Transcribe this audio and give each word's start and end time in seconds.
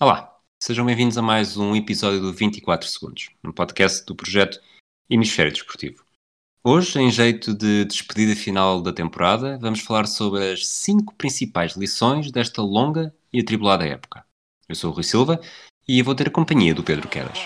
Olá, 0.00 0.36
sejam 0.60 0.84
bem-vindos 0.84 1.16
a 1.16 1.22
mais 1.22 1.56
um 1.56 1.76
episódio 1.76 2.20
do 2.20 2.32
24 2.32 2.88
Segundos, 2.88 3.30
um 3.44 3.52
podcast 3.52 4.04
do 4.04 4.16
projeto 4.16 4.60
Hemisfério 5.08 5.52
Desportivo. 5.52 6.04
Hoje, 6.64 6.98
em 6.98 7.12
jeito 7.12 7.54
de 7.54 7.84
despedida 7.84 8.34
final 8.34 8.82
da 8.82 8.92
temporada, 8.92 9.56
vamos 9.56 9.78
falar 9.78 10.06
sobre 10.06 10.50
as 10.50 10.66
cinco 10.66 11.14
principais 11.14 11.76
lições 11.76 12.32
desta 12.32 12.60
longa 12.60 13.14
e 13.32 13.38
atribulada 13.38 13.86
época. 13.86 14.26
Eu 14.68 14.74
sou 14.74 14.90
o 14.90 14.94
Rui 14.94 15.04
Silva 15.04 15.40
e 15.86 16.02
vou 16.02 16.16
ter 16.16 16.26
a 16.26 16.32
companhia 16.32 16.74
do 16.74 16.82
Pedro 16.82 17.08
Quedas. 17.08 17.38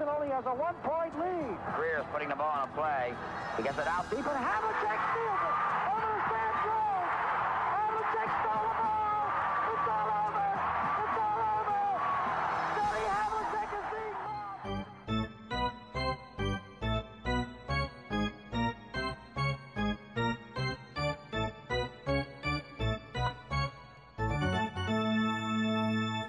Boston 0.00 0.16
only 0.16 0.32
has 0.32 0.46
a 0.46 0.54
one-point 0.54 1.12
lead. 1.20 1.58
Greer's 1.76 2.06
putting 2.10 2.30
the 2.30 2.34
ball 2.34 2.48
on 2.48 2.68
a 2.68 2.72
play. 2.72 3.12
He 3.56 3.62
gets 3.62 3.76
it 3.76 3.86
out 3.86 4.08
deep, 4.08 4.24
and 4.24 4.26
Havlicek 4.26 4.98
steals 5.12 5.40
it. 5.44 5.54
Over 5.92 6.08
the 6.08 6.20
Sand 6.30 6.56
Road. 6.64 7.04
Havlicek 7.76 8.30
stole 8.40 8.64
the 8.64 8.72
ball. 8.80 9.28
It's 9.68 9.88
all 9.92 10.08
over. 10.24 10.48
It's 11.04 11.20
all 11.20 11.40
over. 11.52 11.84
Johnny 12.80 13.04
Havlicek 13.12 13.70
is 13.76 13.84
being 13.92 14.16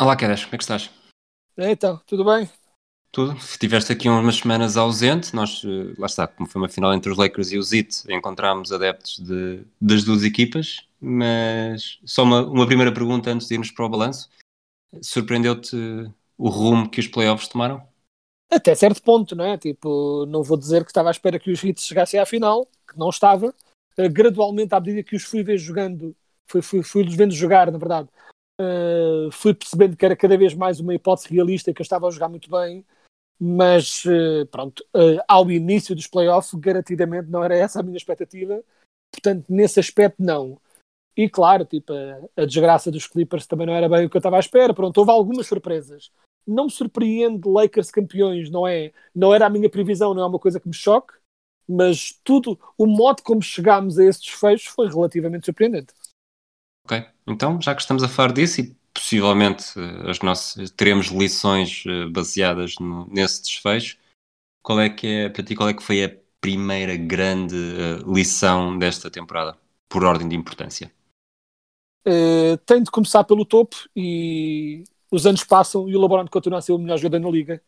Olá, 0.02 0.16
Quedas, 0.18 0.44
como 0.44 0.56
é 0.56 0.58
que 0.58 0.64
estás? 0.64 0.90
Então, 1.58 2.02
tudo 2.06 2.26
bem? 2.26 2.50
Tudo. 3.12 3.36
Tiveste 3.60 3.92
aqui 3.92 4.08
umas 4.08 4.38
semanas 4.38 4.78
ausente. 4.78 5.36
Nós, 5.36 5.62
eh, 5.66 5.94
lá 5.98 6.06
está, 6.06 6.26
como 6.28 6.48
foi 6.48 6.62
uma 6.62 6.70
final 6.70 6.94
entre 6.94 7.12
os 7.12 7.18
Lakers 7.18 7.52
e 7.52 7.58
os 7.58 7.74
Heat, 7.74 8.06
encontramos 8.10 8.72
adeptos 8.72 9.20
de, 9.20 9.66
das 9.82 10.04
duas 10.06 10.24
equipas. 10.24 10.88
Mas 11.00 12.00
só 12.06 12.24
uma, 12.24 12.46
uma 12.46 12.66
primeira 12.66 12.94
pergunta 12.94 13.30
antes 13.30 13.48
de 13.48 13.56
irmos 13.56 13.70
para 13.70 13.86
o 13.86 13.90
balanço. 13.90 14.30
Surpreendeu-te 15.02 15.76
o 16.38 16.48
rumo 16.48 16.90
que 16.90 17.02
os 17.02 17.08
playoffs 17.08 17.50
tomaram? 17.50 17.86
Até 18.50 18.74
certo 18.76 19.02
ponto, 19.04 19.36
não 19.36 19.44
é? 19.44 19.58
Tipo, 19.58 20.26
não 20.28 20.42
vou 20.42 20.58
dizer 20.58 20.86
que 20.86 20.92
estava 20.92 21.10
à 21.10 21.12
espera 21.12 21.40
que 21.40 21.52
os 21.52 21.62
Heat 21.62 21.82
chegassem 21.82 22.20
à 22.20 22.26
final, 22.26 22.66
que 22.88 22.98
não 22.98 23.10
estava. 23.10 23.54
Uh, 23.98 24.10
gradualmente, 24.10 24.74
à 24.74 24.80
medida 24.80 25.04
que 25.04 25.18
os 25.18 25.24
fui 25.24 25.44
ver 25.44 25.58
jogando, 25.58 26.16
fui, 26.48 26.62
fui, 26.62 26.82
fui 26.82 27.04
vendo 27.10 27.34
jogar, 27.34 27.70
na 27.72 27.78
verdade, 27.78 28.08
uh, 28.60 29.30
fui 29.32 29.54
percebendo 29.54 29.98
que 29.98 30.06
era 30.06 30.16
cada 30.16 30.38
vez 30.38 30.54
mais 30.54 30.80
uma 30.80 30.94
hipótese 30.94 31.34
realista, 31.34 31.74
que 31.74 31.82
eu 31.82 31.84
estava 31.84 32.08
a 32.08 32.12
jogar 32.12 32.30
muito 32.30 32.50
bem 32.50 32.86
mas 33.44 34.04
eh, 34.06 34.46
pronto, 34.52 34.86
eh, 34.94 35.18
ao 35.28 35.50
início 35.50 35.96
dos 35.96 36.06
playoffs, 36.06 36.54
garantidamente 36.54 37.28
não 37.28 37.44
era 37.44 37.56
essa 37.56 37.80
a 37.80 37.84
minha 37.84 37.98
expectativa, 37.98 38.64
portanto, 39.12 39.46
nesse 39.50 39.80
aspecto, 39.80 40.22
não. 40.22 40.62
E 41.18 41.28
claro, 41.28 41.66
tipo, 41.66 41.92
a, 41.92 42.44
a, 42.44 42.46
desgraça 42.46 42.92
dos 42.92 43.08
Clippers 43.08 43.48
também 43.48 43.66
não 43.66 43.74
era 43.74 43.90
bem 43.90 44.06
o 44.06 44.10
que 44.12 44.16
eu 44.16 44.20
estava 44.20 44.38
à 44.38 44.40
espera. 44.40 44.76
Pronto, 44.76 44.96
houve 44.98 45.12
algumas 45.12 45.48
surpresas. 45.48 46.12
Não 46.46 46.66
me 46.66 46.72
surpreende 46.72 47.50
Lakers 47.50 47.90
campeões, 47.90 48.52
não 48.52 48.68
é? 48.68 48.94
Não 49.14 49.34
era 49.34 49.48
a 49.48 49.50
minha 49.50 49.70
previsão, 49.70 50.14
não 50.14 50.22
é 50.22 50.26
uma 50.28 50.40
coisa 50.40 50.60
que 50.60 50.68
me 50.68 50.74
choque, 50.74 51.14
mas 51.68 52.20
tudo, 52.24 52.60
o 52.78 52.86
modo 52.86 53.24
como 53.24 53.42
chegámos 53.42 53.98
a 53.98 54.06
esses 54.06 54.22
desfechos 54.22 54.68
foi 54.68 54.88
relativamente 54.88 55.46
surpreendente. 55.46 55.94
Ok, 56.86 57.06
então 57.28 57.60
já 57.60 57.74
que 57.74 57.82
estamos 57.82 58.04
a 58.04 58.08
falar 58.08 58.34
disso 58.34 58.62
e 58.62 58.76
possivelmente 58.94 59.80
eh, 59.80 60.10
as 60.10 60.20
nossas, 60.20 60.70
teremos 60.72 61.08
lições 61.08 61.84
eh, 61.88 62.08
baseadas 62.08 62.76
no, 62.80 63.08
nesse 63.08 63.44
desfecho. 63.44 63.98
Qual 64.64 64.80
é 64.80 64.90
que 64.90 65.08
é, 65.08 65.30
para 65.30 65.44
ti, 65.44 65.56
qual 65.56 65.70
é 65.70 65.74
que 65.74 65.84
foi 65.84 66.04
a 66.04 66.16
primeira 66.40 66.96
grande 66.96 67.56
uh, 67.56 68.14
lição 68.14 68.78
desta 68.78 69.10
temporada, 69.10 69.58
por 69.90 70.04
ordem 70.04 70.28
de 70.28 70.36
importância? 70.36 70.92
Uh, 72.06 72.58
tem 72.66 72.82
de 72.82 72.90
começar 72.90 73.24
pelo 73.24 73.46
topo 73.46 73.76
e 73.96 74.84
os 75.12 75.26
anos 75.26 75.44
passam 75.44 75.88
e 75.88 75.96
o 75.96 76.02
LeBron 76.02 76.28
continua 76.28 76.60
a 76.60 76.62
ser 76.62 76.72
o 76.72 76.80
melhor 76.80 76.98
jogador 76.98 77.20
na 77.20 77.30
liga. 77.30 77.62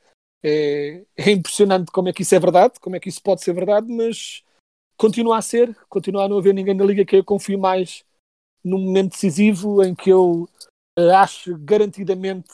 É, 0.43 1.05
é, 1.15 1.31
impressionante 1.31 1.91
como 1.91 2.09
é 2.09 2.13
que 2.13 2.23
isso 2.23 2.35
é 2.35 2.39
verdade, 2.39 2.79
como 2.79 2.95
é 2.95 2.99
que 2.99 3.09
isso 3.09 3.21
pode 3.21 3.43
ser 3.43 3.53
verdade, 3.53 3.87
mas 3.87 4.43
continua 4.97 5.37
a 5.37 5.41
ser, 5.41 5.75
continua 5.87 6.25
a 6.25 6.27
não 6.27 6.37
haver 6.37 6.53
ninguém 6.53 6.73
na 6.73 6.83
liga 6.83 7.05
que 7.05 7.15
eu 7.15 7.23
confie 7.23 7.57
mais 7.57 8.03
num 8.63 8.79
momento 8.79 9.11
decisivo 9.11 9.83
em 9.83 9.93
que 9.93 10.09
eu 10.09 10.49
eh, 10.53 10.67
acho 11.15 11.57
garantidamente 11.57 12.49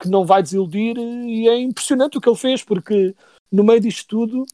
que 0.00 0.08
não 0.08 0.24
vai 0.24 0.42
desiludir 0.42 0.96
e 0.96 1.48
é 1.48 1.58
impressionante 1.58 2.16
o 2.16 2.20
que 2.20 2.28
ele 2.28 2.36
fez, 2.36 2.62
porque 2.62 3.14
no 3.50 3.64
meio 3.64 3.80
disto 3.80 4.06
tudo 4.06 4.44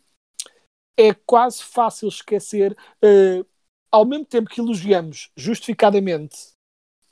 é 0.97 1.13
quase 1.13 1.63
fácil 1.63 2.09
esquecer, 2.09 2.77
uh, 3.03 3.47
ao 3.91 4.05
mesmo 4.05 4.25
tempo 4.25 4.49
que 4.49 4.61
elogiamos 4.61 5.31
justificadamente 5.37 6.37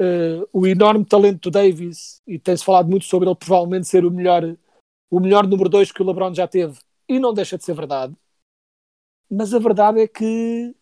uh, 0.00 0.48
o 0.52 0.66
enorme 0.66 1.04
talento 1.04 1.42
do 1.42 1.50
Davis, 1.50 2.20
e 2.26 2.38
tem-se 2.38 2.64
falado 2.64 2.88
muito 2.88 3.04
sobre 3.04 3.28
ele 3.28 3.36
provavelmente 3.36 3.88
ser 3.88 4.04
o 4.04 4.10
melhor, 4.10 4.56
o 5.10 5.20
melhor 5.20 5.46
número 5.46 5.68
2 5.68 5.92
que 5.92 6.02
o 6.02 6.06
LeBron 6.06 6.32
já 6.32 6.46
teve, 6.46 6.78
e 7.08 7.18
não 7.18 7.34
deixa 7.34 7.58
de 7.58 7.64
ser 7.64 7.74
verdade, 7.74 8.14
mas 9.30 9.52
a 9.52 9.58
verdade 9.58 10.00
é 10.00 10.06
que 10.06 10.74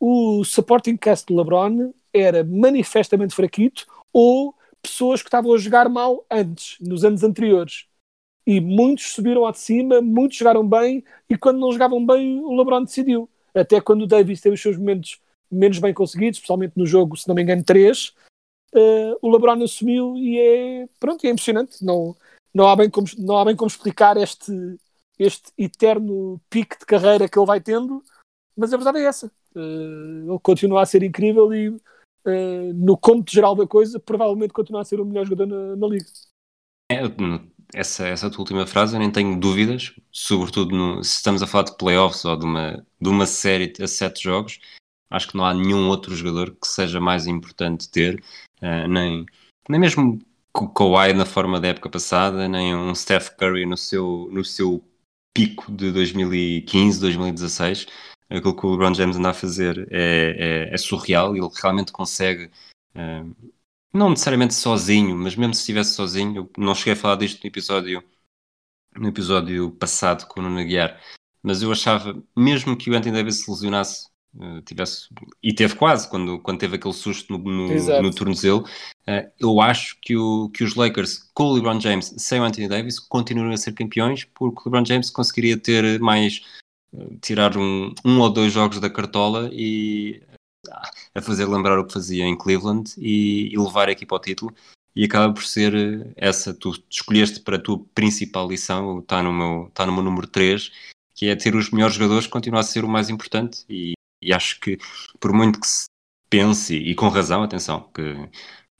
o 0.00 0.44
supporting 0.44 0.96
cast 0.96 1.26
do 1.26 1.36
LeBron 1.36 1.92
era 2.12 2.44
manifestamente 2.44 3.34
fraquito, 3.34 3.86
ou 4.18 4.54
pessoas 4.80 5.20
que 5.20 5.28
estavam 5.28 5.52
a 5.52 5.58
jogar 5.58 5.90
mal 5.90 6.24
antes, 6.30 6.78
nos 6.80 7.04
anos 7.04 7.22
anteriores. 7.22 7.84
E 8.46 8.62
muitos 8.62 9.12
subiram 9.12 9.42
lá 9.42 9.50
de 9.50 9.58
cima, 9.58 10.00
muitos 10.00 10.38
jogaram 10.38 10.66
bem, 10.66 11.04
e 11.28 11.36
quando 11.36 11.58
não 11.58 11.70
jogavam 11.70 12.04
bem, 12.04 12.40
o 12.40 12.56
LeBron 12.56 12.82
decidiu. 12.82 13.28
Até 13.54 13.78
quando 13.78 14.02
o 14.02 14.06
Davis 14.06 14.40
teve 14.40 14.54
os 14.54 14.62
seus 14.62 14.78
momentos 14.78 15.20
menos 15.50 15.78
bem 15.78 15.92
conseguidos, 15.92 16.38
especialmente 16.38 16.72
no 16.76 16.86
jogo, 16.86 17.14
se 17.14 17.28
não 17.28 17.34
me 17.34 17.42
engano, 17.42 17.62
3, 17.62 18.08
uh, 18.08 18.14
eh, 18.74 19.16
o 19.20 19.30
LeBron 19.30 19.62
assumiu 19.62 20.16
e 20.16 20.38
é, 20.38 20.88
pronto, 20.98 21.26
é 21.26 21.30
impressionante. 21.30 21.84
Não, 21.84 22.16
não, 22.54 22.68
há 22.68 22.74
bem 22.74 22.88
como, 22.88 23.06
não 23.18 23.36
há 23.36 23.44
bem 23.44 23.54
como 23.54 23.68
explicar 23.68 24.16
este, 24.16 24.50
este 25.18 25.52
eterno 25.58 26.40
pique 26.48 26.78
de 26.78 26.86
carreira 26.86 27.28
que 27.28 27.38
ele 27.38 27.46
vai 27.46 27.60
tendo, 27.60 28.02
mas 28.56 28.72
a 28.72 28.78
verdade 28.78 28.98
é 28.98 29.04
essa. 29.04 29.30
Uh, 29.54 30.30
ele 30.30 30.40
continua 30.42 30.80
a 30.80 30.86
ser 30.86 31.02
incrível 31.02 31.52
e 31.52 31.76
uh, 32.26 32.74
no 32.74 32.96
cômputo 32.96 33.32
geral 33.32 33.54
da 33.54 33.66
coisa, 33.66 34.00
provavelmente 34.00 34.52
continua 34.52 34.82
a 34.82 34.84
ser 34.84 35.00
o 35.00 35.04
melhor 35.04 35.24
jogador 35.24 35.46
na, 35.46 35.76
na 35.76 35.86
liga. 35.86 36.04
É, 36.90 37.00
essa, 37.74 38.06
essa 38.06 38.30
tua 38.30 38.40
última 38.40 38.66
frase 38.66 38.94
eu 38.94 39.00
nem 39.00 39.10
tenho 39.10 39.38
dúvidas, 39.38 39.94
sobretudo 40.12 40.74
no, 40.74 41.02
se 41.02 41.16
estamos 41.16 41.42
a 41.42 41.46
falar 41.46 41.64
de 41.64 41.76
playoffs 41.76 42.24
ou 42.24 42.36
de 42.36 42.44
uma, 42.44 42.86
de 43.00 43.08
uma 43.08 43.26
série 43.26 43.72
a 43.80 43.88
sete 43.88 44.22
jogos, 44.22 44.60
acho 45.10 45.28
que 45.28 45.36
não 45.36 45.44
há 45.44 45.54
nenhum 45.54 45.88
outro 45.88 46.14
jogador 46.14 46.50
que 46.52 46.66
seja 46.66 47.00
mais 47.00 47.26
importante 47.26 47.90
ter, 47.90 48.22
uh, 48.62 48.88
nem, 48.88 49.26
nem 49.68 49.80
mesmo 49.80 50.18
o 50.54 50.68
Kawhi 50.68 51.12
na 51.12 51.26
forma 51.26 51.60
da 51.60 51.68
época 51.68 51.90
passada, 51.90 52.48
nem 52.48 52.74
um 52.74 52.94
Steph 52.94 53.30
Curry 53.30 53.66
no 53.66 53.76
seu, 53.76 54.28
no 54.32 54.44
seu 54.44 54.82
pico 55.34 55.70
de 55.70 55.92
2015, 55.92 57.00
2016 57.00 57.86
aquilo 58.28 58.56
que 58.56 58.66
o 58.66 58.72
LeBron 58.72 58.94
James 58.94 59.16
anda 59.16 59.30
a 59.30 59.34
fazer 59.34 59.86
é, 59.90 60.68
é, 60.70 60.74
é 60.74 60.78
surreal, 60.78 61.36
ele 61.36 61.48
realmente 61.62 61.92
consegue, 61.92 62.50
uh, 62.94 63.36
não 63.92 64.10
necessariamente 64.10 64.54
sozinho, 64.54 65.16
mas 65.16 65.36
mesmo 65.36 65.54
se 65.54 65.60
estivesse 65.60 65.94
sozinho, 65.94 66.36
eu 66.36 66.50
não 66.58 66.74
cheguei 66.74 66.94
a 66.94 66.96
falar 66.96 67.16
disto 67.16 67.42
no 67.42 67.48
episódio, 67.48 68.02
no 68.96 69.08
episódio 69.08 69.70
passado 69.72 70.26
com 70.26 70.40
o 70.40 70.42
Nuno 70.42 70.64
Guiar, 70.64 71.00
mas 71.42 71.62
eu 71.62 71.70
achava, 71.70 72.20
mesmo 72.36 72.76
que 72.76 72.90
o 72.90 72.96
Anthony 72.96 73.14
Davis 73.14 73.44
se 73.44 73.50
lesionasse, 73.50 74.08
uh, 74.34 74.60
tivesse, 74.62 75.08
e 75.40 75.54
teve 75.54 75.76
quase, 75.76 76.10
quando, 76.10 76.40
quando 76.40 76.58
teve 76.58 76.74
aquele 76.74 76.94
susto 76.94 77.32
no, 77.32 77.38
no, 77.38 78.02
no 78.02 78.12
tornozelo, 78.12 78.62
uh, 78.62 79.30
eu 79.38 79.60
acho 79.60 79.96
que, 80.02 80.16
o, 80.16 80.50
que 80.50 80.64
os 80.64 80.74
Lakers, 80.74 81.30
com 81.32 81.44
o 81.44 81.52
LeBron 81.52 81.78
James, 81.78 82.12
sem 82.18 82.40
o 82.40 82.44
Anthony 82.44 82.68
Davis, 82.68 82.98
continuariam 82.98 83.54
a 83.54 83.56
ser 83.56 83.72
campeões, 83.72 84.24
porque 84.24 84.58
o 84.58 84.62
LeBron 84.64 84.84
James 84.84 85.10
conseguiria 85.10 85.56
ter 85.56 86.00
mais 86.00 86.42
tirar 87.20 87.56
um, 87.56 87.94
um 88.04 88.20
ou 88.20 88.30
dois 88.30 88.52
jogos 88.52 88.80
da 88.80 88.90
cartola 88.90 89.50
e 89.52 90.22
a 91.14 91.22
fazer 91.22 91.46
lembrar 91.46 91.78
o 91.78 91.86
que 91.86 91.92
fazia 91.92 92.24
em 92.24 92.36
Cleveland 92.36 92.92
e, 92.98 93.52
e 93.52 93.58
levar 93.58 93.88
a 93.88 93.92
equipa 93.92 94.14
ao 94.14 94.20
título. 94.20 94.54
E 94.94 95.04
acaba 95.04 95.32
por 95.32 95.44
ser 95.44 95.74
eh, 95.74 96.12
essa, 96.16 96.54
tu 96.54 96.72
escolheste 96.90 97.40
para 97.40 97.56
a 97.56 97.60
tua 97.60 97.84
principal 97.94 98.48
lição, 98.48 99.00
está 99.00 99.22
no 99.22 99.32
meu, 99.32 99.66
está 99.68 99.84
no 99.84 99.92
meu 99.92 100.02
número 100.02 100.26
3, 100.26 100.70
que 101.14 101.26
é 101.26 101.36
ter 101.36 101.54
os 101.54 101.70
melhores 101.70 101.94
jogadores, 101.96 102.26
continua 102.26 102.60
a 102.60 102.62
ser 102.62 102.84
o 102.84 102.88
mais 102.88 103.10
importante. 103.10 103.64
E, 103.68 103.92
e 104.22 104.32
acho 104.32 104.58
que 104.60 104.78
por 105.20 105.32
muito 105.32 105.60
que 105.60 105.66
se 105.66 105.86
pense, 106.30 106.74
e 106.74 106.94
com 106.94 107.08
razão, 107.08 107.42
atenção, 107.42 107.90
que, 107.94 108.14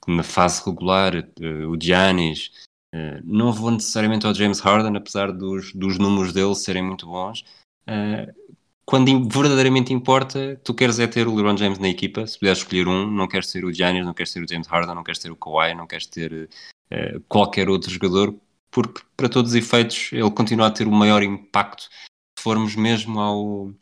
que 0.03 0.11
na 0.11 0.23
fase 0.23 0.63
regular 0.65 1.15
uh, 1.15 1.69
o 1.69 1.77
Giannis, 1.79 2.51
uh, 2.95 3.21
não 3.23 3.53
vou 3.53 3.71
necessariamente 3.71 4.25
ao 4.25 4.33
James 4.33 4.59
Harden, 4.59 4.97
apesar 4.97 5.31
dos, 5.31 5.71
dos 5.73 5.99
números 5.99 6.33
dele 6.33 6.55
serem 6.55 6.83
muito 6.83 7.05
bons, 7.05 7.43
Uh, 7.87 8.47
quando 8.85 9.27
verdadeiramente 9.29 9.93
importa, 9.93 10.59
tu 10.63 10.73
queres 10.73 10.97
é 10.97 11.07
ter 11.07 11.27
o 11.27 11.35
LeBron 11.35 11.57
James 11.57 11.77
na 11.77 11.89
equipa, 11.89 12.25
se 12.25 12.39
puderes 12.39 12.59
escolher 12.59 12.87
um, 12.87 13.09
não 13.11 13.27
queres 13.27 13.51
ter 13.51 13.65
o 13.65 13.73
Giannis, 13.73 14.05
não 14.05 14.13
queres 14.13 14.31
ter 14.31 14.41
o 14.41 14.47
James 14.47 14.67
Harden, 14.67 14.95
não 14.95 15.03
queres 15.03 15.19
ter 15.19 15.29
o 15.29 15.35
Kawhi, 15.35 15.75
não 15.75 15.85
queres 15.85 16.05
ter 16.05 16.49
uh, 16.91 17.19
qualquer 17.27 17.69
outro 17.69 17.91
jogador, 17.91 18.33
porque 18.71 19.01
para 19.15 19.27
todos 19.27 19.51
os 19.51 19.55
efeitos 19.57 20.11
ele 20.13 20.31
continua 20.31 20.67
a 20.67 20.71
ter 20.71 20.87
o 20.87 20.91
maior 20.91 21.21
impacto 21.21 21.89
se 22.37 22.43
formos 22.43 22.75
mesmo 22.75 23.19
ao, 23.19 23.73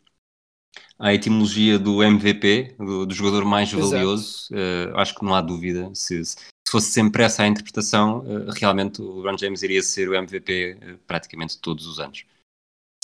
à 0.98 1.14
etimologia 1.14 1.78
do 1.78 2.02
MVP, 2.02 2.74
do, 2.78 3.06
do 3.06 3.14
jogador 3.14 3.44
mais 3.44 3.72
Exato. 3.72 3.90
valioso, 3.90 4.48
eh, 4.52 4.92
acho 4.94 5.14
que 5.14 5.24
não 5.24 5.34
há 5.34 5.40
dúvida. 5.40 5.90
Se, 5.94 6.24
se 6.24 6.36
fosse 6.68 6.90
sempre 6.90 7.22
essa 7.22 7.42
a 7.42 7.46
interpretação, 7.46 8.24
eh, 8.26 8.50
realmente 8.58 9.02
o 9.02 9.16
LeBron 9.16 9.36
James 9.36 9.62
iria 9.62 9.82
ser 9.82 10.08
o 10.08 10.14
MVP 10.14 10.98
praticamente 11.06 11.58
todos 11.60 11.86
os 11.86 12.00
anos. 12.00 12.24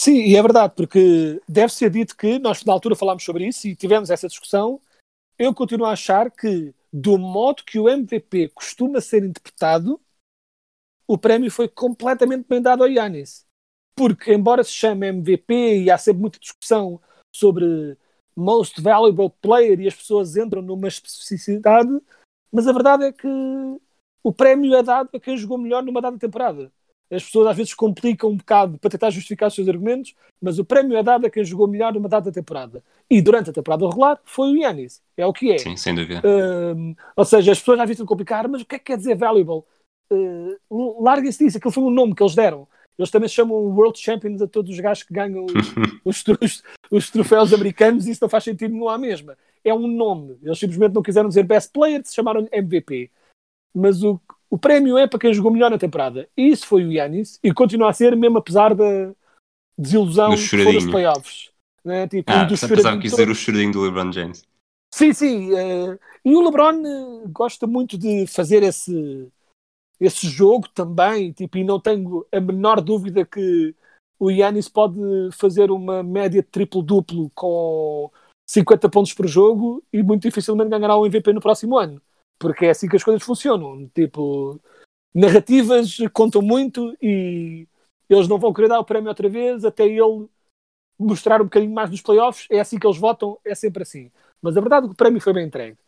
Sim, 0.04 0.16
e 0.16 0.34
é 0.34 0.42
verdade, 0.42 0.74
porque 0.74 1.40
deve 1.48 1.72
ser 1.72 1.88
dito 1.88 2.16
que 2.16 2.36
nós 2.40 2.64
na 2.64 2.72
altura 2.72 2.96
falámos 2.96 3.22
sobre 3.22 3.46
isso 3.46 3.68
e 3.68 3.76
tivemos 3.76 4.10
essa 4.10 4.26
discussão. 4.26 4.80
Eu 5.38 5.54
continuo 5.54 5.86
a 5.86 5.92
achar 5.92 6.28
que, 6.28 6.74
do 6.92 7.16
modo 7.16 7.62
que 7.62 7.78
o 7.78 7.88
MVP 7.88 8.48
costuma 8.48 9.00
ser 9.00 9.22
interpretado, 9.22 10.00
o 11.06 11.16
prémio 11.16 11.52
foi 11.52 11.68
completamente 11.68 12.44
bem 12.48 12.60
dado 12.60 12.82
ao 12.82 12.88
Yanis. 12.88 13.46
Porque, 13.94 14.34
embora 14.34 14.64
se 14.64 14.72
chame 14.72 15.06
MVP 15.06 15.84
e 15.84 15.88
há 15.88 15.96
sempre 15.96 16.20
muita 16.20 16.40
discussão 16.40 17.00
sobre 17.32 17.96
Most 18.34 18.80
Valuable 18.80 19.30
Player 19.40 19.78
e 19.78 19.86
as 19.86 19.94
pessoas 19.94 20.36
entram 20.36 20.62
numa 20.62 20.88
especificidade, 20.88 21.96
mas 22.50 22.66
a 22.66 22.72
verdade 22.72 23.04
é 23.04 23.12
que 23.12 23.28
o 24.24 24.32
prémio 24.32 24.74
é 24.74 24.82
dado 24.82 25.10
a 25.14 25.20
quem 25.20 25.36
jogou 25.36 25.58
melhor 25.58 25.80
numa 25.80 26.00
dada 26.00 26.18
temporada. 26.18 26.72
As 27.12 27.22
pessoas 27.22 27.48
às 27.48 27.56
vezes 27.56 27.74
complicam 27.74 28.30
um 28.30 28.36
bocado 28.36 28.78
para 28.78 28.90
tentar 28.90 29.10
justificar 29.10 29.48
os 29.48 29.54
seus 29.54 29.68
argumentos, 29.68 30.14
mas 30.40 30.58
o 30.58 30.64
prémio 30.64 30.96
é 30.96 31.02
dado 31.02 31.26
a 31.26 31.30
quem 31.30 31.44
jogou 31.44 31.68
melhor 31.68 31.92
numa 31.92 32.08
dada 32.08 32.32
temporada. 32.32 32.82
E 33.10 33.20
durante 33.20 33.50
a 33.50 33.52
temporada 33.52 33.86
regular 33.86 34.18
foi 34.24 34.52
o 34.52 34.56
Yanis. 34.56 35.02
É 35.16 35.26
o 35.26 35.32
que 35.32 35.52
é. 35.52 35.58
Sim, 35.58 35.76
sem 35.76 35.94
dúvida. 35.94 36.22
Ou 37.14 37.24
seja, 37.24 37.52
as 37.52 37.58
pessoas 37.58 37.78
às 37.80 37.84
vezes 37.86 37.98
tentam 37.98 38.06
complicar, 38.06 38.48
mas 38.48 38.62
o 38.62 38.64
que 38.64 38.76
é 38.76 38.78
que 38.78 38.86
quer 38.86 38.96
dizer 38.96 39.14
valuable? 39.14 39.62
Uh, 40.10 41.02
Larguem-se 41.02 41.44
disso, 41.44 41.58
aquilo 41.58 41.72
foi 41.72 41.82
um 41.82 41.90
nome 41.90 42.14
que 42.14 42.22
eles 42.22 42.34
deram. 42.34 42.66
Eles 42.98 43.10
também 43.10 43.28
chamam 43.28 43.56
World 43.56 43.98
Champions 43.98 44.40
a 44.40 44.46
todos 44.46 44.70
os 44.70 44.80
gajos 44.80 45.02
que 45.02 45.12
ganham 45.12 45.46
os, 46.04 46.24
os, 46.40 46.62
os, 46.90 47.10
troféus 47.10 47.52
americanos 47.52 48.06
e 48.06 48.10
isso 48.10 48.22
não 48.22 48.28
faz 48.28 48.44
sentido 48.44 48.72
nenhum 48.72 48.88
à 48.88 48.98
mesma. 48.98 49.36
É 49.64 49.72
um 49.72 49.86
nome. 49.86 50.38
Eles 50.42 50.58
simplesmente 50.58 50.94
não 50.94 51.02
quiseram 51.02 51.28
dizer 51.28 51.44
Best 51.44 51.72
Player, 51.72 52.02
se 52.04 52.14
chamaram 52.14 52.48
MVP. 52.52 53.10
Mas 53.74 54.02
o, 54.02 54.20
o 54.52 54.58
prémio 54.58 54.98
é 54.98 55.06
para 55.06 55.18
quem 55.18 55.32
jogou 55.32 55.50
melhor 55.50 55.70
na 55.70 55.78
temporada. 55.78 56.28
E 56.36 56.48
isso 56.48 56.66
foi 56.66 56.84
o 56.84 56.92
Yanis 56.92 57.40
e 57.42 57.54
continua 57.54 57.88
a 57.88 57.92
ser, 57.94 58.14
mesmo 58.14 58.36
apesar 58.36 58.74
da 58.74 59.14
desilusão 59.78 60.34
que 60.36 60.62
foram 60.62 60.76
os 60.76 60.84
playoffs. 60.84 61.50
Né? 61.82 62.06
Tipo, 62.06 62.30
Ah, 62.30 62.44
dos 62.44 62.60
choradinhos 62.60 63.00
quis 63.00 63.12
dizer 63.12 63.30
o 63.30 63.34
choradinho 63.34 63.72
do 63.72 63.80
LeBron 63.80 64.12
James. 64.12 64.44
Sim, 64.92 65.14
sim. 65.14 65.54
eh, 65.56 65.98
e 66.22 66.36
o 66.36 66.42
LeBron 66.42 66.82
eh, 66.84 67.28
gosta 67.28 67.66
muito 67.66 67.96
de 67.96 68.26
fazer 68.26 68.62
esse, 68.62 69.26
esse 69.98 70.28
jogo 70.28 70.68
também, 70.68 71.32
tipo, 71.32 71.56
e 71.56 71.64
não 71.64 71.80
tenho 71.80 72.26
a 72.30 72.38
menor 72.38 72.82
dúvida 72.82 73.24
que 73.24 73.74
o 74.18 74.30
Yannis 74.30 74.68
pode 74.68 75.00
fazer 75.32 75.70
uma 75.70 76.02
média 76.02 76.42
de 76.42 76.48
triplo-duplo 76.48 77.30
com 77.34 78.10
50 78.46 78.86
pontos 78.90 79.14
por 79.14 79.26
jogo 79.26 79.82
e 79.90 80.02
muito 80.02 80.24
dificilmente 80.24 80.68
ganhará 80.68 80.94
o 80.94 81.06
MVP 81.06 81.32
no 81.32 81.40
próximo 81.40 81.78
ano. 81.78 82.02
Porque 82.42 82.66
é 82.66 82.70
assim 82.70 82.88
que 82.88 82.96
as 82.96 83.04
coisas 83.04 83.22
funcionam. 83.22 83.88
Tipo, 83.94 84.60
narrativas 85.14 85.96
contam 86.12 86.42
muito 86.42 86.92
e 87.00 87.68
eles 88.10 88.26
não 88.26 88.36
vão 88.36 88.52
querer 88.52 88.68
dar 88.68 88.80
o 88.80 88.84
prémio 88.84 89.08
outra 89.08 89.28
vez 89.28 89.64
até 89.64 89.86
ele 89.86 90.00
mostrar 90.98 91.40
um 91.40 91.44
bocadinho 91.44 91.72
mais 91.72 91.88
nos 91.88 92.02
playoffs. 92.02 92.48
É 92.50 92.58
assim 92.58 92.80
que 92.80 92.86
eles 92.86 92.98
votam, 92.98 93.38
é 93.44 93.54
sempre 93.54 93.84
assim. 93.84 94.10
Mas 94.42 94.56
a 94.56 94.60
verdade 94.60 94.86
é 94.86 94.88
que 94.88 94.94
o 94.94 94.96
prémio 94.96 95.20
foi 95.20 95.32
bem 95.32 95.46
entregue. 95.46 95.78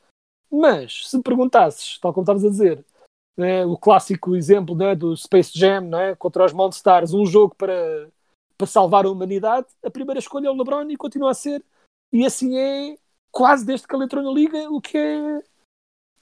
Mas, 0.49 1.09
se 1.09 1.17
me 1.17 1.23
perguntasses, 1.25 1.99
tal 1.99 2.13
como 2.15 2.23
estavas 2.23 2.45
a 2.45 2.49
dizer, 2.49 2.85
né, 3.37 3.67
o 3.67 3.77
clássico 3.77 4.37
exemplo 4.37 4.77
né, 4.77 4.95
do 4.95 5.17
Space 5.17 5.51
Jam 5.53 5.81
né, 5.81 6.15
contra 6.15 6.45
os 6.45 6.53
Monstars, 6.53 7.13
um 7.13 7.27
jogo 7.27 7.57
para, 7.57 8.09
para 8.57 8.67
salvar 8.69 9.05
a 9.05 9.11
humanidade, 9.11 9.67
a 9.83 9.91
primeira 9.91 10.21
escolha 10.21 10.47
é 10.47 10.51
o 10.51 10.55
LeBron 10.55 10.89
e 10.89 10.97
continua 10.97 11.33
a 11.33 11.35
ser. 11.35 11.65
E 12.13 12.25
assim 12.25 12.57
é 12.57 12.97
quase 13.33 13.67
desde 13.67 13.89
que 13.89 13.97
ele 13.97 14.05
entrou 14.05 14.23
na 14.23 14.31
liga, 14.31 14.71
o 14.71 14.81
que 14.81 14.97
é 14.97 15.43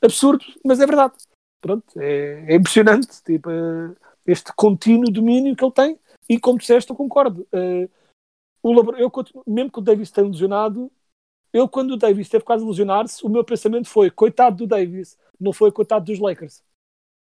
absurdo, 0.03 0.45
mas 0.65 0.81
é 0.81 0.87
verdade. 0.87 1.15
Pronto, 1.61 1.85
é, 2.01 2.45
é 2.49 2.57
impressionante 2.57 3.23
tipo, 3.23 3.49
eh, 3.49 3.95
este 4.27 4.53
contínuo 4.55 5.11
domínio 5.11 5.55
que 5.55 5.65
ele 5.65 5.73
tem. 5.73 5.99
E 6.29 6.39
como 6.39 6.59
disseste, 6.59 6.91
eu 6.91 6.97
concordo. 6.97 7.47
Eh, 7.53 7.89
o 8.63 8.73
eu 8.97 9.11
continuo, 9.11 9.45
mesmo 9.47 9.71
que 9.71 9.79
o 9.79 9.83
Davis 9.83 10.09
esteja 10.09 10.27
lesionado, 10.27 10.91
eu, 11.53 11.69
quando 11.69 11.93
o 11.93 11.97
Davis 11.97 12.27
esteve 12.27 12.45
quase 12.45 12.65
a 12.65 12.67
lesionar-se, 12.67 13.25
o 13.25 13.29
meu 13.29 13.45
pensamento 13.45 13.89
foi: 13.89 14.11
coitado 14.11 14.57
do 14.59 14.67
Davis, 14.67 15.19
não 15.39 15.53
foi 15.53 15.71
coitado 15.71 16.07
dos 16.07 16.19
Lakers. 16.19 16.63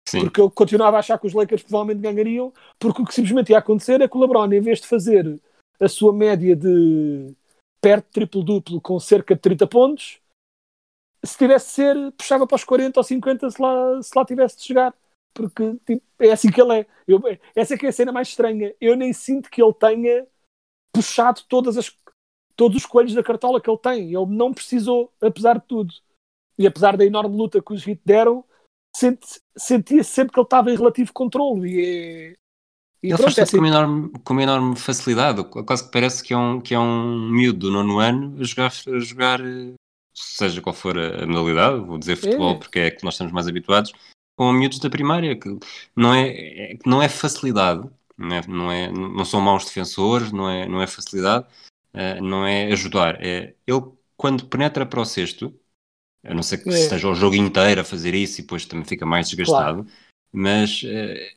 Sim. 0.07 0.21
Porque 0.21 0.41
eu 0.41 0.49
continuava 0.49 0.97
a 0.97 0.99
achar 0.99 1.17
que 1.19 1.27
os 1.27 1.33
Lakers 1.33 1.63
provavelmente 1.63 2.01
ganhariam, 2.01 2.53
porque 2.77 3.01
o 3.01 3.05
que 3.05 3.13
simplesmente 3.13 3.51
ia 3.51 3.57
acontecer 3.57 4.01
é 4.01 4.07
que 4.07 4.17
o 4.17 4.19
LeBron, 4.19 4.51
em 4.51 4.61
vez 4.61 4.79
de 4.81 4.87
fazer 4.87 5.39
a 5.79 5.87
sua 5.87 6.13
média 6.13 6.55
de 6.55 7.33
perto 7.81 8.05
triplo-duplo 8.11 8.79
com 8.79 8.99
cerca 8.99 9.33
de 9.33 9.41
30 9.41 9.65
pontos, 9.65 10.20
se 11.23 11.37
tivesse 11.37 11.67
de 11.67 11.71
ser, 11.73 12.11
puxava 12.13 12.47
para 12.47 12.55
os 12.55 12.63
40 12.63 12.99
ou 12.99 13.03
50 13.03 13.49
se 13.49 13.61
lá, 13.61 14.01
se 14.01 14.11
lá 14.15 14.25
tivesse 14.25 14.57
de 14.57 14.63
chegar. 14.63 14.93
Porque 15.33 15.75
tipo, 15.85 16.03
é 16.19 16.31
assim 16.31 16.51
que 16.51 16.61
ele 16.61 16.79
é. 16.81 16.85
Eu, 17.07 17.21
essa 17.55 17.73
é 17.73 17.77
que 17.77 17.85
é 17.85 17.89
a 17.89 17.93
cena 17.93 18.11
mais 18.11 18.27
estranha. 18.29 18.73
Eu 18.81 18.95
nem 18.97 19.13
sinto 19.13 19.49
que 19.49 19.61
ele 19.61 19.73
tenha 19.73 20.27
puxado 20.93 21.41
todas 21.47 21.77
as, 21.77 21.95
todos 22.55 22.77
os 22.77 22.85
coelhos 22.85 23.13
da 23.13 23.23
cartola 23.23 23.61
que 23.61 23.69
ele 23.69 23.77
tem. 23.77 24.13
Ele 24.13 24.25
não 24.35 24.53
precisou, 24.53 25.11
apesar 25.21 25.59
de 25.59 25.65
tudo. 25.67 25.93
E 26.57 26.67
apesar 26.67 26.97
da 26.97 27.05
enorme 27.05 27.35
luta 27.35 27.61
que 27.61 27.73
os 27.73 27.87
Heat 27.87 28.01
deram, 28.05 28.43
senti- 28.95 29.41
sentia 29.57 30.03
sempre 30.03 30.33
que 30.33 30.39
ele 30.39 30.45
estava 30.45 30.69
em 30.71 30.75
relativo 30.75 31.13
controle. 31.13 31.69
E, 31.71 31.79
é- 31.85 32.35
e 33.03 33.07
Ele 33.07 33.15
pronto, 33.17 33.23
faz 33.23 33.37
é 33.37 33.45
tudo 33.45 33.51
com 33.51 33.57
uma, 33.57 33.67
assim. 33.69 33.77
enorme, 33.77 34.11
com 34.23 34.33
uma 34.33 34.43
enorme 34.43 34.75
facilidade. 34.75 35.43
Quase 35.45 35.85
que 35.85 35.91
parece 35.91 36.23
que 36.23 36.33
é 36.33 36.37
um, 36.37 36.59
que 36.61 36.73
é 36.75 36.79
um 36.79 37.29
miúdo 37.31 37.59
do 37.59 37.71
nono 37.71 37.99
ano 37.99 38.37
a 38.39 38.43
jogar, 38.43 38.71
a 38.87 38.99
jogar 38.99 39.39
eh, 39.41 39.73
seja 40.13 40.61
qual 40.61 40.73
for 40.73 40.97
a 40.97 41.25
modalidade, 41.25 41.79
vou 41.85 41.97
dizer 41.97 42.15
futebol 42.15 42.55
É. 42.55 42.57
porque 42.59 42.79
é 42.79 42.91
que 42.91 43.03
nós 43.03 43.13
estamos 43.15 43.33
mais 43.33 43.47
habituados, 43.47 43.91
com 44.35 44.51
miúdos 44.53 44.79
da 44.79 44.89
primária, 44.89 45.35
que 45.35 45.49
não 45.95 46.13
é, 46.13 46.29
é- 46.73 46.77
não 46.85 47.01
é 47.01 47.09
facilidade, 47.09 47.87
não, 48.17 48.35
é, 48.35 48.41
não, 48.47 48.71
é, 48.71 48.91
não 48.91 49.25
são 49.25 49.41
maus 49.41 49.65
defensores, 49.65 50.31
não 50.31 50.49
é, 50.49 50.67
não 50.67 50.81
é 50.81 50.87
facilidade, 50.87 51.45
eh, 51.93 52.19
não 52.21 52.45
é 52.45 52.71
ajudar. 52.71 53.17
É, 53.23 53.53
ele, 53.67 53.81
quando 54.17 54.45
penetra 54.47 54.85
para 54.85 55.01
o 55.01 55.05
cesto, 55.05 55.53
a 56.23 56.33
não 56.33 56.43
ser 56.43 56.59
que 56.59 56.69
É. 56.69 56.73
esteja 56.73 57.09
o 57.09 57.15
jogo 57.15 57.35
inteiro 57.35 57.81
a 57.81 57.83
fazer 57.83 58.13
isso 58.13 58.39
e 58.39 58.43
depois 58.43 58.65
também 58.65 58.85
fica 58.85 59.05
mais 59.05 59.27
desgastado, 59.29 59.85
mas 60.31 60.81
eh, 60.85 61.33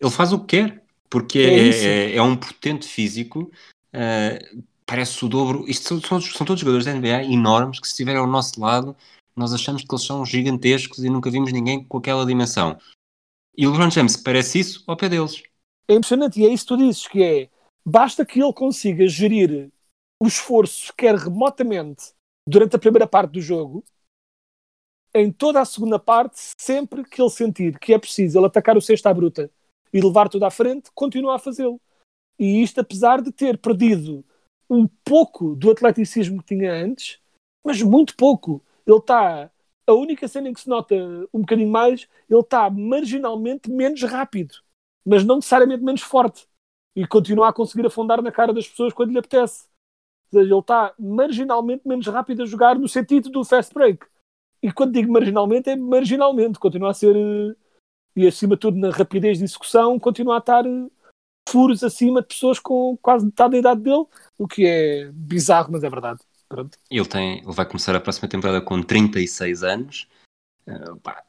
ele 0.00 0.10
faz 0.10 0.32
o 0.32 0.38
que 0.40 0.58
quer, 0.58 0.82
porque 1.08 1.38
É 1.38 1.58
é, 1.58 2.12
é- 2.12 2.16
é 2.16 2.22
um 2.22 2.36
potente 2.36 2.86
físico, 2.86 3.50
eh, 3.92 4.38
parece 4.86 5.24
o 5.24 5.28
dobro. 5.28 5.68
Isto 5.68 5.88
são, 5.88 6.00
são- 6.00 6.20
são 6.20 6.46
todos 6.46 6.60
jogadores 6.60 6.86
da 6.86 6.92
NBA 6.92 7.24
enormes 7.24 7.80
que, 7.80 7.86
se 7.86 7.92
estiverem 7.92 8.20
ao 8.20 8.26
nosso 8.26 8.60
lado, 8.60 8.96
nós 9.34 9.52
achamos 9.52 9.82
que 9.82 9.92
eles 9.92 10.04
são 10.04 10.24
gigantescos 10.24 11.04
e 11.04 11.10
nunca 11.10 11.30
vimos 11.30 11.52
ninguém 11.52 11.84
com 11.84 11.98
aquela 11.98 12.24
dimensão. 12.24 12.78
E 13.56 13.66
o 13.66 13.70
LeBron 13.72 13.90
James 13.90 14.16
parece 14.16 14.60
isso 14.60 14.84
ao 14.86 14.96
pé 14.96 15.08
deles. 15.08 15.42
É 15.88 15.94
impressionante, 15.94 16.40
e 16.40 16.46
é 16.46 16.48
isso 16.52 16.64
que 16.64 16.68
tu 16.68 16.76
dizes, 16.76 17.06
que 17.06 17.22
é 17.22 17.50
basta 17.84 18.24
que 18.24 18.40
ele 18.42 18.52
consiga 18.52 19.06
gerir 19.06 19.70
o 20.20 20.26
esforço, 20.26 20.92
quer 20.96 21.14
remotamente, 21.14 22.12
durante 22.48 22.74
a 22.76 22.78
primeira 22.78 23.06
parte 23.06 23.32
do 23.32 23.40
jogo, 23.40 23.84
em 25.14 25.32
toda 25.32 25.60
a 25.60 25.64
segunda 25.64 25.98
parte, 25.98 26.40
sempre 26.60 27.04
que 27.04 27.20
ele 27.20 27.30
sentir 27.30 27.78
que 27.78 27.94
é 27.94 27.98
preciso 27.98 28.38
ele 28.38 28.46
atacar 28.46 28.76
o 28.76 28.80
cesto 28.82 29.06
à 29.08 29.14
bruta 29.14 29.50
e 29.92 30.00
levar 30.00 30.28
tudo 30.28 30.44
à 30.44 30.50
frente, 30.50 30.90
continua 30.94 31.36
a 31.36 31.38
fazê-lo. 31.38 31.80
E 32.38 32.62
isto 32.62 32.80
apesar 32.80 33.22
de 33.22 33.32
ter 33.32 33.56
perdido 33.56 34.24
um 34.68 34.86
pouco 35.04 35.54
do 35.54 35.70
atleticismo 35.70 36.42
que 36.42 36.54
tinha 36.56 36.72
antes, 36.72 37.18
mas 37.64 37.82
muito 37.82 38.16
pouco. 38.16 38.62
Ele 38.86 38.98
está. 38.98 39.50
A 39.88 39.92
única 39.92 40.26
cena 40.26 40.48
em 40.48 40.52
que 40.52 40.60
se 40.60 40.68
nota 40.68 40.94
um 41.32 41.40
bocadinho 41.40 41.70
mais, 41.70 42.08
ele 42.28 42.40
está 42.40 42.68
marginalmente 42.68 43.70
menos 43.70 44.02
rápido 44.02 44.56
mas 45.06 45.24
não 45.24 45.36
necessariamente 45.36 45.84
menos 45.84 46.02
forte. 46.02 46.48
E 46.96 47.06
continua 47.06 47.48
a 47.48 47.52
conseguir 47.52 47.86
afundar 47.86 48.20
na 48.20 48.32
cara 48.32 48.52
das 48.52 48.66
pessoas 48.66 48.92
quando 48.92 49.12
lhe 49.12 49.18
apetece. 49.18 49.68
Ou 50.32 50.40
seja, 50.40 50.52
ele 50.52 50.58
está 50.60 50.94
marginalmente 50.98 51.86
menos 51.86 52.06
rápido 52.08 52.42
a 52.42 52.46
jogar 52.46 52.76
no 52.76 52.88
sentido 52.88 53.30
do 53.30 53.44
fast 53.44 53.72
break. 53.72 54.04
E 54.62 54.72
quando 54.72 54.92
digo 54.92 55.12
marginalmente, 55.12 55.70
é 55.70 55.76
marginalmente. 55.76 56.58
Continua 56.58 56.90
a 56.90 56.94
ser, 56.94 57.14
eh, 57.14 57.54
e 58.16 58.26
acima 58.26 58.56
de 58.56 58.60
tudo 58.60 58.78
na 58.78 58.90
rapidez 58.90 59.38
de 59.38 59.44
execução, 59.44 59.98
continua 60.00 60.36
a 60.36 60.38
estar 60.38 60.66
eh, 60.66 60.88
furos 61.48 61.82
acima 61.82 62.20
de 62.20 62.28
pessoas 62.28 62.58
com 62.58 62.96
quase 63.00 63.24
metade 63.24 63.52
da 63.52 63.58
idade 63.58 63.80
dele, 63.80 64.04
o 64.38 64.46
que 64.46 64.66
é 64.66 65.10
bizarro, 65.12 65.70
mas 65.72 65.84
é 65.84 65.90
verdade. 65.90 66.20
Pronto. 66.48 66.78
Ele, 66.90 67.06
tem, 67.06 67.38
ele 67.38 67.52
vai 67.52 67.66
começar 67.66 67.94
a 67.94 68.00
próxima 68.00 68.28
temporada 68.28 68.60
com 68.60 68.80
36 68.82 69.62
anos. 69.64 70.08
Pá, 71.02 71.22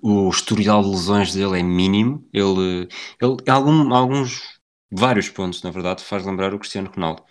o 0.00 0.28
historial 0.28 0.82
de 0.82 0.90
lesões 0.90 1.32
dele 1.32 1.58
é 1.58 1.62
mínimo. 1.62 2.28
Ele, 2.32 2.88
ele 3.20 3.50
algum, 3.50 3.92
alguns, 3.94 4.58
vários 4.92 5.28
pontos, 5.28 5.62
na 5.62 5.70
verdade, 5.70 6.04
faz 6.04 6.24
lembrar 6.24 6.54
o 6.54 6.58
Cristiano 6.58 6.90
Ronaldo. 6.94 7.22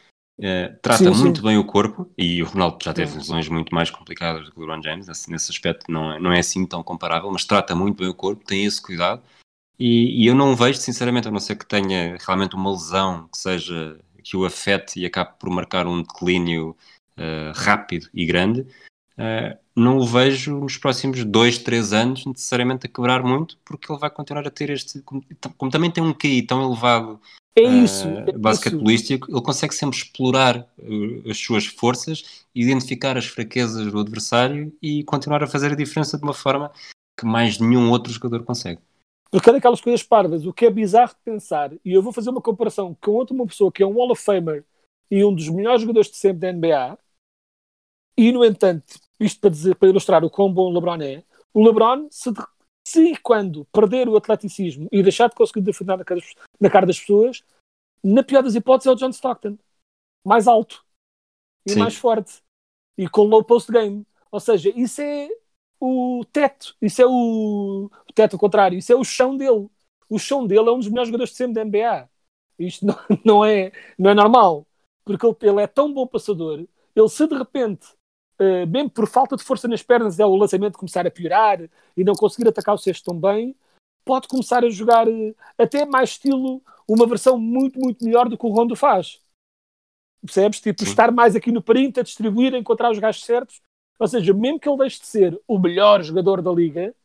Eh, 0.42 0.70
trata 0.82 1.04
Sim, 1.04 1.14
sim. 1.14 1.22
muito 1.22 1.44
bem 1.44 1.58
o 1.58 1.66
corpo 1.66 2.12
e 2.18 2.42
o 2.42 2.48
Ronaldo 2.48 2.80
já 2.84 2.92
teve 2.92 3.14
É. 3.14 3.18
lesões 3.18 3.48
muito 3.48 3.74
mais 3.74 3.92
complicadas 3.92 4.46
do 4.46 4.52
que 4.52 4.58
o 4.58 4.62
LeBron 4.62 4.82
James. 4.82 5.08
Nesse, 5.08 5.32
nesse 5.32 5.52
aspecto 5.52 5.92
não 5.92 6.12
é, 6.12 6.20
não 6.20 6.32
é 6.32 6.40
assim 6.40 6.66
tão 6.66 6.82
comparável, 6.84 7.30
mas 7.32 7.46
trata 7.46 7.76
muito 7.76 7.98
bem 7.98 8.08
o 8.10 8.16
corpo, 8.16 8.44
tem 8.44 8.66
esse 8.66 8.82
cuidado. 8.82 9.22
E, 9.80 10.24
e 10.24 10.28
eu 10.28 10.36
não 10.36 10.56
vejo, 10.56 10.80
sinceramente, 10.80 11.28
a 11.28 11.32
não 11.32 11.40
ser 11.40 11.56
que 11.56 11.66
tenha 11.66 12.18
realmente 12.20 12.56
uma 12.56 12.72
lesão 12.72 13.28
que 13.28 13.38
seja 13.38 14.00
que 14.24 14.38
o 14.38 14.46
afete 14.46 15.00
e 15.00 15.06
acabe 15.06 15.32
por 15.38 15.50
marcar 15.50 15.86
um 15.86 16.02
declínio 16.02 16.76
uh, 17.18 17.52
rápido 17.54 18.08
e 18.14 18.26
grande, 18.26 18.62
uh, 18.62 19.58
não 19.76 19.98
o 19.98 20.06
vejo 20.06 20.60
nos 20.60 20.78
próximos 20.78 21.24
dois, 21.26 21.58
três 21.58 21.92
anos 21.92 22.26
necessariamente 22.26 22.86
a 22.86 22.90
quebrar 22.90 23.24
muito, 23.24 23.58
porque 23.66 23.92
ele 23.92 24.00
vai 24.00 24.10
continuar 24.10 24.48
a 24.48 24.52
ter 24.52 24.70
este. 24.70 25.02
Como, 25.02 25.24
como 25.58 25.72
também 25.72 25.92
tem 25.92 26.04
um 26.04 26.14
QI 26.14 26.44
tão 26.44 26.64
elevado 26.64 27.20
É 27.56 27.64
isso. 27.64 28.08
uh, 28.08 28.30
é 28.30 28.32
basquetebolístico, 28.32 29.30
ele 29.30 29.42
consegue 29.42 29.74
sempre 29.74 29.98
explorar 29.98 30.60
uh, 30.60 31.30
as 31.30 31.38
suas 31.38 31.66
forças, 31.66 32.46
identificar 32.56 33.18
as 33.18 33.26
fraquezas 33.26 33.92
do 33.92 34.00
adversário 34.00 34.74
e 34.82 35.04
continuar 35.04 35.44
a 35.44 35.48
fazer 35.48 35.72
a 35.72 35.76
diferença 35.76 36.18
de 36.18 36.24
uma 36.24 36.34
forma 36.34 36.72
que 37.20 37.26
mais 37.26 37.60
nenhum 37.60 37.90
outro 37.90 38.14
jogador 38.14 38.44
consegue. 38.44 38.80
Porque 39.34 39.50
é 39.50 39.54
daquelas 39.54 39.82
coisas 39.82 40.04
parvas, 40.04 40.46
o 40.46 40.54
que 40.54 40.68
é 40.68 40.70
bizarro 40.70 41.16
de 41.16 41.22
pensar, 41.26 41.74
e 41.84 41.92
eu 41.92 42.04
vou 42.04 42.14
fazer 42.14 42.30
uma 42.30 42.40
comparação 42.42 42.96
com 43.02 43.12
outra 43.12 43.34
uma 43.34 43.48
pessoa 43.48 43.72
que 43.72 43.82
é 43.82 43.86
um 43.86 43.94
Hall 43.94 44.12
of 44.12 44.22
Famer 44.22 44.64
e 45.10 45.26
um 45.26 45.34
dos 45.34 45.50
melhores 45.50 45.82
jogadores 45.82 46.12
de 46.12 46.18
sempre 46.18 46.40
da 46.40 46.50
NBA, 46.54 47.00
e 48.16 48.32
no 48.32 48.46
entanto, 48.46 49.00
isto 49.20 49.42
para, 49.42 49.50
dizer, 49.50 49.76
para 49.76 49.90
ilustrar 49.90 50.24
o 50.24 50.30
quão 50.30 50.54
bom 50.54 50.70
o 50.70 50.74
LeBron 50.74 51.02
é, 51.02 51.24
o 51.52 51.66
LeBron, 51.66 52.08
se, 52.12 52.32
se 52.88 53.14
e 53.14 53.18
quando 53.18 53.66
perder 53.66 54.08
o 54.08 54.16
atleticismo 54.16 54.88
e 54.92 55.02
deixar 55.02 55.30
de 55.30 55.36
conseguir 55.36 55.62
defender 55.62 55.98
na 55.98 56.06
cara, 56.06 56.20
das- 56.20 56.36
na 56.60 56.70
cara 56.70 56.86
das 56.86 57.00
pessoas, 57.00 57.44
na 58.04 58.22
pior 58.22 58.44
das 58.44 58.54
hipóteses 58.54 58.88
é 58.88 58.92
o 58.92 58.96
John 58.96 59.10
Stockton. 59.10 59.58
Mais 60.26 60.48
alto 60.48 60.86
e 61.66 61.72
Sim. 61.72 61.80
mais 61.80 61.96
forte. 61.96 62.42
E 62.98 63.10
com 63.10 63.24
low 63.24 63.44
post 63.44 63.72
game. 63.72 64.06
Ou 64.32 64.40
seja, 64.40 64.72
isso 64.76 65.02
é 65.02 65.30
o 65.80 66.24
teto. 66.32 66.76
Isso 66.82 67.02
é 67.02 67.06
o, 67.06 67.90
o 68.14 68.16
teto 68.16 68.38
contrário. 68.38 68.78
Isso 68.78 68.94
é 68.94 68.96
o 68.96 69.04
chão 69.04 69.36
dele. 69.36 69.68
O 70.10 70.20
chão 70.20 70.46
dele 70.46 70.70
é 70.70 70.72
um 70.72 70.78
dos 70.78 70.88
melhores 70.88 71.08
jogadores 71.08 71.32
de 71.32 71.38
sempre 71.38 71.56
da 71.56 71.66
NBA. 71.66 72.10
Isto 72.60 72.86
não, 72.86 72.96
não, 73.26 73.46
é, 73.46 73.72
não 73.98 74.12
é 74.12 74.14
normal. 74.14 74.68
Porque 75.04 75.26
ele, 75.26 75.36
ele 75.42 75.62
é 75.62 75.68
tão 75.68 75.92
bom 75.92 76.06
passador. 76.08 76.66
Ele 76.96 77.10
se 77.10 77.28
de 77.28 77.36
repente, 77.36 77.88
eh, 78.40 78.66
mesmo 78.68 78.90
por 78.92 79.08
falta 79.08 79.36
de 79.36 79.44
força 79.44 79.68
nas 79.68 79.82
pernas, 79.82 80.20
é 80.20 80.26
o 80.26 80.36
lançamento 80.36 80.78
começar 80.78 81.06
a 81.06 81.12
piorar 81.12 81.60
e 81.98 82.04
não 82.04 82.14
conseguir 82.14 82.48
atacar 82.48 82.76
o 82.76 82.78
cesto 82.78 83.06
tão 83.06 83.20
bem, 83.20 83.56
pode 84.06 84.28
começar 84.28 84.64
a 84.64 84.70
jogar 84.70 85.08
eh, 85.08 85.34
até 85.58 85.86
mais 85.86 86.12
estilo, 86.12 86.62
uma 86.88 87.08
versão 87.08 87.38
muito, 87.38 87.80
muito 87.80 88.06
melhor 88.06 88.30
do 88.30 88.38
que 88.38 88.46
o 88.46 88.50
Rondo 88.50 88.76
faz. 88.76 89.20
Percebes? 90.22 90.62
Tipo, 90.62 90.84
Sim. 90.84 90.90
estar 90.90 91.12
mais 91.12 91.36
aqui 91.36 91.52
no 91.52 91.62
perímetro, 91.62 92.02
a 92.02 92.04
distribuir, 92.04 92.54
a 92.54 92.58
encontrar 92.58 92.92
os 92.92 93.00
gajos 93.00 93.26
certos. 93.26 93.62
Ou 94.00 94.08
seja, 94.08 94.34
mesmo 94.34 94.60
que 94.60 94.70
ele 94.70 94.78
deixe 94.78 95.00
de 95.00 95.08
ser 95.08 95.42
o 95.48 95.60
melhor 95.60 96.02
jogador 96.02 96.42
da 96.42 96.52
liga, 96.52 96.96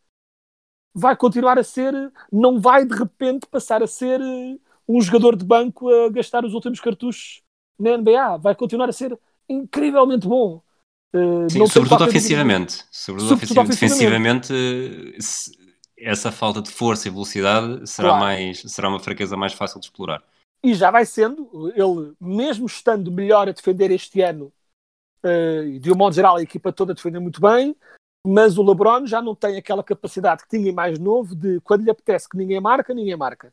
vai 0.94 1.16
continuar 1.16 1.58
a 1.58 1.64
ser, 1.64 1.92
não 2.32 2.60
vai 2.60 2.84
de 2.84 2.94
repente 2.94 3.46
passar 3.46 3.82
a 3.82 3.86
ser 3.86 4.20
eh, 4.20 4.56
um 4.88 5.00
jogador 5.00 5.36
de 5.36 5.44
banco 5.44 5.88
a 5.88 6.08
gastar 6.10 6.44
os 6.44 6.54
últimos 6.54 6.80
cartuchos 6.80 7.42
na 7.78 7.96
NBA. 7.96 8.36
Vai 8.38 8.54
continuar 8.54 8.88
a 8.88 8.92
ser 8.92 9.18
incrivelmente 9.48 10.26
bom. 10.26 10.62
Eh, 11.12 11.48
Sim, 11.50 11.66
sobretudo 11.66 12.04
ofensivamente. 12.04 12.84
Sobretudo, 12.90 13.28
Sobretudo 13.30 13.60
ofensivamente. 13.60 14.52
Defensivamente, 14.52 15.16
essa 15.96 16.30
falta 16.30 16.62
de 16.62 16.70
força 16.70 17.08
e 17.08 17.10
velocidade 17.10 17.86
será, 17.88 18.08
Claro. 18.08 18.24
mais, 18.24 18.62
será 18.66 18.88
uma 18.88 19.00
fraqueza 19.00 19.36
mais 19.36 19.52
fácil 19.52 19.80
de 19.80 19.86
explorar. 19.86 20.22
e 20.62 20.74
já 20.74 20.90
vai 20.90 21.06
sendo, 21.06 21.72
ele 21.74 22.12
mesmo 22.20 22.66
estando 22.66 23.12
melhor 23.12 23.48
a 23.48 23.52
defender 23.52 23.92
este 23.92 24.20
ano, 24.20 24.52
e 25.66 25.78
de 25.78 25.92
um 25.92 25.96
modo 25.96 26.14
geral 26.14 26.36
a 26.36 26.42
equipa 26.42 26.72
toda 26.72 26.92
defende 26.94 27.18
muito 27.20 27.40
bem, 27.40 27.76
mas 28.26 28.58
o 28.58 28.62
LeBron 28.62 29.06
já 29.06 29.22
não 29.22 29.34
tem 29.34 29.56
aquela 29.56 29.82
capacidade 29.82 30.42
que 30.42 30.48
tinha 30.48 30.72
mais 30.72 30.98
novo 30.98 31.34
de 31.34 31.60
quando 31.60 31.84
lhe 31.84 31.90
apetece 31.90 32.28
que 32.28 32.36
ninguém 32.36 32.60
marca, 32.60 32.92
ninguém 32.92 33.16
marca. 33.16 33.52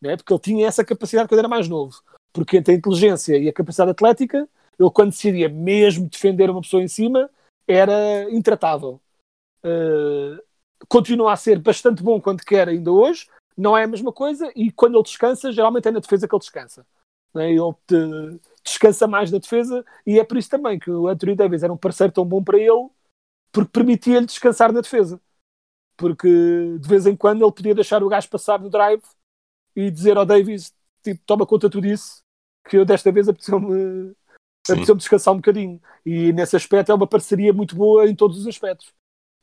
Né? 0.00 0.16
Porque 0.16 0.32
ele 0.32 0.40
tinha 0.40 0.66
essa 0.66 0.84
capacidade 0.84 1.28
quando 1.28 1.40
era 1.40 1.48
mais 1.48 1.68
novo. 1.68 2.00
Porque 2.32 2.58
entre 2.58 2.74
a 2.74 2.76
inteligência 2.76 3.36
e 3.36 3.48
a 3.48 3.52
capacidade 3.52 3.90
atlética, 3.90 4.48
ele 4.78 4.90
quando 4.90 5.10
decidia 5.10 5.48
mesmo 5.48 6.08
defender 6.08 6.50
uma 6.50 6.60
pessoa 6.60 6.82
em 6.82 6.88
cima, 6.88 7.30
era 7.66 8.30
intratável. 8.30 9.00
Eh, 9.64 10.42
continua 10.88 11.32
a 11.32 11.36
ser 11.36 11.58
bastante 11.58 12.02
bom 12.02 12.20
quando 12.20 12.44
quer 12.44 12.68
ainda 12.68 12.92
hoje, 12.92 13.26
não 13.56 13.76
é 13.76 13.84
a 13.84 13.88
mesma 13.88 14.12
coisa, 14.12 14.52
e 14.54 14.70
quando 14.70 14.94
ele 14.94 15.02
descansa, 15.02 15.50
geralmente 15.50 15.88
é 15.88 15.90
na 15.90 16.00
defesa 16.00 16.28
que 16.28 16.34
ele 16.34 16.40
descansa. 16.40 16.86
né? 17.34 17.50
Ele 17.50 17.74
te- 17.86 18.40
descansa 18.62 19.06
mais 19.06 19.30
na 19.30 19.38
defesa, 19.38 19.84
e 20.06 20.18
é 20.18 20.24
por 20.24 20.36
isso 20.36 20.50
também 20.50 20.78
que 20.78 20.90
o 20.90 21.08
Anthony 21.08 21.34
Davis 21.34 21.62
era 21.62 21.72
um 21.72 21.76
parceiro 21.76 22.12
tão 22.12 22.24
bom 22.24 22.42
para 22.42 22.58
ele, 22.58 22.88
porque 23.52 23.70
permitia-lhe 23.70 24.26
descansar 24.26 24.72
na 24.72 24.80
defesa. 24.80 25.20
Porque 25.96 26.28
de 26.78 26.88
vez 26.88 27.06
em 27.06 27.16
quando 27.16 27.44
ele 27.44 27.52
podia 27.52 27.74
deixar 27.74 28.02
o 28.02 28.08
gajo 28.08 28.28
passar 28.28 28.60
no 28.60 28.68
drive 28.68 29.02
e 29.74 29.90
dizer 29.90 30.16
ao 30.16 30.26
Davis: 30.26 30.74
tipo, 31.02 31.20
toma 31.24 31.46
conta 31.46 31.70
tu 31.70 31.80
disso, 31.80 32.22
que 32.68 32.76
eu 32.76 32.84
desta 32.84 33.10
vez 33.10 33.28
apeteceu-me 33.28 34.14
apeteceu-me 34.68 34.98
descansar 34.98 35.32
um 35.32 35.38
bocadinho. 35.38 35.80
E 36.04 36.32
nesse 36.32 36.56
aspecto 36.56 36.90
é 36.90 36.94
uma 36.94 37.06
parceria 37.06 37.52
muito 37.52 37.76
boa 37.76 38.08
em 38.08 38.14
todos 38.14 38.38
os 38.38 38.46
aspectos. 38.46 38.92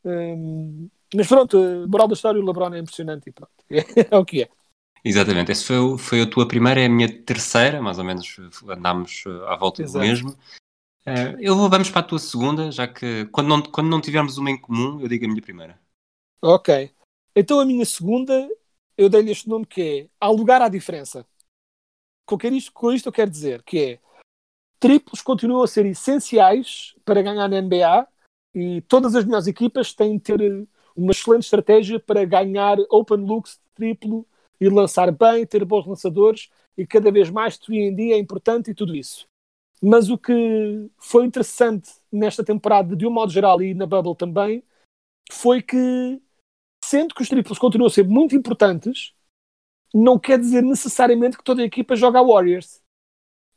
Hum, 0.04 0.90
mas 1.16 1.28
pronto, 1.28 1.58
a 1.58 1.88
moral 1.88 2.08
da 2.08 2.14
história, 2.14 2.42
o 2.42 2.46
LeBron 2.46 2.74
é 2.74 2.80
impressionante 2.80 3.30
e 3.30 3.32
pronto. 3.32 3.52
É, 4.12 4.18
o 4.18 4.26
que 4.26 4.44
é. 4.44 4.50
Exatamente, 5.06 5.52
essa 5.52 5.66
foi, 5.66 5.98
foi 5.98 6.22
a 6.22 6.30
tua 6.30 6.48
primeira, 6.48 6.82
é 6.82 6.86
a 6.86 6.90
minha 6.90 7.10
terceira, 7.24 7.82
mais 7.82 8.00
ou 8.00 8.06
menos 8.06 8.38
andámos 8.70 9.24
eh, 9.28 9.52
à 9.52 9.56
volta 9.58 9.82
Exato. 9.82 10.00
do 10.00 10.08
mesmo. 10.10 10.38
Eh, 11.06 11.36
eu 11.40 11.56
vou, 11.56 11.70
vamos 11.70 11.90
para 11.90 12.00
a 12.00 12.04
tua 12.04 12.20
segunda, 12.20 12.72
já 12.72 12.88
que 12.88 13.26
quando 13.26 13.48
não, 13.48 13.62
quando 13.62 13.90
não 13.90 14.02
tivermos 14.02 14.38
uma 14.38 14.50
em 14.50 14.60
comum, 14.60 15.02
eu 15.02 15.08
digo 15.08 15.26
a 15.26 15.28
minha 15.28 15.42
primeira. 15.42 15.80
Ok. 16.42 16.92
Então 17.36 17.60
a 17.60 17.66
minha 17.66 17.86
segunda, 17.86 18.50
eu 18.98 19.10
dei-lhe 19.10 19.32
este 19.32 19.50
nome 19.50 19.66
que 19.66 19.82
é 19.82 20.10
Há 20.20 20.30
lugar 20.30 20.62
à 20.62 20.70
diferença. 20.70 21.26
Com, 22.26 22.38
isto, 22.48 22.72
com 22.72 22.92
isto 22.92 23.08
eu 23.08 23.14
quero 23.14 23.30
dizer 23.30 23.62
que 23.64 23.80
é 23.80 24.00
triplos 24.80 25.22
continuam 25.22 25.64
a 25.64 25.68
ser 25.68 25.86
essenciais 25.86 26.96
para 27.04 27.22
ganhar 27.22 27.48
na 27.50 27.62
NBA 27.62 28.08
e 28.56 28.82
todas 28.82 29.16
as 29.16 29.26
melhores 29.26 29.48
equipas 29.48 29.94
têm 29.94 30.18
de 30.18 30.24
ter 30.24 30.42
eh, 30.42 30.66
uma 30.96 31.12
excelente 31.12 31.44
estratégia 31.44 32.00
para 32.00 32.24
ganhar 32.24 32.78
open 32.90 33.26
looks 33.26 33.54
de 33.54 33.76
triplo 33.76 34.26
e 34.60 34.70
lançar 34.70 35.12
bem, 35.12 35.46
ter 35.46 35.66
bons 35.66 35.86
lançadores 35.86 36.50
e 36.78 36.86
cada 36.86 37.12
vez 37.12 37.30
mais 37.30 37.58
3D 37.58 38.14
é 38.14 38.18
importante 38.18 38.72
e 38.72 38.74
tudo 38.74 38.96
isso. 38.96 39.28
Mas 39.86 40.10
o 40.10 40.18
que 40.18 40.90
foi 40.98 41.26
interessante 41.26 41.92
nesta 42.10 42.42
temporada, 42.42 42.96
de 42.96 43.06
um 43.06 43.12
modo 43.12 43.34
geral 43.34 43.62
e 43.62 43.74
na 43.74 43.86
Bubble 43.86 44.16
também, 44.16 44.64
foi 45.30 45.62
que 45.62 46.22
sendo 46.86 47.14
que 47.14 47.22
os 47.22 47.28
triplos 47.28 47.60
continuam 47.60 47.88
a 47.88 47.90
ser 47.90 48.08
muito 48.08 48.34
importantes, 48.34 49.14
não 49.94 50.18
quer 50.18 50.40
dizer 50.40 50.62
necessariamente 50.62 51.38
que 51.38 51.44
toda 51.44 51.62
a 51.62 51.66
equipa 51.66 51.96
joga 51.96 52.20
a 52.20 52.24
Warriors 52.24 52.82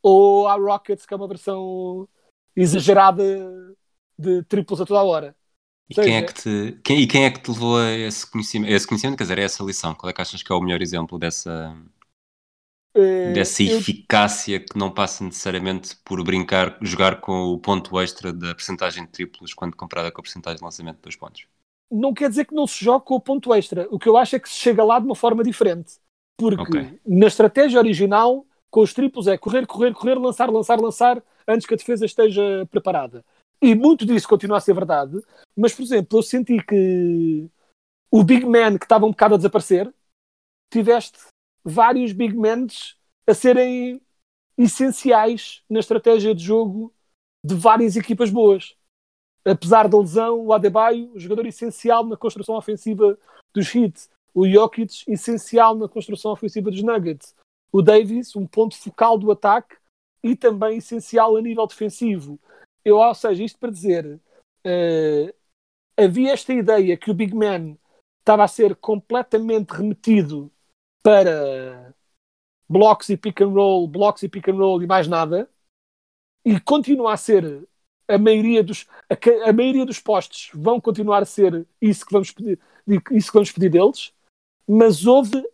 ou 0.01 0.47
a 0.47 0.55
Rockets, 0.55 1.05
que 1.05 1.13
é 1.13 1.17
uma 1.17 1.27
versão 1.27 2.07
exagerada 2.55 3.23
de 4.17 4.43
triplos 4.43 4.81
a 4.81 4.85
toda 4.85 4.99
a 4.99 5.03
hora. 5.03 5.35
E 5.89 5.97
Ou 5.97 6.03
quem 6.03 6.17
é 6.17 6.19
seja, 6.19 6.33
que 6.33 6.41
te, 6.41 6.81
quem, 6.83 7.01
e 7.01 7.07
quem 7.07 7.25
é 7.25 7.31
que 7.31 7.41
te 7.41 7.51
levou 7.51 7.77
a 7.77 7.91
esse 7.91 8.29
conhecimento, 8.29 8.71
a 8.71 8.75
esse 8.75 8.87
conhecimento, 8.87 9.17
quer 9.17 9.23
dizer, 9.23 9.39
a 9.39 9.43
essa 9.43 9.63
lição? 9.63 9.95
Qual 9.95 10.09
é 10.09 10.13
que 10.13 10.21
achas 10.21 10.43
que 10.43 10.51
é 10.51 10.55
o 10.55 10.61
melhor 10.61 10.81
exemplo 10.81 11.17
dessa, 11.17 11.75
dessa 13.33 13.63
eu- 13.63 13.77
eficácia 13.77 14.59
que 14.59 14.77
não 14.77 14.91
passa 14.91 15.23
necessariamente 15.23 15.95
por 16.03 16.23
brincar, 16.23 16.77
jogar 16.81 17.21
com 17.21 17.53
o 17.53 17.59
ponto 17.59 17.99
extra 17.99 18.33
da 18.33 18.53
percentagem 18.55 19.05
de 19.05 19.11
triplos 19.11 19.53
quando 19.53 19.75
comparada 19.75 20.11
com 20.11 20.21
a 20.21 20.23
percentagem 20.23 20.57
de 20.57 20.63
lançamento 20.63 20.97
de 20.97 21.01
dois 21.03 21.15
pontos? 21.15 21.45
não 21.89 22.13
quer 22.13 22.27
dizer 22.27 22.43
que 22.45 22.53
não 22.53 22.67
se 22.67 22.83
jogue 22.83 23.05
com 23.05 23.15
o 23.15 23.21
ponto 23.21 23.53
extra. 23.53 23.87
O 23.89 23.97
que 23.97 24.09
eu 24.09 24.17
acho 24.17 24.35
é 24.35 24.39
que 24.39 24.49
se 24.49 24.55
chega 24.55 24.83
lá 24.83 24.99
de 24.99 25.05
uma 25.05 25.15
forma 25.15 25.41
diferente. 25.41 25.93
Porque 26.37 26.61
Ok. 26.61 26.99
na 27.05 27.27
estratégia 27.27 27.79
original, 27.79 28.45
com 28.69 28.81
os 28.81 28.93
triplos 28.93 29.25
é 29.25 29.37
correr, 29.37 29.65
correr, 29.65 29.93
correr, 29.93 30.15
lançar, 30.15 30.49
lançar, 30.49 30.81
lançar, 30.81 31.23
antes 31.47 31.65
que 31.65 31.73
a 31.73 31.77
defesa 31.77 32.05
esteja 32.05 32.67
preparada. 32.69 33.23
E 33.61 33.73
muito 33.73 34.05
disso 34.05 34.27
continua 34.27 34.57
a 34.57 34.59
ser 34.59 34.73
verdade. 34.73 35.17
Mas, 35.55 35.73
por 35.73 35.81
exemplo, 35.83 36.19
eu 36.19 36.23
senti 36.23 36.61
que 36.61 37.47
o 38.11 38.21
Big 38.21 38.45
Man 38.45 38.77
que 38.77 38.83
estava 38.85 39.05
um 39.05 39.11
bocado 39.11 39.35
a 39.35 39.37
desaparecer, 39.37 39.89
tiveste 40.69 41.17
vários 41.63 42.11
Big 42.11 42.35
Mans 42.35 42.97
a 43.25 43.33
serem 43.33 44.01
essenciais 44.57 45.61
na 45.69 45.79
estratégia 45.79 46.33
de 46.33 46.43
jogo 46.43 46.93
de 47.43 47.53
várias 47.53 47.95
equipas 47.95 48.29
boas. 48.29 48.75
Apesar 49.45 49.87
da 49.87 49.97
lesão, 49.97 50.39
o 50.45 50.53
Adebayo, 50.53 51.11
jogador 51.15 51.45
essencial 51.45 52.05
na 52.05 52.17
construção 52.17 52.55
ofensiva 52.55 53.17
dos 53.53 53.73
Heat, 53.73 54.09
o 54.33 54.47
Jokic, 54.47 55.03
essencial 55.07 55.75
na 55.75 55.87
construção 55.87 56.31
ofensiva 56.31 56.69
dos 56.69 56.83
Nuggets, 56.83 57.35
o 57.71 57.81
Davis, 57.81 58.35
um 58.35 58.45
ponto 58.45 58.75
focal 58.77 59.17
do 59.17 59.31
ataque 59.31 59.75
e 60.23 60.35
também 60.35 60.77
essencial 60.77 61.35
a 61.35 61.41
nível 61.41 61.65
defensivo. 61.67 62.39
Eu, 62.83 62.97
ou 62.97 63.15
seja, 63.15 63.43
isto 63.43 63.59
para 63.59 63.71
dizer, 63.71 64.19
eh, 64.63 65.33
havia 65.97 66.33
esta 66.33 66.53
ideia 66.53 66.97
que 66.97 67.09
o 67.09 67.13
Big 67.13 67.33
Man 67.33 67.77
estava 68.19 68.43
a 68.43 68.47
ser 68.47 68.75
completamente 68.75 69.71
remetido 69.71 70.51
para 71.07 71.95
blocos 72.67 73.07
e 73.07 73.15
pick 73.15 73.39
and 73.39 73.53
roll, 73.53 73.87
blocos 73.87 74.23
e 74.23 74.27
pick 74.27 74.49
and 74.49 74.57
roll 74.57 74.83
e 74.83 74.85
mais 74.85 75.07
nada, 75.07 75.49
e 76.43 76.59
continua 76.59 77.13
a 77.13 77.17
ser 77.17 77.65
a 78.09 78.17
maioria 78.17 78.61
dos 78.61 78.85
a, 79.09 79.49
a 79.49 79.53
maioria 79.53 79.85
dos 79.85 80.01
postos 80.01 80.49
vão 80.53 80.81
continuar 80.81 81.23
a 81.23 81.25
ser 81.25 81.65
isso 81.81 82.05
que 82.05 82.11
vamos 82.11 82.31
pedir 82.31 82.59
isso 83.11 83.27
que 83.27 83.33
vamos 83.33 83.53
pedir 83.53 83.69
deles 83.69 84.13
mas 84.67 85.05
houve. 85.05 85.45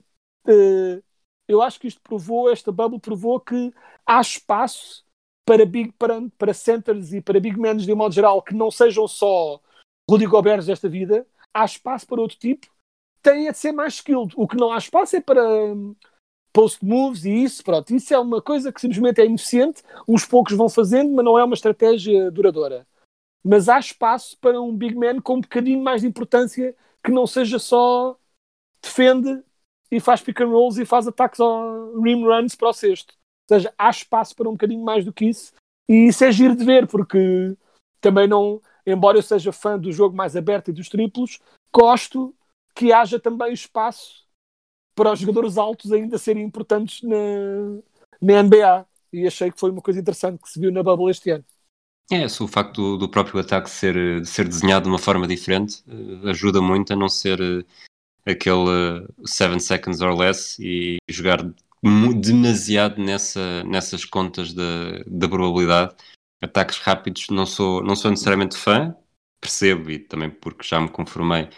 eh, 0.47 1.03
eu 1.47 1.61
acho 1.61 1.79
que 1.79 1.87
isto 1.87 2.01
provou, 2.01 2.51
esta 2.51 2.71
bubble 2.71 2.99
provou 2.99 3.39
que 3.39 3.71
há 4.07 4.21
espaço 4.21 5.05
para 5.45 5.67
big 5.67 5.91
para, 5.99 6.19
para 6.35 6.53
centers 6.53 7.13
e 7.13 7.21
para 7.21 7.39
big 7.39 7.59
men 7.59 7.77
de 7.77 7.93
um 7.93 7.95
modo 7.95 8.15
geral 8.15 8.41
que 8.41 8.55
não 8.55 8.71
sejam 8.71 9.07
só 9.07 9.61
Rudy 10.09 10.25
Gobert 10.25 10.65
desta 10.65 10.89
vida, 10.89 11.27
há 11.53 11.63
espaço 11.63 12.07
para 12.07 12.21
outro 12.21 12.37
tipo, 12.39 12.72
tem 13.23 13.47
a 13.47 13.53
ser 13.53 13.71
mais 13.71 13.95
skilled. 13.95 14.33
O 14.35 14.47
que 14.47 14.57
não 14.57 14.71
há 14.71 14.77
espaço 14.77 15.15
é 15.15 15.21
para 15.21 15.43
hum, 15.43 15.95
post 16.51 16.83
moves 16.85 17.25
e 17.25 17.31
isso, 17.31 17.63
pronto. 17.63 17.95
Isso 17.95 18.13
é 18.13 18.19
uma 18.19 18.41
coisa 18.41 18.71
que 18.71 18.81
simplesmente 18.81 19.21
é 19.21 19.25
ineficiente, 19.25 19.81
uns 20.07 20.25
poucos 20.25 20.55
vão 20.55 20.69
fazendo, 20.69 21.11
mas 21.13 21.25
não 21.25 21.39
é 21.39 21.43
uma 21.43 21.55
estratégia 21.55 22.29
duradoura. 22.29 22.85
Mas 23.43 23.67
há 23.67 23.79
espaço 23.79 24.37
para 24.39 24.61
um 24.61 24.75
big 24.75 24.95
man 24.95 25.19
com 25.21 25.35
um 25.35 25.41
bocadinho 25.41 25.81
mais 25.81 26.01
de 26.01 26.07
importância 26.07 26.75
que 27.03 27.11
não 27.11 27.25
seja 27.25 27.57
só 27.57 28.17
defende 28.81 29.41
e 29.89 29.99
faz 29.99 30.21
pick 30.21 30.41
and 30.41 30.47
rolls 30.47 30.79
e 30.81 30.85
faz 30.85 31.07
ataques 31.07 31.39
ao 31.39 31.99
rim 32.01 32.23
runs 32.23 32.55
para 32.55 32.69
o 32.69 32.73
sexto. 32.73 33.15
Ou 33.49 33.57
seja, 33.57 33.73
há 33.77 33.89
espaço 33.89 34.35
para 34.35 34.47
um 34.47 34.53
bocadinho 34.53 34.83
mais 34.83 35.03
do 35.03 35.11
que 35.11 35.25
isso 35.25 35.53
e 35.89 36.07
isso 36.07 36.23
é 36.23 36.31
giro 36.31 36.55
de 36.55 36.63
ver, 36.63 36.87
porque 36.87 37.55
também 37.99 38.27
não, 38.27 38.61
embora 38.85 39.17
eu 39.17 39.21
seja 39.21 39.51
fã 39.51 39.77
do 39.77 39.91
jogo 39.91 40.15
mais 40.15 40.35
aberto 40.35 40.69
e 40.69 40.73
dos 40.73 40.89
triplos, 40.89 41.39
gosto 41.73 42.33
que 42.73 42.91
haja 42.91 43.19
também 43.19 43.53
espaço 43.53 44.23
para 44.95 45.11
os 45.11 45.19
jogadores 45.19 45.57
altos 45.57 45.91
ainda 45.91 46.17
serem 46.17 46.43
importantes 46.43 47.01
na, 47.01 47.15
na 48.21 48.43
NBA. 48.43 48.85
E 49.11 49.27
achei 49.27 49.51
que 49.51 49.59
foi 49.59 49.69
uma 49.69 49.81
coisa 49.81 49.99
interessante 49.99 50.41
que 50.41 50.49
se 50.49 50.59
viu 50.59 50.71
na 50.71 50.81
Bubble 50.81 51.11
este 51.11 51.29
ano. 51.29 51.45
É, 52.11 52.25
o 52.25 52.47
facto 52.47 52.75
do, 52.75 52.97
do 52.97 53.09
próprio 53.09 53.39
ataque 53.39 53.69
ser, 53.69 54.25
ser 54.25 54.47
desenhado 54.47 54.83
de 54.83 54.89
uma 54.89 54.99
forma 54.99 55.27
diferente 55.27 55.83
eh, 55.87 56.29
ajuda 56.29 56.61
muito 56.61 56.91
a 56.91 56.95
não 56.95 57.07
ser 57.07 57.39
eh, 57.39 58.31
aquele 58.31 59.07
7 59.25 59.59
seconds 59.61 60.01
or 60.01 60.13
less 60.15 60.61
e 60.61 60.97
jogar 61.09 61.39
demasiado 62.19 63.01
nessa, 63.01 63.63
nessas 63.63 64.05
contas 64.05 64.53
da, 64.53 65.03
da 65.07 65.27
probabilidade. 65.27 65.95
Ataques 66.41 66.77
rápidos 66.79 67.27
não 67.29 67.45
sou, 67.45 67.81
não 67.83 67.95
sou 67.95 68.11
necessariamente 68.11 68.57
fã, 68.57 68.95
percebo 69.39 69.91
e 69.91 69.99
também 69.99 70.29
porque 70.29 70.67
já 70.67 70.79
me 70.79 70.89
conformei 70.89 71.49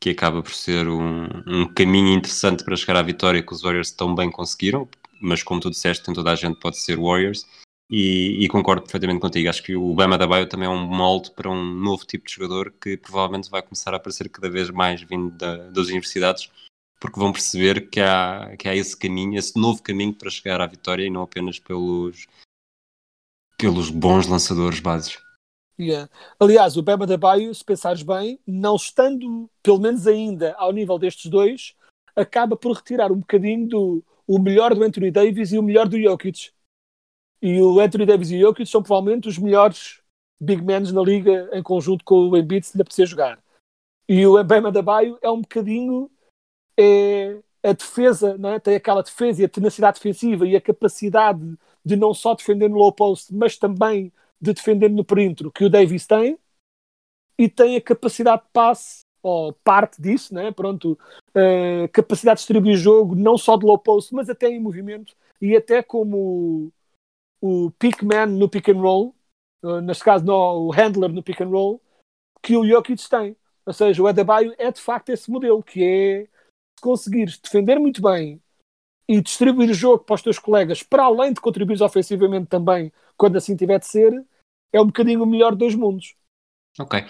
que 0.00 0.10
acaba 0.10 0.42
por 0.42 0.52
ser 0.52 0.88
um, 0.88 1.28
um 1.46 1.66
caminho 1.72 2.12
interessante 2.14 2.64
para 2.64 2.76
chegar 2.76 2.96
à 2.96 3.02
vitória 3.02 3.42
que 3.42 3.52
os 3.52 3.62
Warriors 3.62 3.90
tão 3.90 4.14
bem 4.14 4.30
conseguiram, 4.30 4.88
mas 5.20 5.42
como 5.42 5.60
tu 5.60 5.70
disseste, 5.70 6.12
toda 6.12 6.30
a 6.30 6.34
gente 6.34 6.58
pode 6.60 6.78
ser 6.78 6.98
Warriors. 6.98 7.46
E, 7.90 8.42
e 8.42 8.48
concordo 8.48 8.82
perfeitamente 8.82 9.20
contigo. 9.20 9.48
Acho 9.48 9.62
que 9.62 9.76
o 9.76 9.94
Bama 9.94 10.16
da 10.16 10.26
Baio 10.26 10.48
também 10.48 10.66
é 10.66 10.70
um 10.70 10.86
molde 10.86 11.30
para 11.30 11.50
um 11.50 11.62
novo 11.62 12.04
tipo 12.06 12.26
de 12.26 12.32
jogador 12.32 12.72
que 12.80 12.96
provavelmente 12.96 13.50
vai 13.50 13.62
começar 13.62 13.92
a 13.92 13.98
aparecer 13.98 14.28
cada 14.30 14.48
vez 14.48 14.70
mais 14.70 15.02
vindo 15.02 15.30
da- 15.36 15.68
das 15.70 15.88
universidades, 15.88 16.50
porque 16.98 17.20
vão 17.20 17.30
perceber 17.30 17.90
que 17.90 18.00
há, 18.00 18.56
que 18.58 18.68
há 18.68 18.74
esse 18.74 18.96
caminho, 18.96 19.38
esse 19.38 19.58
novo 19.60 19.82
caminho 19.82 20.14
para 20.14 20.30
chegar 20.30 20.60
à 20.60 20.66
vitória 20.66 21.04
e 21.04 21.10
não 21.10 21.22
apenas 21.22 21.58
pelos, 21.58 22.26
pelos 23.58 23.90
bons 23.90 24.26
lançadores 24.26 24.80
bases. 24.80 25.18
Yeah. 25.78 26.08
Aliás, 26.38 26.76
o 26.76 26.82
Bema 26.82 27.06
da 27.06 27.16
Baio, 27.16 27.54
se 27.54 27.64
pensares 27.64 28.02
bem, 28.02 28.38
não 28.46 28.76
estando, 28.76 29.50
pelo 29.62 29.80
menos 29.80 30.06
ainda, 30.06 30.54
ao 30.56 30.72
nível 30.72 30.98
destes 30.98 31.30
dois, 31.30 31.74
acaba 32.14 32.56
por 32.56 32.76
retirar 32.76 33.10
um 33.10 33.18
bocadinho 33.18 33.68
do 33.68 34.04
o 34.26 34.38
melhor 34.38 34.74
do 34.74 34.82
Anthony 34.82 35.10
Davis 35.10 35.52
e 35.52 35.58
o 35.58 35.62
melhor 35.62 35.88
do 35.88 36.00
Jokic. 36.00 36.50
E 37.42 37.60
o 37.60 37.78
Anthony 37.80 38.06
Davis 38.06 38.30
e 38.30 38.36
o 38.36 38.40
Jokic 38.40 38.70
são 38.70 38.82
provavelmente 38.82 39.28
os 39.28 39.36
melhores 39.36 40.00
big 40.40 40.62
men 40.62 40.80
na 40.92 41.02
liga 41.02 41.50
em 41.52 41.62
conjunto 41.62 42.04
com 42.04 42.28
o 42.28 42.36
Embiid 42.36 42.66
se 42.66 42.76
lhe 42.76 42.82
apetecer 42.82 43.06
jogar. 43.06 43.42
E 44.08 44.26
o 44.26 44.42
Bema 44.44 44.70
da 44.70 44.82
Baio 44.82 45.18
é 45.22 45.30
um 45.30 45.40
bocadinho 45.40 46.10
é, 46.78 47.38
a 47.62 47.72
defesa, 47.72 48.36
não 48.38 48.50
é? 48.50 48.60
tem 48.60 48.76
aquela 48.76 49.02
defesa 49.02 49.42
e 49.42 49.44
a 49.44 49.48
tenacidade 49.48 49.98
defensiva 49.98 50.46
e 50.46 50.56
a 50.56 50.60
capacidade 50.60 51.58
de 51.84 51.96
não 51.96 52.14
só 52.14 52.34
defender 52.34 52.68
no 52.68 52.76
low 52.76 52.92
post, 52.92 53.34
mas 53.34 53.56
também 53.56 54.12
de 54.40 54.52
defender 54.52 54.90
no 54.90 55.04
perímetro 55.04 55.50
que 55.50 55.64
o 55.64 55.70
Davis 55.70 56.06
tem 56.06 56.38
e 57.38 57.48
tem 57.48 57.76
a 57.76 57.80
capacidade 57.80 58.42
de 58.42 58.48
passe, 58.52 59.04
ou 59.22 59.52
parte 59.52 60.00
disso, 60.00 60.34
né? 60.34 60.52
Pronto, 60.52 60.98
eh, 61.34 61.88
capacidade 61.88 62.36
de 62.36 62.40
distribuir 62.42 62.76
jogo, 62.76 63.14
não 63.14 63.38
só 63.38 63.56
de 63.56 63.64
low 63.64 63.78
post, 63.78 64.14
mas 64.14 64.28
até 64.28 64.48
em 64.48 64.60
movimento 64.60 65.16
e 65.40 65.56
até 65.56 65.82
como 65.82 66.70
o, 67.40 67.66
o 67.66 67.70
pick 67.72 68.02
man 68.02 68.26
no 68.26 68.48
pick 68.48 68.68
and 68.68 68.80
roll, 68.80 69.14
eh, 69.64 69.80
neste 69.80 70.04
caso 70.04 70.24
não, 70.24 70.66
o 70.66 70.70
handler 70.70 71.10
no 71.10 71.22
pick 71.22 71.40
and 71.40 71.48
roll, 71.48 71.80
que 72.42 72.56
o 72.56 72.66
Jokic 72.66 73.08
tem. 73.08 73.36
Ou 73.66 73.72
seja, 73.72 74.02
o 74.02 74.06
Adebayo 74.06 74.54
é 74.58 74.70
de 74.70 74.80
facto 74.80 75.08
esse 75.08 75.30
modelo, 75.30 75.62
que 75.62 75.82
é 75.82 76.24
se 76.24 76.82
conseguires 76.82 77.38
defender 77.38 77.78
muito 77.78 78.02
bem 78.02 78.42
e 79.08 79.20
distribuir 79.20 79.70
o 79.70 79.74
jogo 79.74 80.04
para 80.04 80.14
os 80.14 80.22
teus 80.22 80.38
colegas, 80.38 80.82
para 80.82 81.04
além 81.04 81.32
de 81.32 81.40
contribuir 81.40 81.82
ofensivamente 81.82 82.46
também, 82.46 82.92
quando 83.16 83.36
assim 83.36 83.54
tiver 83.54 83.78
de 83.78 83.86
ser, 83.86 84.24
é 84.72 84.80
um 84.80 84.86
bocadinho 84.86 85.22
o 85.22 85.26
melhor 85.26 85.54
dos 85.54 85.74
mundos. 85.74 86.14
Ok. 86.78 87.04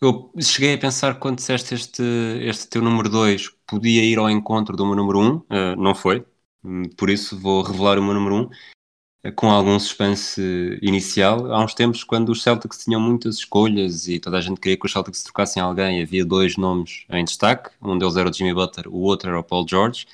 Eu 0.00 0.32
cheguei 0.40 0.74
a 0.74 0.78
pensar 0.78 1.18
quando 1.18 1.36
disseste 1.36 1.74
este, 1.74 2.02
este 2.42 2.68
teu 2.68 2.82
número 2.82 3.08
2 3.08 3.48
podia 3.66 4.04
ir 4.04 4.18
ao 4.18 4.28
encontro 4.28 4.76
do 4.76 4.84
meu 4.84 4.96
número 4.96 5.18
1, 5.18 5.24
um, 5.24 5.42
não 5.76 5.94
foi. 5.94 6.26
Hum, 6.62 6.82
Por 6.96 7.08
isso 7.08 7.38
vou 7.38 7.62
revelar 7.62 7.98
o 7.98 8.02
meu 8.02 8.12
número 8.12 8.34
1 8.34 8.38
um, 8.40 8.50
eh, 9.24 9.30
com 9.30 9.50
algum 9.50 9.78
suspense 9.78 10.78
inicial. 10.82 11.52
Há 11.52 11.64
uns 11.64 11.74
tempos, 11.74 12.04
quando 12.04 12.30
os 12.30 12.42
Celtics 12.42 12.84
tinham 12.84 13.00
muitas 13.00 13.36
escolhas 13.36 14.06
e 14.08 14.20
toda 14.20 14.36
a 14.36 14.40
gente 14.40 14.60
queria 14.60 14.76
que 14.76 14.84
os 14.84 14.92
Celtics 14.92 15.22
trocassem 15.22 15.62
alguém, 15.62 16.02
havia 16.02 16.24
dois 16.24 16.56
nomes 16.56 17.06
em 17.08 17.24
destaque. 17.24 17.70
Um 17.80 17.96
deles 17.96 18.16
era 18.16 18.28
o 18.28 18.32
Jimmy 18.32 18.52
Butler, 18.52 18.88
o 18.88 18.98
outro 19.00 19.30
era 19.30 19.38
o 19.38 19.44
Paul 19.44 19.66
George. 19.68 20.06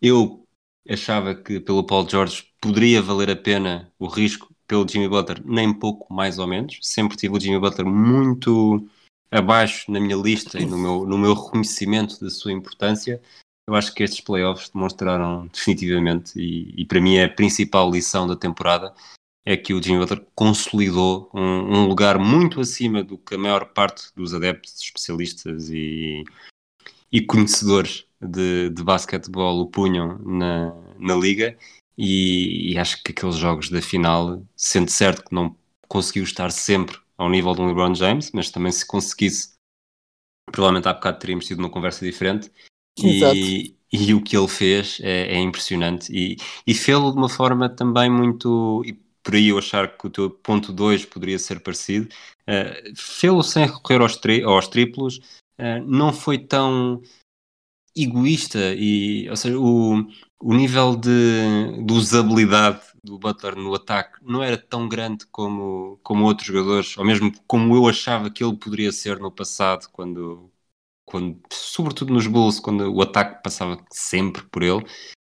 Eu 0.00 0.46
achava 0.88 1.34
que 1.34 1.60
pelo 1.60 1.84
Paul 1.84 2.08
George 2.08 2.46
poderia 2.60 3.02
valer 3.02 3.30
a 3.30 3.36
pena 3.36 3.92
o 3.98 4.06
risco 4.06 4.54
pelo 4.66 4.88
Jimmy 4.88 5.08
Butler, 5.08 5.42
nem 5.44 5.72
pouco 5.72 6.12
mais 6.12 6.38
ou 6.38 6.46
menos. 6.46 6.78
Sempre 6.82 7.16
tive 7.16 7.36
o 7.36 7.40
Jimmy 7.40 7.58
Butler 7.58 7.86
muito 7.86 8.88
abaixo 9.30 9.90
na 9.90 10.00
minha 10.00 10.16
lista 10.16 10.60
e 10.60 10.66
no 10.66 10.78
meu, 10.78 11.06
no 11.06 11.18
meu 11.18 11.34
reconhecimento 11.34 12.18
da 12.20 12.30
sua 12.30 12.52
importância. 12.52 13.20
Eu 13.68 13.74
acho 13.74 13.94
que 13.94 14.02
estes 14.02 14.22
playoffs 14.22 14.70
demonstraram 14.70 15.46
definitivamente, 15.48 16.38
e, 16.40 16.72
e 16.80 16.84
para 16.86 17.00
mim 17.00 17.16
é 17.16 17.24
a 17.24 17.28
principal 17.28 17.90
lição 17.90 18.26
da 18.26 18.34
temporada, 18.34 18.94
é 19.44 19.56
que 19.56 19.74
o 19.74 19.82
Jimmy 19.82 19.98
Butler 20.00 20.26
consolidou 20.34 21.30
um, 21.34 21.40
um 21.40 21.86
lugar 21.86 22.18
muito 22.18 22.60
acima 22.60 23.02
do 23.02 23.18
que 23.18 23.34
a 23.34 23.38
maior 23.38 23.66
parte 23.66 24.10
dos 24.16 24.32
adeptos, 24.32 24.80
especialistas 24.80 25.68
e, 25.70 26.24
e 27.12 27.20
conhecedores 27.20 28.07
de, 28.20 28.70
de 28.70 28.82
basquetebol 28.82 29.60
o 29.60 29.66
punham 29.66 30.18
na, 30.18 30.74
na 30.98 31.14
liga 31.14 31.56
e, 31.96 32.72
e 32.72 32.78
acho 32.78 33.02
que 33.02 33.12
aqueles 33.12 33.36
jogos 33.36 33.68
da 33.68 33.82
final, 33.82 34.42
sendo 34.56 34.90
certo 34.90 35.24
que 35.24 35.34
não 35.34 35.56
conseguiu 35.88 36.22
estar 36.22 36.50
sempre 36.50 36.98
ao 37.16 37.28
nível 37.28 37.54
do 37.54 37.66
LeBron 37.66 37.94
James, 37.94 38.30
mas 38.32 38.50
também 38.50 38.70
se 38.70 38.86
conseguisse, 38.86 39.54
provavelmente 40.46 40.88
há 40.88 40.94
bocado 40.94 41.18
teríamos 41.18 41.46
tido 41.46 41.58
uma 41.58 41.70
conversa 41.70 42.04
diferente. 42.04 42.50
E, 43.00 43.76
e 43.92 44.12
o 44.14 44.22
que 44.22 44.36
ele 44.36 44.48
fez 44.48 44.98
é, 45.02 45.34
é 45.34 45.38
impressionante 45.38 46.12
e, 46.12 46.36
e 46.66 46.74
fê-lo 46.74 47.10
de 47.12 47.18
uma 47.18 47.28
forma 47.28 47.68
também 47.68 48.10
muito. 48.10 48.82
E 48.84 48.92
por 49.22 49.34
aí 49.34 49.48
eu 49.48 49.58
achar 49.58 49.96
que 49.96 50.06
o 50.06 50.10
teu 50.10 50.30
ponto 50.30 50.72
2 50.72 51.04
poderia 51.06 51.38
ser 51.38 51.60
parecido. 51.60 52.08
Uh, 52.42 52.96
fê-lo 52.96 53.42
sem 53.42 53.66
recorrer 53.66 54.00
aos, 54.00 54.16
tri 54.16 54.42
aos 54.42 54.68
triplos, 54.68 55.18
uh, 55.58 55.84
não 55.86 56.12
foi 56.12 56.38
tão 56.38 57.02
egoísta 57.96 58.74
e 58.74 59.28
ou 59.28 59.36
seja, 59.36 59.58
o, 59.58 60.06
o 60.40 60.54
nível 60.54 60.96
de, 60.96 61.84
de 61.84 61.92
usabilidade 61.92 62.82
do 63.02 63.18
Butler 63.18 63.56
no 63.56 63.74
ataque 63.74 64.18
não 64.22 64.42
era 64.42 64.56
tão 64.58 64.88
grande 64.88 65.26
como, 65.26 65.98
como 66.02 66.24
outros 66.24 66.46
jogadores, 66.46 66.96
ou 66.98 67.04
mesmo 67.04 67.32
como 67.46 67.74
eu 67.76 67.88
achava 67.88 68.30
que 68.30 68.44
ele 68.44 68.56
poderia 68.56 68.92
ser 68.92 69.18
no 69.18 69.30
passado, 69.32 69.88
quando, 69.92 70.50
quando 71.04 71.40
sobretudo 71.52 72.12
nos 72.12 72.26
Bulls, 72.26 72.60
quando 72.60 72.92
o 72.92 73.02
ataque 73.02 73.42
passava 73.42 73.84
sempre 73.90 74.42
por 74.44 74.62
ele, 74.62 74.84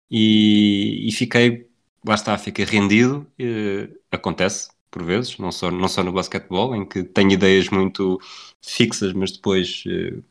e, 0.10 1.08
e 1.08 1.12
fiquei, 1.14 1.70
lá 2.06 2.16
está, 2.16 2.38
fiquei 2.38 2.66
rendido, 2.66 3.28
e, 3.40 3.90
acontece 4.12 4.70
por 4.96 5.04
vezes, 5.04 5.38
não 5.38 5.52
só, 5.52 5.70
não 5.70 5.90
só 5.90 6.02
no 6.02 6.14
basquetebol, 6.14 6.74
em 6.74 6.86
que 6.86 7.04
tenho 7.04 7.32
ideias 7.32 7.68
muito 7.68 8.18
fixas, 8.64 9.12
mas 9.12 9.30
depois, 9.30 9.84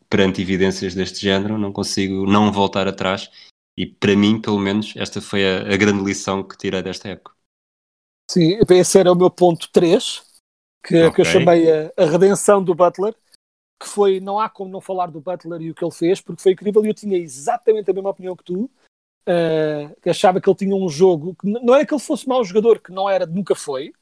perante 0.08 0.40
evidências 0.40 0.94
deste 0.94 1.20
género, 1.20 1.58
não 1.58 1.70
consigo 1.70 2.24
não 2.24 2.50
voltar 2.50 2.88
atrás 2.88 3.30
e 3.76 3.84
para 3.84 4.16
mim, 4.16 4.40
pelo 4.40 4.58
menos, 4.58 4.94
esta 4.96 5.20
foi 5.20 5.44
a, 5.46 5.74
a, 5.74 5.76
grande 5.76 6.02
lição 6.02 6.42
que 6.42 6.56
tirei 6.56 6.82
desta 6.82 7.10
época. 7.10 7.34
Sim, 8.30 8.58
esse 8.70 8.98
era 8.98 9.12
o 9.12 9.14
meu 9.14 9.30
ponto 9.30 9.68
3, 9.70 10.22
que, 10.82 10.96
okay. 10.96 11.10
que 11.10 11.20
eu 11.20 11.24
chamei 11.26 11.70
a, 11.70 11.92
a, 11.94 12.06
redenção 12.06 12.64
do 12.64 12.74
Butler, 12.74 13.14
que 13.82 13.86
foi, 13.86 14.18
não 14.18 14.40
há 14.40 14.48
como 14.48 14.70
não 14.70 14.80
falar 14.80 15.10
do 15.10 15.20
Butler 15.20 15.60
e 15.60 15.70
o 15.70 15.74
que 15.74 15.84
ele 15.84 15.92
fez, 15.92 16.22
porque 16.22 16.40
foi 16.40 16.52
incrível 16.52 16.82
e 16.86 16.88
eu 16.88 16.94
tinha 16.94 17.18
exatamente 17.18 17.90
a 17.90 17.92
mesma 17.92 18.08
opinião 18.08 18.34
que 18.34 18.44
tu, 18.44 18.70
uh, 19.28 20.00
que 20.00 20.08
achava 20.08 20.40
que 20.40 20.48
ele 20.48 20.56
tinha 20.56 20.74
um 20.74 20.88
jogo, 20.88 21.34
que 21.34 21.46
não 21.46 21.74
era 21.74 21.84
que 21.84 21.92
ele 21.92 22.00
fosse 22.00 22.26
mau 22.26 22.42
jogador, 22.42 22.80
que 22.80 22.92
não 22.92 23.10
era, 23.10 23.26
nunca 23.26 23.54
foi, 23.54 23.92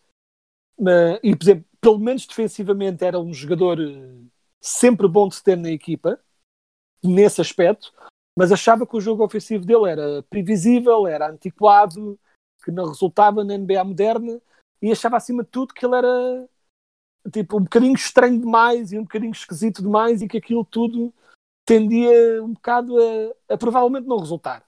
e 1.23 1.37
por 1.37 1.45
exemplo, 1.45 1.65
pelo 1.81 1.99
menos 1.99 2.27
defensivamente 2.27 3.05
era 3.05 3.19
um 3.19 3.33
jogador 3.33 3.79
sempre 4.61 5.09
bom 5.09 5.29
de 5.29 5.37
se 5.37 5.45
ter 5.45 5.57
na 5.57 5.71
equipa, 5.71 6.19
nesse 7.03 7.41
aspecto, 7.41 7.93
mas 8.37 8.53
achava 8.53 8.87
que 8.87 8.97
o 8.97 9.01
jogo 9.01 9.25
ofensivo 9.25 9.65
dele 9.65 9.89
era 9.89 10.23
previsível, 10.25 11.07
era 11.07 11.31
antiquado, 11.31 12.19
que 12.65 12.71
não 12.71 12.87
resultava 12.87 13.45
na 13.45 13.55
NBA 13.59 13.85
moderna 13.85 14.41
e 14.81 14.91
achava 14.91 15.17
acima 15.17 15.43
de 15.43 15.51
tudo 15.51 15.75
que 15.75 15.85
ele 15.85 15.97
era 15.97 16.49
tipo 17.33 17.59
um 17.59 17.63
bocadinho 17.63 17.95
estranho 17.95 18.41
demais 18.41 18.93
e 18.93 18.99
um 18.99 19.03
bocadinho 19.03 19.33
esquisito 19.33 19.83
demais 19.83 20.23
e 20.23 20.29
que 20.29 20.39
aquilo 20.39 20.65
tudo 20.65 21.13
tendia 21.65 22.43
um 22.43 22.53
bocado 22.53 22.97
a, 22.99 23.55
a 23.55 23.59
provavelmente 23.59 24.07
não 24.07 24.19
resultar 24.19 24.65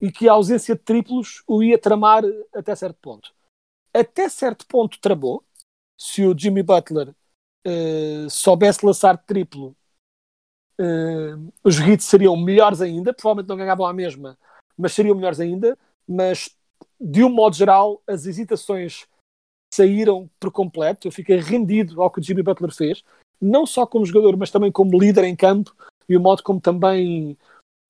e 0.00 0.10
que 0.12 0.28
a 0.28 0.32
ausência 0.32 0.74
de 0.74 0.82
triplos 0.82 1.42
o 1.46 1.62
ia 1.62 1.78
tramar 1.78 2.24
até 2.54 2.74
certo 2.74 2.98
ponto. 3.00 3.34
Até 3.92 4.28
certo 4.28 4.66
ponto 4.66 5.00
tramou. 5.00 5.44
Se 5.98 6.24
o 6.24 6.36
Jimmy 6.36 6.62
Butler 6.62 7.14
uh, 7.66 8.30
soubesse 8.30 8.84
lançar 8.84 9.16
triplo, 9.16 9.76
uh, 10.80 11.52
os 11.62 11.78
hits 11.78 12.06
seriam 12.06 12.36
melhores 12.36 12.80
ainda. 12.80 13.12
Provavelmente 13.12 13.48
não 13.48 13.56
ganhavam 13.56 13.86
a 13.86 13.92
mesma, 13.92 14.38
mas 14.76 14.92
seriam 14.92 15.14
melhores 15.14 15.40
ainda. 15.40 15.78
Mas 16.06 16.54
de 17.00 17.22
um 17.24 17.28
modo 17.28 17.56
geral, 17.56 18.02
as 18.06 18.26
hesitações 18.26 19.06
saíram 19.74 20.30
por 20.38 20.50
completo. 20.50 21.06
Eu 21.08 21.12
fiquei 21.12 21.36
rendido 21.36 22.00
ao 22.00 22.10
que 22.10 22.20
o 22.20 22.22
Jimmy 22.22 22.42
Butler 22.42 22.72
fez, 22.72 23.02
não 23.40 23.66
só 23.66 23.86
como 23.86 24.06
jogador, 24.06 24.36
mas 24.36 24.50
também 24.50 24.70
como 24.70 24.98
líder 24.98 25.24
em 25.24 25.36
campo 25.36 25.74
e 26.08 26.16
o 26.16 26.20
modo 26.20 26.42
como 26.42 26.60
também 26.60 27.36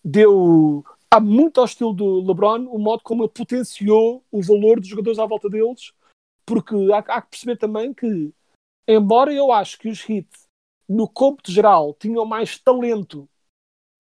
deu. 0.03 0.85
Há 1.11 1.21
muito 1.21 1.61
ao 1.61 1.67
estilo 1.67 1.93
do 1.93 2.21
LeBron, 2.27 2.67
o 2.67 2.79
modo 2.79 3.03
como 3.05 3.23
ele 3.23 3.31
potenciou 3.31 4.25
o 4.33 4.43
valor 4.43 4.81
dos 4.81 4.88
jogadores 4.88 5.19
à 5.19 5.27
volta 5.27 5.49
deles, 5.49 5.93
porque 6.46 6.74
há, 6.92 6.98
há 6.98 7.22
que 7.22 7.30
perceber 7.30 7.57
também 7.57 7.92
que, 7.92 8.33
embora 8.87 9.33
eu 9.33 9.52
acho 9.52 9.78
que 9.78 9.88
os 9.88 10.09
Heat, 10.09 10.28
no 10.88 11.09
cômputo 11.09 11.50
geral, 11.50 11.94
tinham 11.94 12.24
mais 12.24 12.59
talento 12.59 13.28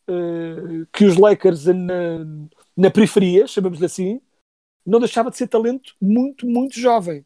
uh, 0.08 0.86
que 0.92 1.04
os 1.04 1.16
Lakers 1.16 1.66
na, 1.66 2.18
na 2.76 2.90
periferia, 2.90 3.46
chamamos-lhe 3.46 3.86
assim, 3.86 4.20
não 4.84 4.98
deixava 4.98 5.30
de 5.30 5.36
ser 5.36 5.48
talento 5.48 5.94
muito, 6.00 6.46
muito 6.46 6.78
jovem. 6.78 7.24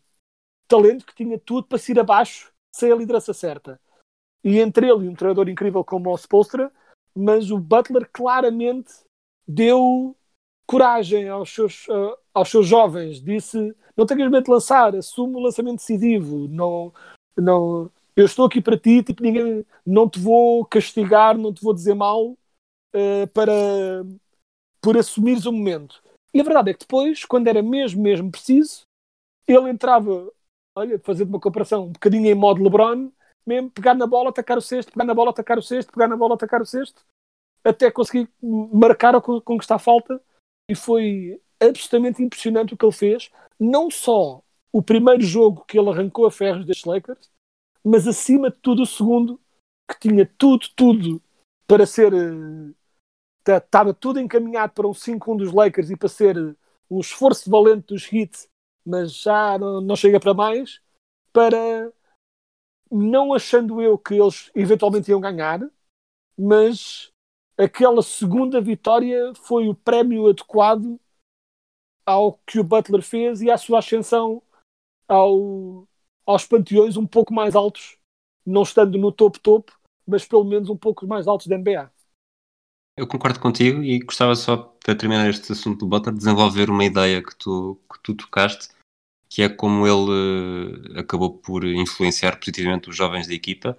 Talento 0.69 1.05
que 1.05 1.15
tinha 1.15 1.39
tudo 1.39 1.67
para 1.67 1.79
se 1.79 1.93
ir 1.93 1.99
abaixo 1.99 2.53
sem 2.75 2.93
a 2.93 2.95
liderança 2.95 3.33
certa. 3.33 3.81
E 4.45 4.61
entre 4.61 4.89
ele 4.89 5.07
e 5.07 5.09
um 5.09 5.15
treinador 5.15 5.49
incrível 5.49 5.85
como 5.85 6.11
o 6.11 6.17
Spolstra, 6.17 6.73
mas 7.15 7.51
o 7.51 7.59
Butler 7.59 8.09
claramente 8.13 8.93
deu 9.47 10.17
coragem 10.69 11.29
aos 11.31 11.53
seus, 11.53 11.89
uh, 11.89 12.17
aos 12.35 12.51
seus 12.51 12.67
jovens. 12.67 13.21
Disse: 13.23 13.75
não 13.97 14.07
tenhas 14.07 14.31
medo 14.31 14.45
de 14.45 14.51
lançar, 14.51 14.95
assume 14.95 15.35
o 15.37 15.41
lançamento 15.41 15.79
decisivo. 15.79 16.47
Não, 16.49 16.93
não, 17.37 17.91
eu 18.15 18.27
estou 18.27 18.45
aqui 18.47 18.61
para 18.61 18.79
ti, 18.79 19.03
tipo, 19.03 19.23
ninguém, 19.23 19.65
não 19.85 20.09
te 20.09 20.21
vou 20.21 20.65
castigar, 20.67 21.37
não 21.37 21.53
te 21.53 21.63
vou 21.63 21.73
dizer 21.73 21.95
mal 21.95 22.33
uh, 22.33 23.27
para, 23.33 24.05
por 24.81 24.97
assumires 24.97 25.47
o 25.47 25.53
momento. 25.53 26.03
E 26.35 26.41
a 26.41 26.45
verdade 26.45 26.71
é 26.71 26.75
que 26.75 26.81
depois, 26.81 27.25
quando 27.25 27.49
era 27.49 27.63
mesmo, 27.63 28.03
mesmo 28.03 28.31
preciso, 28.31 28.83
ele 29.47 29.71
entrava, 29.71 30.31
olha, 30.77 31.01
fazendo 31.01 31.31
uma 31.31 31.41
comparação 31.41 31.87
um 31.87 31.93
bocadinho 31.93 32.27
em 32.27 32.35
modo 32.35 32.63
LeBron, 32.63 33.11
mesmo 33.47 33.71
pegar 33.71 33.95
na 33.95 34.07
bola, 34.07 34.29
atacar 34.29 34.59
o 34.59 34.63
cesto, 34.63 34.93
pegar 34.93 35.07
na 35.07 35.15
bola, 35.15 35.31
atacar 35.31 35.59
o 35.59 35.63
cesto, 35.63 35.91
pegar 35.91 36.07
na 36.07 36.17
bola, 36.17 36.35
atacar 36.35 36.61
o 36.61 36.67
cesto, 36.67 37.03
até 37.65 37.91
conseguir 37.91 38.29
marcar 38.43 39.15
ou 39.15 39.41
conquistar 39.41 39.77
a 39.77 39.79
falta. 39.79 40.21
E 40.69 40.75
foi 40.75 41.41
absolutamente 41.61 42.23
impressionante 42.23 42.75
o 42.75 42.77
que 42.77 42.85
ele 42.85 42.93
fez. 42.93 43.31
Não 43.59 43.91
só 43.91 44.43
o 44.73 44.83
primeiro 44.83 45.23
jogo 45.23 45.65
que 45.65 45.79
ele 45.79 45.89
arrancou 45.89 46.27
a 46.27 46.31
ferros 46.31 46.67
destes 46.67 46.85
Lakers, 46.85 47.31
mas 47.85 48.07
acima 48.07 48.51
de 48.51 48.59
tudo 48.59 48.83
o 48.83 48.87
segundo, 48.87 49.41
que 49.91 50.09
tinha 50.09 50.27
tudo, 50.39 50.69
tudo 50.77 51.23
para 51.67 51.87
ser 51.87 52.13
estava 53.47 53.95
tudo 53.95 54.21
encaminhado 54.21 54.75
para 54.75 54.87
um 54.87 54.93
5-1 54.93 55.39
dos 55.39 55.53
Lakers 55.53 55.91
e 55.91 55.97
para 55.97 56.09
ser 56.09 56.37
um 56.91 57.01
esforço 57.01 57.51
valente 57.51 57.87
dos 57.87 58.11
Heat, 58.13 58.49
mas 58.85 59.15
já 59.15 59.59
não, 59.59 59.81
não 59.81 59.97
chega 59.97 60.21
para 60.21 60.35
mais, 60.35 60.81
para 61.33 61.91
não 62.91 63.33
achando 63.33 63.81
eu 63.81 63.99
que 63.99 64.15
eles 64.15 64.51
eventualmente 64.55 65.11
iam 65.11 65.21
ganhar, 65.21 65.61
mas 66.39 67.11
aquela 67.59 68.03
segunda 68.03 68.61
vitória 68.61 69.35
foi 69.35 69.69
o 69.69 69.75
prémio 69.75 70.29
adequado 70.29 70.99
ao 72.07 72.39
que 72.47 72.59
o 72.59 72.65
Butler 72.65 73.03
fez 73.03 73.43
e 73.43 73.51
à 73.51 73.59
sua 73.59 73.81
ascensão 73.81 74.43
ao, 75.07 75.87
aos 76.25 76.47
panteões 76.47 76.97
um 76.97 77.07
pouco 77.07 77.35
mais 77.35 77.57
altos, 77.57 77.99
não 78.47 78.63
estando 78.63 78.97
no 78.97 79.11
topo-topo, 79.11 79.79
mas 80.07 80.25
pelo 80.25 80.45
menos 80.45 80.71
um 80.71 80.77
pouco 80.77 81.07
mais 81.07 81.27
altos 81.27 81.49
da 81.49 81.59
NBA. 81.59 81.91
Eu 82.97 83.07
concordo 83.07 83.39
contigo 83.39 83.83
e 83.83 84.01
gostava 84.01 84.35
só, 84.35 84.57
para 84.57 84.95
terminar 84.95 85.29
este 85.29 85.53
assunto 85.53 85.81
do 85.81 85.87
Butler, 85.87 86.15
de 86.15 86.19
desenvolver 86.19 86.71
uma 86.71 86.85
ideia 86.85 87.23
que 87.23 87.37
tu, 87.37 87.81
que 87.93 88.01
tu 88.03 88.15
tocaste, 88.15 88.71
que 89.29 89.43
é 89.43 89.49
como 89.49 89.87
ele 89.87 90.97
uh, 90.97 90.99
acabou 90.99 91.39
por 91.39 91.65
influenciar 91.65 92.39
positivamente 92.39 92.89
os 92.89 92.97
jovens 92.97 93.27
da 93.27 93.35
equipa. 93.35 93.79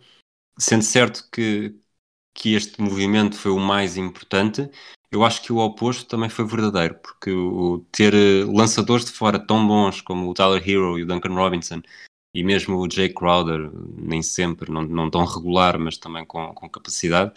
Sendo 0.58 0.84
certo 0.84 1.28
que, 1.32 1.76
que 2.40 2.56
este 2.56 2.82
movimento 2.82 3.36
foi 3.36 3.52
o 3.52 3.60
mais 3.60 3.98
importante, 3.98 4.70
eu 5.12 5.24
acho 5.26 5.42
que 5.42 5.52
o 5.52 5.58
oposto 5.58 6.06
também 6.06 6.30
foi 6.30 6.46
verdadeiro, 6.46 6.96
porque 6.96 7.32
o, 7.32 7.86
ter 7.92 8.14
eh, 8.14 8.46
lançadores 8.46 9.06
de 9.06 9.12
fora 9.12 9.38
tão 9.38 9.68
bons 9.68 10.02
como 10.02 10.30
o 10.30 10.34
Tyler 10.34 10.64
Hero 10.68 10.98
e 10.98 11.04
o 11.04 11.06
Duncan 11.06 11.34
Robinson, 11.34 11.82
e 12.34 12.44
mesmo 12.44 12.78
o 12.78 12.90
Jay 12.90 13.10
Crowder, 13.10 13.70
nem 13.98 14.22
sempre, 14.22 14.72
não, 14.72 14.84
não 14.84 15.10
tão 15.10 15.26
regular, 15.26 15.78
mas 15.78 15.98
também 15.98 16.26
com, 16.26 16.54
com 16.54 16.70
capacidade, 16.70 17.34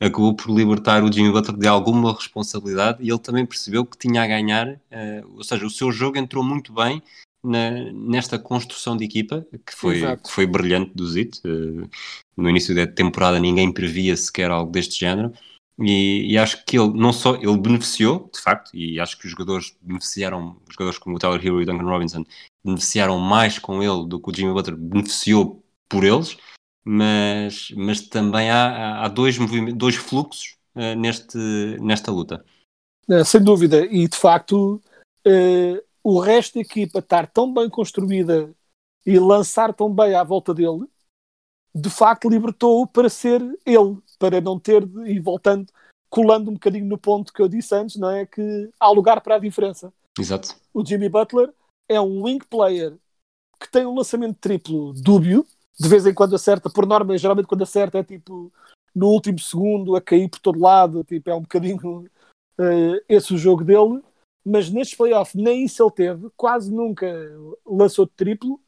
acabou 0.00 0.34
por 0.34 0.50
libertar 0.50 1.02
o 1.04 1.12
Jimmy 1.12 1.32
Butler 1.32 1.58
de 1.58 1.66
alguma 1.66 2.14
responsabilidade 2.14 3.02
e 3.02 3.10
ele 3.10 3.18
também 3.18 3.44
percebeu 3.44 3.84
que 3.84 3.98
tinha 3.98 4.22
a 4.22 4.26
ganhar, 4.26 4.68
uh, 4.68 5.36
ou 5.36 5.44
seja, 5.44 5.66
o 5.66 5.70
seu 5.70 5.92
jogo 5.92 6.16
entrou 6.16 6.44
muito 6.44 6.72
bem 6.72 7.02
na, 7.46 7.70
nesta 7.92 8.38
construção 8.38 8.96
de 8.96 9.04
equipa, 9.04 9.46
que 9.64 9.74
foi, 9.74 10.00
que 10.16 10.30
foi 10.30 10.46
brilhante 10.46 10.92
do 10.94 11.06
Zit. 11.06 11.40
Uh, 11.44 11.88
no 12.36 12.50
início 12.50 12.74
da 12.74 12.86
temporada 12.86 13.38
ninguém 13.38 13.72
previa 13.72 14.16
sequer 14.16 14.50
algo 14.50 14.70
deste 14.70 14.98
género. 14.98 15.32
E, 15.78 16.32
e, 16.32 16.38
acho 16.38 16.64
que 16.64 16.78
ele 16.78 16.90
não 16.94 17.12
só 17.12 17.34
ele 17.34 17.58
beneficiou, 17.58 18.30
de 18.32 18.40
facto, 18.40 18.70
e 18.74 18.98
acho 18.98 19.18
que 19.18 19.26
os 19.26 19.30
jogadores 19.30 19.76
beneficiaram, 19.82 20.56
jogadores 20.70 20.98
como 20.98 21.16
o 21.16 21.18
Tyler 21.18 21.38
Hero 21.38 21.60
e 21.60 21.64
o 21.64 21.66
Duncan 21.66 21.84
Robinson 21.84 22.24
beneficiaram 22.64 23.18
mais 23.18 23.58
com 23.58 23.82
ele 23.82 24.08
do 24.08 24.18
que 24.18 24.30
o 24.30 24.34
Jimmy 24.34 24.54
Butler 24.54 24.74
beneficiou 24.74 25.62
por 25.86 26.02
eles, 26.02 26.38
mas, 26.82 27.70
mas 27.76 28.00
também 28.00 28.50
há, 28.50 29.04
há 29.04 29.08
dois, 29.08 29.36
dois 29.74 29.96
fluxos 29.96 30.56
uh, 30.74 30.96
neste, 30.96 31.36
nesta 31.80 32.10
luta. 32.10 32.42
Sem 33.24 33.42
dúvida, 33.42 33.84
e 33.84 34.08
de 34.08 34.16
facto 34.16 34.80
uh, 35.26 35.85
o 36.08 36.20
resto 36.20 36.54
da 36.54 36.60
equipa 36.60 37.00
estar 37.00 37.26
tão 37.26 37.52
bem 37.52 37.68
construída 37.68 38.54
e 39.04 39.18
lançar 39.18 39.74
tão 39.74 39.92
bem 39.92 40.14
à 40.14 40.22
volta 40.22 40.54
dele, 40.54 40.86
de 41.74 41.90
facto 41.90 42.28
libertou-o 42.28 42.86
para 42.86 43.08
ser 43.08 43.42
ele, 43.66 43.98
para 44.16 44.40
não 44.40 44.56
ter, 44.56 44.88
e 45.04 45.18
voltando, 45.18 45.66
colando 46.08 46.48
um 46.48 46.54
bocadinho 46.54 46.86
no 46.86 46.96
ponto 46.96 47.32
que 47.32 47.42
eu 47.42 47.48
disse 47.48 47.74
antes, 47.74 47.96
não 47.96 48.08
é? 48.08 48.24
Que 48.24 48.70
há 48.78 48.88
lugar 48.88 49.20
para 49.20 49.34
a 49.34 49.40
diferença. 49.40 49.92
Exato. 50.16 50.54
O 50.72 50.86
Jimmy 50.86 51.08
Butler 51.08 51.52
é 51.88 52.00
um 52.00 52.22
wing 52.22 52.44
player 52.48 52.96
que 53.60 53.68
tem 53.68 53.84
um 53.84 53.96
lançamento 53.96 54.38
triplo 54.40 54.92
dúbio, 54.92 55.44
de 55.76 55.88
vez 55.88 56.06
em 56.06 56.14
quando 56.14 56.36
acerta, 56.36 56.70
por 56.70 56.86
norma, 56.86 57.18
geralmente 57.18 57.48
quando 57.48 57.62
acerta 57.62 57.98
é 57.98 58.04
tipo 58.04 58.52
no 58.94 59.08
último 59.08 59.40
segundo 59.40 59.96
a 59.96 60.00
cair 60.00 60.28
por 60.28 60.38
todo 60.38 60.60
lado, 60.60 61.02
tipo, 61.02 61.28
é 61.30 61.34
um 61.34 61.42
bocadinho 61.42 62.08
uh, 62.60 63.04
esse 63.08 63.34
o 63.34 63.38
jogo 63.38 63.64
dele, 63.64 64.00
mas 64.46 64.70
nestes 64.70 64.96
playoffs 64.96 65.34
nem 65.34 65.64
isso 65.64 65.82
ele 65.82 65.90
teve, 65.90 66.30
quase 66.36 66.72
nunca 66.72 67.06
lançou 67.66 68.06
de 68.06 68.12
triplo, 68.12 68.60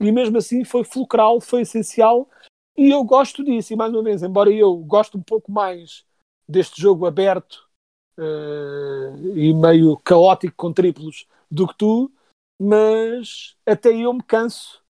e 0.00 0.10
mesmo 0.10 0.38
assim 0.38 0.64
foi 0.64 0.84
fulcral, 0.84 1.38
foi 1.38 1.60
essencial, 1.62 2.30
e 2.74 2.88
eu 2.88 3.04
gosto 3.04 3.44
disso, 3.44 3.74
e 3.74 3.76
mais 3.76 3.92
uma 3.92 4.02
vez, 4.02 4.22
embora 4.22 4.50
eu 4.50 4.74
goste 4.78 5.18
um 5.18 5.22
pouco 5.22 5.52
mais 5.52 6.06
deste 6.48 6.80
jogo 6.80 7.04
aberto 7.04 7.68
uh, 8.16 9.36
e 9.36 9.52
meio 9.52 9.98
caótico 9.98 10.54
com 10.56 10.72
triplos 10.72 11.26
do 11.50 11.68
que 11.68 11.76
tu, 11.76 12.10
mas 12.58 13.54
até 13.66 13.94
eu 13.94 14.14
me 14.14 14.22
canso 14.22 14.82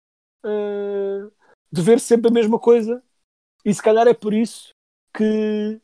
uh, 0.46 1.32
de 1.72 1.82
ver 1.82 1.98
sempre 1.98 2.28
a 2.28 2.32
mesma 2.32 2.60
coisa 2.60 3.02
e 3.64 3.74
se 3.74 3.82
calhar 3.82 4.06
é 4.06 4.14
por 4.14 4.32
isso 4.32 4.70
que 5.12 5.80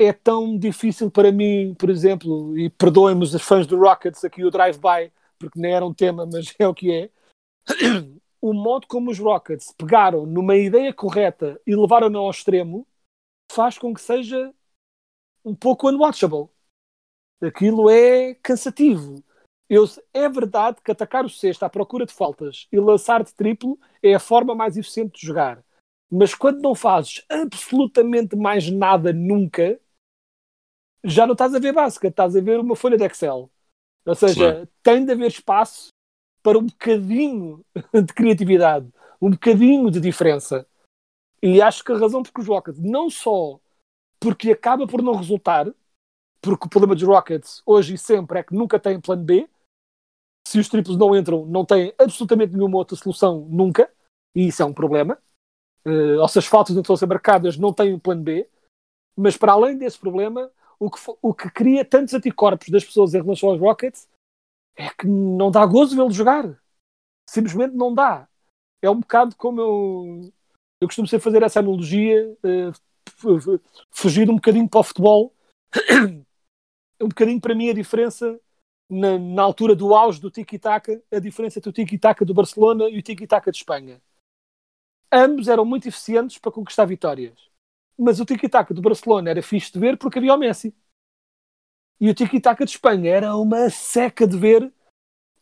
é 0.00 0.14
tão 0.14 0.56
difícil 0.58 1.10
para 1.10 1.30
mim, 1.30 1.74
por 1.78 1.90
exemplo, 1.90 2.56
e 2.58 2.70
perdoem-me 2.70 3.22
os 3.22 3.34
fãs 3.42 3.66
do 3.66 3.78
Rockets 3.78 4.24
aqui 4.24 4.42
o 4.42 4.50
drive-by, 4.50 5.12
porque 5.38 5.60
nem 5.60 5.74
era 5.74 5.84
um 5.84 5.92
tema, 5.92 6.24
mas 6.24 6.54
é 6.58 6.66
o 6.66 6.74
que 6.74 6.90
é. 6.90 7.10
O 8.42 8.54
modo 8.54 8.86
como 8.86 9.10
os 9.10 9.18
Rockets 9.18 9.70
pegaram 9.76 10.24
numa 10.24 10.56
ideia 10.56 10.94
correta 10.94 11.60
e 11.66 11.76
levaram-na 11.76 12.18
ao 12.18 12.30
extremo 12.30 12.86
faz 13.52 13.76
com 13.76 13.92
que 13.92 14.00
seja 14.00 14.50
um 15.44 15.54
pouco 15.54 15.90
unwatchable. 15.90 16.48
Aquilo 17.42 17.90
é 17.90 18.34
cansativo. 18.36 19.22
Eu, 19.68 19.84
é 20.14 20.26
verdade 20.26 20.80
que 20.82 20.90
atacar 20.90 21.22
o 21.22 21.28
sexto 21.28 21.64
à 21.64 21.68
procura 21.68 22.06
de 22.06 22.14
faltas 22.14 22.66
e 22.72 22.80
lançar 22.80 23.22
de 23.22 23.34
triplo 23.34 23.78
é 24.02 24.14
a 24.14 24.18
forma 24.18 24.54
mais 24.54 24.78
eficiente 24.78 25.20
de 25.20 25.26
jogar. 25.26 25.62
Mas 26.10 26.34
quando 26.34 26.62
não 26.62 26.74
fazes 26.74 27.22
absolutamente 27.28 28.34
mais 28.36 28.70
nada 28.70 29.12
nunca, 29.12 29.78
já 31.04 31.26
não 31.26 31.32
estás 31.32 31.54
a 31.54 31.58
ver 31.58 31.72
basquete, 31.72 32.10
estás 32.10 32.36
a 32.36 32.40
ver 32.40 32.60
uma 32.60 32.76
folha 32.76 32.96
de 32.96 33.04
Excel. 33.04 33.50
Ou 34.04 34.14
seja, 34.14 34.68
tem 34.82 35.04
de 35.04 35.12
haver 35.12 35.28
espaço 35.28 35.88
para 36.42 36.58
um 36.58 36.66
bocadinho 36.66 37.64
de 37.92 38.12
criatividade, 38.12 38.88
um 39.20 39.30
bocadinho 39.30 39.90
de 39.90 40.00
diferença. 40.00 40.66
E 41.42 41.60
acho 41.60 41.84
que 41.84 41.92
a 41.92 41.98
razão 41.98 42.22
porque 42.22 42.40
os 42.40 42.46
Rockets, 42.46 42.80
não 42.80 43.08
só 43.08 43.58
porque 44.18 44.52
acaba 44.52 44.86
por 44.86 45.02
não 45.02 45.14
resultar, 45.14 45.72
porque 46.42 46.66
o 46.66 46.70
problema 46.70 46.94
dos 46.94 47.04
Rockets 47.04 47.62
hoje 47.64 47.94
e 47.94 47.98
sempre 47.98 48.40
é 48.40 48.42
que 48.42 48.54
nunca 48.54 48.78
têm 48.78 49.00
plano 49.00 49.24
B. 49.24 49.48
Se 50.46 50.58
os 50.58 50.68
triplos 50.68 50.96
não 50.96 51.16
entram, 51.16 51.46
não 51.46 51.64
têm 51.64 51.94
absolutamente 51.98 52.54
nenhuma 52.54 52.78
outra 52.78 52.96
solução 52.96 53.46
nunca, 53.48 53.90
e 54.34 54.48
isso 54.48 54.62
é 54.62 54.64
um 54.64 54.72
problema. 54.72 55.18
Uh, 55.86 56.20
ou 56.20 56.28
se 56.28 56.38
as 56.38 56.46
faltas 56.46 56.74
não 56.74 56.82
estão 56.82 56.94
a 56.94 56.98
ser 56.98 57.06
marcadas, 57.06 57.56
não 57.56 57.72
têm 57.72 57.94
um 57.94 57.98
plano 57.98 58.22
B. 58.22 58.48
Mas 59.16 59.36
para 59.36 59.52
além 59.52 59.76
desse 59.78 59.98
problema, 59.98 60.50
o 60.80 60.90
que, 60.90 60.98
o 61.20 61.34
que 61.34 61.50
cria 61.50 61.84
tantos 61.84 62.14
anticorpos 62.14 62.70
das 62.70 62.82
pessoas 62.82 63.12
em 63.12 63.20
relação 63.20 63.50
aos 63.50 63.60
Rockets 63.60 64.08
é 64.74 64.88
que 64.88 65.06
não 65.06 65.50
dá 65.50 65.64
gozo 65.66 65.94
vê-los 65.94 66.14
jogar. 66.14 66.58
Simplesmente 67.28 67.76
não 67.76 67.94
dá. 67.94 68.26
É 68.82 68.88
um 68.88 69.00
bocado 69.00 69.36
como 69.36 69.60
eu, 69.60 70.32
eu 70.80 70.88
costumo 70.88 71.06
sempre 71.06 71.24
fazer 71.24 71.42
essa 71.42 71.60
analogia, 71.60 72.34
f- 72.42 73.60
fugir 73.90 74.30
um 74.30 74.36
bocadinho 74.36 74.66
para 74.66 74.80
o 74.80 74.82
futebol. 74.82 75.34
um 76.98 77.08
bocadinho 77.08 77.40
para 77.40 77.54
mim 77.54 77.68
a 77.68 77.74
diferença 77.74 78.40
na, 78.88 79.18
na 79.18 79.42
altura 79.42 79.76
do 79.76 79.94
auge 79.94 80.18
do 80.18 80.30
tiki-taka, 80.30 81.02
a 81.12 81.18
diferença 81.18 81.58
entre 81.58 81.68
o 81.68 81.72
tiki-taka 81.74 82.24
do 82.24 82.32
Barcelona 82.32 82.88
e 82.88 82.98
o 82.98 83.02
tiki-taka 83.02 83.52
de 83.52 83.58
Espanha. 83.58 84.00
Ambos 85.12 85.46
eram 85.46 85.66
muito 85.66 85.86
eficientes 85.86 86.38
para 86.38 86.52
conquistar 86.52 86.86
vitórias. 86.86 87.49
Mas 88.00 88.18
o 88.18 88.24
tiki-taka 88.24 88.72
do 88.72 88.80
Barcelona 88.80 89.28
era 89.28 89.42
fixe 89.42 89.70
de 89.70 89.78
ver 89.78 89.98
porque 89.98 90.18
havia 90.18 90.34
o 90.34 90.38
Messi. 90.38 90.74
E 92.00 92.08
o 92.08 92.14
tiki-taka 92.14 92.64
de 92.64 92.70
Espanha 92.70 93.10
era 93.10 93.36
uma 93.36 93.68
seca 93.68 94.26
de 94.26 94.38
ver 94.38 94.72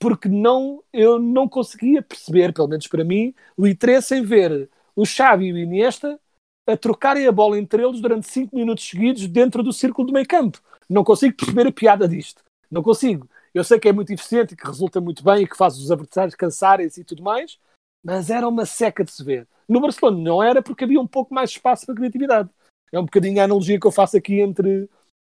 porque 0.01 0.29
não, 0.29 0.83
eu 0.93 1.21
não 1.21 1.49
conseguia 1.49 2.03
perceber, 2.03 2.53
pelo 2.53 2.67
menos 2.67 2.89
para 2.89 3.05
mim, 3.05 3.33
o 3.57 3.67
interesse 3.67 4.17
em 4.17 4.23
ver 4.23 4.69
o 4.95 5.07
Xavi 5.07 5.47
e 5.47 5.53
o 5.53 5.59
Iniesta 5.59 6.21
a 6.67 6.77
trocarem 6.77 7.27
a 7.27 7.33
bola 7.33 7.59
entre 7.59 7.83
eles 7.83 8.01
durante 8.01 8.29
5 8.29 8.55
minutos 8.55 8.89
seguidos 8.89 9.27
dentro 9.29 9.63
do 9.63 9.73
círculo 9.73 10.09
do 10.09 10.13
meio 10.13 10.27
campo. 10.27 10.61
Não 10.89 11.05
consigo 11.05 11.37
perceber 11.37 11.69
a 11.69 11.73
piada 11.73 12.09
disto. 12.09 12.43
Não 12.69 12.83
consigo. 12.83 13.29
Eu 13.55 13.63
sei 13.63 13.79
que 13.79 13.89
é 13.89 13.93
muito 13.93 14.13
eficiente 14.13 14.55
e 14.55 14.57
que 14.57 14.67
resulta 14.67 15.01
muito 15.01 15.23
bem 15.23 15.45
e 15.45 15.49
que 15.49 15.57
faz 15.57 15.79
os 15.79 15.91
adversários 15.91 16.35
cansarem-se 16.35 17.01
e 17.01 17.05
tudo 17.05 17.23
mais, 17.23 17.59
mas 18.05 18.31
era 18.31 18.49
uma 18.49 18.65
seca 18.67 19.05
de 19.05 19.11
se 19.13 19.23
ver. 19.25 19.47
No 19.69 19.81
Barcelona 19.81 20.19
não 20.19 20.43
era 20.43 20.63
porque 20.63 20.85
havia 20.85 21.01
um 21.01 21.07
pouco 21.07 21.35
mais 21.35 21.51
de 21.51 21.57
espaço 21.57 21.87
para 21.87 21.95
criatividade. 21.95 22.49
É 22.93 22.99
um 22.99 23.05
bocadinho 23.05 23.41
a 23.41 23.45
analogia 23.45 23.79
que 23.79 23.87
eu 23.87 23.93
faço 23.93 24.17
aqui 24.17 24.41
entre 24.41 24.89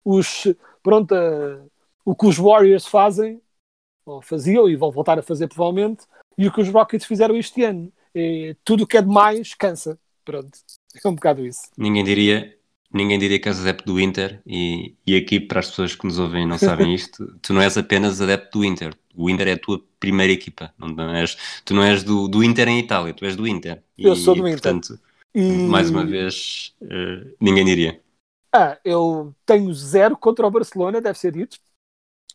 os, 0.05 0.47
pronto, 0.83 1.15
a- 1.15 1.65
o 2.05 2.15
que 2.15 2.27
os 2.27 2.37
Warriors 2.37 2.87
fazem, 2.87 3.41
ou 4.05 4.21
faziam 4.21 4.69
e 4.69 4.77
vão 4.77 4.91
voltar 4.91 5.19
a 5.19 5.23
fazer 5.23 5.49
provavelmente, 5.49 6.05
e 6.37 6.47
o 6.49 6.53
que 6.53 6.61
os 6.61 6.69
Rockets 6.69 7.07
fizeram 7.07 7.37
este 7.37 7.63
ano. 7.63 7.93
É, 8.15 8.55
tudo 8.65 8.85
o 8.85 8.87
que 8.87 8.97
é 8.97 9.03
demais 9.03 9.55
cansa. 9.55 9.99
Pronto. 10.25 10.59
É 11.05 11.09
um 11.09 11.15
bocado 11.15 11.45
isso. 11.47 11.71
Ninguém 11.77 12.05
diria, 12.05 12.57
ninguém 12.93 13.19
diria 13.19 13.39
que 13.41 13.49
és 13.49 13.61
adepto 13.61 13.85
do 13.85 14.01
Inter 14.01 14.41
e, 14.47 14.95
e 15.07 15.17
aqui 15.17 15.39
para 15.41 15.61
as 15.61 15.69
pessoas 15.69 15.95
que 15.95 16.05
nos 16.05 16.19
ouvem 16.19 16.43
e 16.43 16.47
não 16.47 16.59
sabem 16.59 16.93
isto, 16.95 17.39
tu 17.43 17.53
não 17.53 17.61
és 17.61 17.77
apenas 17.77 18.21
adepto 18.21 18.59
do 18.59 18.65
Inter. 18.65 18.97
O 19.17 19.31
Inter 19.31 19.49
é 19.49 19.53
a 19.53 19.59
tua 19.59 19.81
primeira 20.01 20.33
equipa. 20.33 20.75
Não, 20.79 21.15
és, 21.15 21.37
tu 21.65 21.75
não 21.75 21.83
és 21.83 22.03
do, 22.03 22.29
do 22.29 22.43
Inter 22.43 22.69
em 22.69 22.81
Itália, 22.81 23.15
tu 23.15 23.25
és 23.25 23.37
do 23.37 23.47
Inter. 23.47 23.83
Eu 23.97 24.15
E, 24.15 24.17
sou 24.17 24.35
do 24.35 24.49
Inter. 24.49 24.61
Portanto, 24.61 24.99
E... 25.35 25.43
mais 25.69 25.91
uma 25.91 26.05
vez, 26.05 26.75
eh, 26.83 27.35
ninguém 27.41 27.65
diria. 27.65 28.01
Ah, 28.53 28.79
eu 28.85 29.35
tenho 29.47 29.73
zero 29.73 30.17
contra 30.17 30.47
o 30.47 30.51
Barcelona, 30.51 31.01
deve 31.01 31.19
ser 31.19 31.33
dito. 31.33 31.59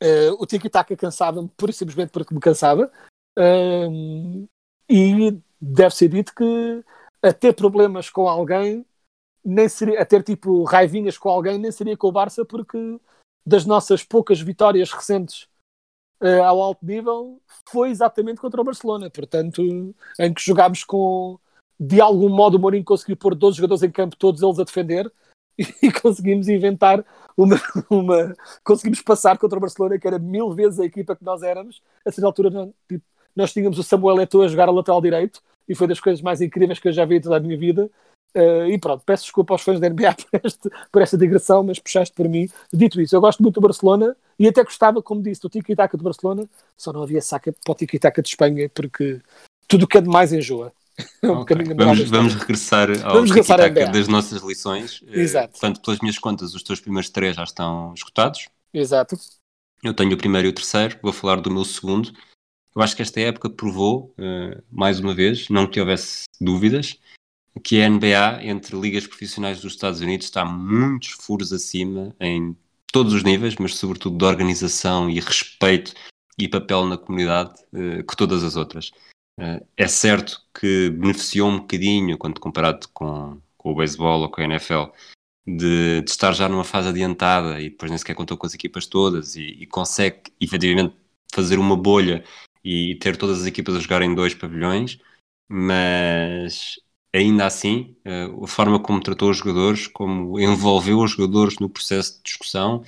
Eh, 0.01 0.31
o 0.31 0.45
tiki-taka 0.45 0.95
cansava-me, 0.95 1.49
pura 1.57 1.71
e 1.71 1.73
simplesmente 1.73 2.11
porque 2.11 2.33
me 2.33 2.39
cansava. 2.39 2.91
Ahm, 3.37 4.45
e 4.89 5.37
deve 5.61 5.95
ser 5.95 6.09
dito 6.09 6.33
que 6.33 6.83
a 7.21 7.33
ter 7.33 7.53
problemas 7.53 8.09
com 8.09 8.27
alguém, 8.27 8.85
nem 9.43 9.67
seria, 9.67 10.01
a 10.01 10.05
ter 10.05 10.23
tipo 10.23 10.63
raivinhas 10.63 11.17
com 11.17 11.29
alguém, 11.29 11.57
nem 11.57 11.71
seria 11.71 11.97
com 11.97 12.07
o 12.07 12.11
Barça, 12.11 12.45
porque 12.45 12.77
das 13.45 13.65
nossas 13.65 14.03
poucas 14.03 14.39
vitórias 14.39 14.91
recentes 14.91 15.48
eh, 16.21 16.39
ao 16.39 16.61
alto 16.61 16.85
nível 16.85 17.41
foi 17.69 17.89
exatamente 17.89 18.41
contra 18.41 18.61
o 18.61 18.63
Barcelona. 18.63 19.09
Portanto, 19.09 19.61
em 20.19 20.33
que 20.33 20.41
jogámos 20.41 20.83
com. 20.83 21.39
De 21.79 22.01
algum 22.01 22.27
modo, 22.29 22.57
o 22.57 22.59
Mourinho 22.59 22.83
conseguiu 22.83 23.15
pôr 23.15 23.33
12 23.33 23.57
jogadores 23.57 23.83
em 23.83 23.89
campo, 23.91 24.17
todos 24.17 24.41
eles 24.41 24.59
a 24.59 24.65
defender, 24.65 25.09
e 25.81 25.91
conseguimos 25.91 26.47
inventar 26.47 27.05
uma, 27.37 27.55
uma- 27.89 28.35
conseguimos 28.63 29.01
passar 29.01 29.37
contra 29.37 29.57
o 29.57 29.61
Barcelona 29.61 29.97
que 29.99 30.07
era 30.07 30.19
mil 30.19 30.51
vezes 30.51 30.79
a 30.79 30.85
equipa 30.85 31.15
que 31.15 31.23
nós 31.23 31.41
éramos 31.41 31.81
a 32.05 32.11
certa 32.11 32.25
altura 32.25 32.49
não- 32.49 32.73
tipo, 32.87 33.03
nós 33.35 33.53
tínhamos 33.53 33.77
o 33.79 33.83
Samuel 33.83 34.21
Eto'o 34.21 34.43
a 34.43 34.47
jogar 34.47 34.67
a 34.67 34.71
lateral 34.71 35.01
direito 35.01 35.41
e 35.67 35.75
foi 35.75 35.87
das 35.87 35.99
coisas 35.99 36.21
mais 36.21 36.41
incríveis 36.41 36.79
que 36.79 36.87
eu 36.87 36.91
já 36.93 37.05
vi 37.05 37.15
em 37.15 37.21
toda 37.21 37.37
a 37.37 37.39
minha 37.39 37.57
vida 37.57 37.89
Eh, 38.33 38.69
e 38.69 38.77
pronto, 38.79 39.03
peço 39.05 39.23
desculpa 39.23 39.53
aos 39.53 39.61
fãs 39.61 39.79
da 39.79 39.89
NBA 39.89 40.13
por, 40.31 40.41
este- 40.43 40.69
por 40.91 41.01
esta 41.01 41.17
digressão, 41.17 41.63
mas 41.63 41.79
puxaste 41.79 42.13
para 42.15 42.29
mim. 42.29 42.47
Dito 42.71 43.01
isso, 43.01 43.15
eu 43.15 43.21
gosto 43.21 43.41
muito 43.41 43.55
do 43.55 43.61
Barcelona 43.61 44.15
e 44.37 44.47
até 44.47 44.63
gostava, 44.63 45.01
como 45.01 45.21
disse, 45.21 45.41
do 45.41 45.49
tiki-taka 45.49 45.97
do 45.97 46.03
Barcelona, 46.03 46.47
só 46.77 46.93
não 46.93 47.03
havia 47.03 47.21
saca 47.21 47.51
para 47.51 47.71
o 47.71 47.75
tiki-taka 47.75 48.21
de 48.21 48.29
Espanha 48.29 48.69
porque 48.73 49.19
tudo 49.67 49.83
o 49.83 49.87
que 49.87 49.97
é 49.97 50.01
demais 50.01 50.31
enjoa. 50.33 50.71
É 51.21 51.31
um 51.31 51.45
Vamos, 51.77 52.09
vamos 52.09 52.35
regressar 52.35 52.89
ao 53.05 53.13
Vamos 53.13 53.31
regressar 53.31 53.73
das 53.91 54.07
nossas 54.09 54.41
lições. 54.41 55.01
Eh, 55.07 55.21
Exato. 55.21 55.51
Portanto, 55.53 55.81
pelas 55.81 55.99
minhas 56.01 56.17
contas, 56.19 56.53
os 56.53 56.61
teus 56.61 56.81
primeiros 56.81 57.09
três 57.09 57.37
já 57.37 57.43
estão 57.43 57.93
esgotados. 57.93 58.49
Exato. 58.73 59.15
Eu 59.81 59.93
tenho 59.93 60.13
o 60.13 60.17
primeiro 60.17 60.47
e 60.47 60.51
o 60.51 60.53
terceiro, 60.53 60.97
vou 61.01 61.13
falar 61.13 61.39
do 61.39 61.49
meu 61.49 61.63
segundo. 61.63 62.11
Eu 62.75 62.81
acho 62.81 62.95
que 62.97 63.01
esta 63.01 63.19
época 63.21 63.49
provou, 63.49 64.13
eh, 64.17 64.61
mais 64.69 64.99
uma 64.99 65.13
vez, 65.13 65.47
não 65.47 65.65
que 65.65 65.79
houvesse 65.79 66.23
dúvidas, 66.39 66.97
que 67.63 67.81
a 67.81 67.89
NBA, 67.89 68.43
entre 68.43 68.79
ligas 68.79 69.07
profissionais 69.07 69.61
dos 69.61 69.73
Estados 69.73 70.01
Unidos, 70.01 70.25
está 70.27 70.45
muitos 70.45 71.09
furos 71.11 71.51
acima 71.51 72.15
em 72.19 72.55
todos 72.91 73.13
os 73.13 73.23
níveis, 73.23 73.55
mas 73.59 73.75
sobretudo 73.75 74.17
de 74.17 74.25
organização 74.25 75.09
e 75.09 75.19
respeito 75.19 75.93
e 76.37 76.47
papel 76.47 76.85
na 76.85 76.97
comunidade 76.97 77.53
eh, 77.73 78.03
que 78.03 78.15
todas 78.15 78.43
as 78.43 78.55
outras. 78.55 78.91
Eh, 79.39 79.63
é 79.77 79.87
certo 79.87 80.41
que 80.53 80.89
beneficiou 80.91 81.49
um 81.49 81.59
bocadinho, 81.59 82.17
quando 82.17 82.39
comparado 82.39 82.87
com, 82.93 83.39
com 83.57 83.71
o 83.71 83.75
beisebol 83.75 84.21
ou 84.21 84.29
com 84.29 84.41
a 84.41 84.45
NFL, 84.45 84.85
de, 85.45 86.01
de 86.01 86.09
estar 86.09 86.33
já 86.33 86.47
numa 86.47 86.63
fase 86.63 86.89
adiantada 86.89 87.61
e 87.61 87.69
depois 87.69 87.91
nem 87.91 87.97
sequer 87.97 88.15
contou 88.15 88.37
com 88.37 88.45
as 88.45 88.53
equipas 88.53 88.85
todas 88.85 89.35
e, 89.35 89.43
e 89.43 89.65
consegue 89.65 90.23
efetivamente 90.39 90.95
fazer 91.33 91.57
uma 91.59 91.75
bolha 91.75 92.23
e 92.63 92.95
ter 92.95 93.17
todas 93.17 93.41
as 93.41 93.45
equipas 93.47 93.75
a 93.75 93.79
jogar 93.79 94.01
em 94.01 94.13
dois 94.13 94.33
pavilhões, 94.33 94.99
mas 95.47 96.75
ainda 97.13 97.45
assim, 97.45 97.95
eh, 98.05 98.27
a 98.43 98.47
forma 98.47 98.79
como 98.79 99.01
tratou 99.01 99.29
os 99.29 99.37
jogadores, 99.37 99.87
como 99.87 100.39
envolveu 100.39 100.99
os 100.99 101.11
jogadores 101.11 101.57
no 101.59 101.69
processo 101.69 102.17
de 102.17 102.23
discussão, 102.23 102.83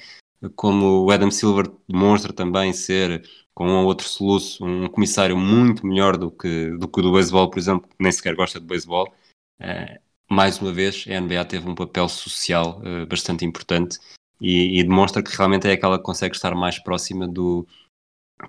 como 0.56 1.06
o 1.06 1.12
Adam 1.12 1.32
Silver 1.32 1.72
demonstra 1.88 2.34
também 2.34 2.74
ser, 2.74 3.28
com 3.54 3.68
um 3.68 3.78
ou 3.78 3.86
outro 3.86 4.08
soluço, 4.08 4.66
um 4.66 4.88
comissário 4.88 5.38
muito 5.38 5.86
melhor 5.86 6.18
do 6.18 6.32
que, 6.32 6.72
do 6.78 6.88
que 6.88 7.00
o 7.00 7.04
do 7.04 7.14
beisebol, 7.14 7.50
por 7.50 7.60
exemplo, 7.60 7.88
que 7.88 7.96
nem 8.00 8.12
sequer 8.12 8.36
gosta 8.36 8.60
de 8.60 8.66
beisebol. 8.66 9.14
eh, 9.60 10.00
mais 10.30 10.60
uma 10.62 10.72
vez, 10.72 11.06
a 11.10 11.14
NBA 11.16 11.46
teve 11.46 11.70
um 11.70 11.76
papel 11.76 12.08
social 12.10 12.82
eh, 12.86 13.06
bastante 13.06 13.46
importante 13.46 14.00
e, 14.40 14.80
e 14.80 14.84
demonstra 14.84 15.22
que 15.24 15.36
realmente 15.36 15.68
é 15.68 15.74
aquela 15.74 15.98
que 15.98 16.04
consegue 16.06 16.36
estar 16.36 16.56
mais 16.56 16.80
próxima 16.80 17.28
do. 17.28 17.68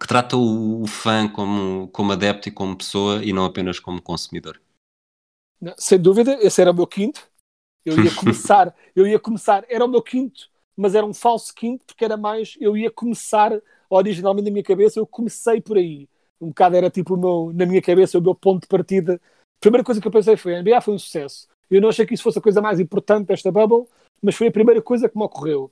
que 0.00 0.06
trata 0.06 0.36
o 0.36 0.86
fã 0.86 1.28
como, 1.28 1.88
como 1.88 2.12
adepto 2.12 2.48
e 2.48 2.52
como 2.52 2.76
pessoa 2.76 3.24
e 3.24 3.32
não 3.32 3.44
apenas 3.44 3.80
como 3.80 4.00
consumidor. 4.00 4.60
Sem 5.76 6.00
dúvida, 6.00 6.38
esse 6.40 6.60
era 6.60 6.70
o 6.70 6.74
meu 6.74 6.86
quinto. 6.86 7.28
Eu 7.84 8.02
ia 8.02 8.14
começar, 8.16 8.74
eu 8.94 9.06
ia 9.06 9.18
começar, 9.18 9.64
era 9.68 9.84
o 9.84 9.88
meu 9.88 10.02
quinto, 10.02 10.48
mas 10.76 10.94
era 10.94 11.04
um 11.04 11.14
falso 11.14 11.54
quinto 11.54 11.84
porque 11.86 12.04
era 12.04 12.16
mais, 12.16 12.56
eu 12.60 12.76
ia 12.76 12.90
começar 12.90 13.52
originalmente 13.90 14.46
na 14.46 14.52
minha 14.52 14.64
cabeça, 14.64 14.98
eu 14.98 15.06
comecei 15.06 15.60
por 15.60 15.76
aí. 15.76 16.08
Um 16.40 16.48
bocado 16.48 16.76
era 16.76 16.90
tipo 16.90 17.14
o 17.14 17.16
meu, 17.16 17.52
na 17.54 17.66
minha 17.66 17.82
cabeça, 17.82 18.18
o 18.18 18.22
meu 18.22 18.34
ponto 18.34 18.62
de 18.62 18.68
partida. 18.68 19.14
A 19.14 19.60
primeira 19.60 19.84
coisa 19.84 20.00
que 20.00 20.06
eu 20.06 20.12
pensei 20.12 20.36
foi: 20.36 20.56
a 20.56 20.62
NBA 20.62 20.80
foi 20.80 20.94
um 20.94 20.98
sucesso. 20.98 21.46
Eu 21.70 21.80
não 21.80 21.88
achei 21.88 22.04
que 22.04 22.14
isso 22.14 22.22
fosse 22.22 22.38
a 22.38 22.42
coisa 22.42 22.60
mais 22.60 22.80
importante 22.80 23.26
desta 23.26 23.52
bubble, 23.52 23.86
mas 24.20 24.34
foi 24.34 24.48
a 24.48 24.52
primeira 24.52 24.82
coisa 24.82 25.08
que 25.08 25.16
me 25.16 25.24
ocorreu. 25.24 25.70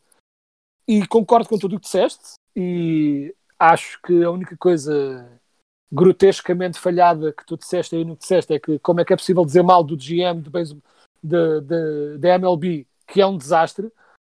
E 0.87 1.07
concordo 1.07 1.49
com 1.49 1.59
tudo 1.59 1.77
o 1.77 1.81
que 1.81 1.85
disseste, 1.85 2.35
e 2.55 3.35
acho 3.59 4.01
que 4.03 4.25
a 4.25 4.31
única 4.31 4.57
coisa 4.57 5.40
grotescamente 5.93 6.79
falhada 6.79 7.33
que 7.33 7.45
tu 7.45 7.57
disseste 7.57 7.97
aí 7.97 8.05
no 8.05 8.15
que 8.15 8.23
disseste 8.23 8.55
é 8.55 8.59
que 8.59 8.79
como 8.79 9.01
é 9.01 9.05
que 9.05 9.13
é 9.13 9.17
possível 9.17 9.45
dizer 9.45 9.63
mal 9.63 9.83
do 9.83 9.97
GM 9.97 10.41
de, 10.41 11.61
de, 11.61 12.19
da 12.19 12.29
MLB, 12.37 12.87
que 13.07 13.21
é 13.21 13.27
um 13.27 13.37
desastre, 13.37 13.91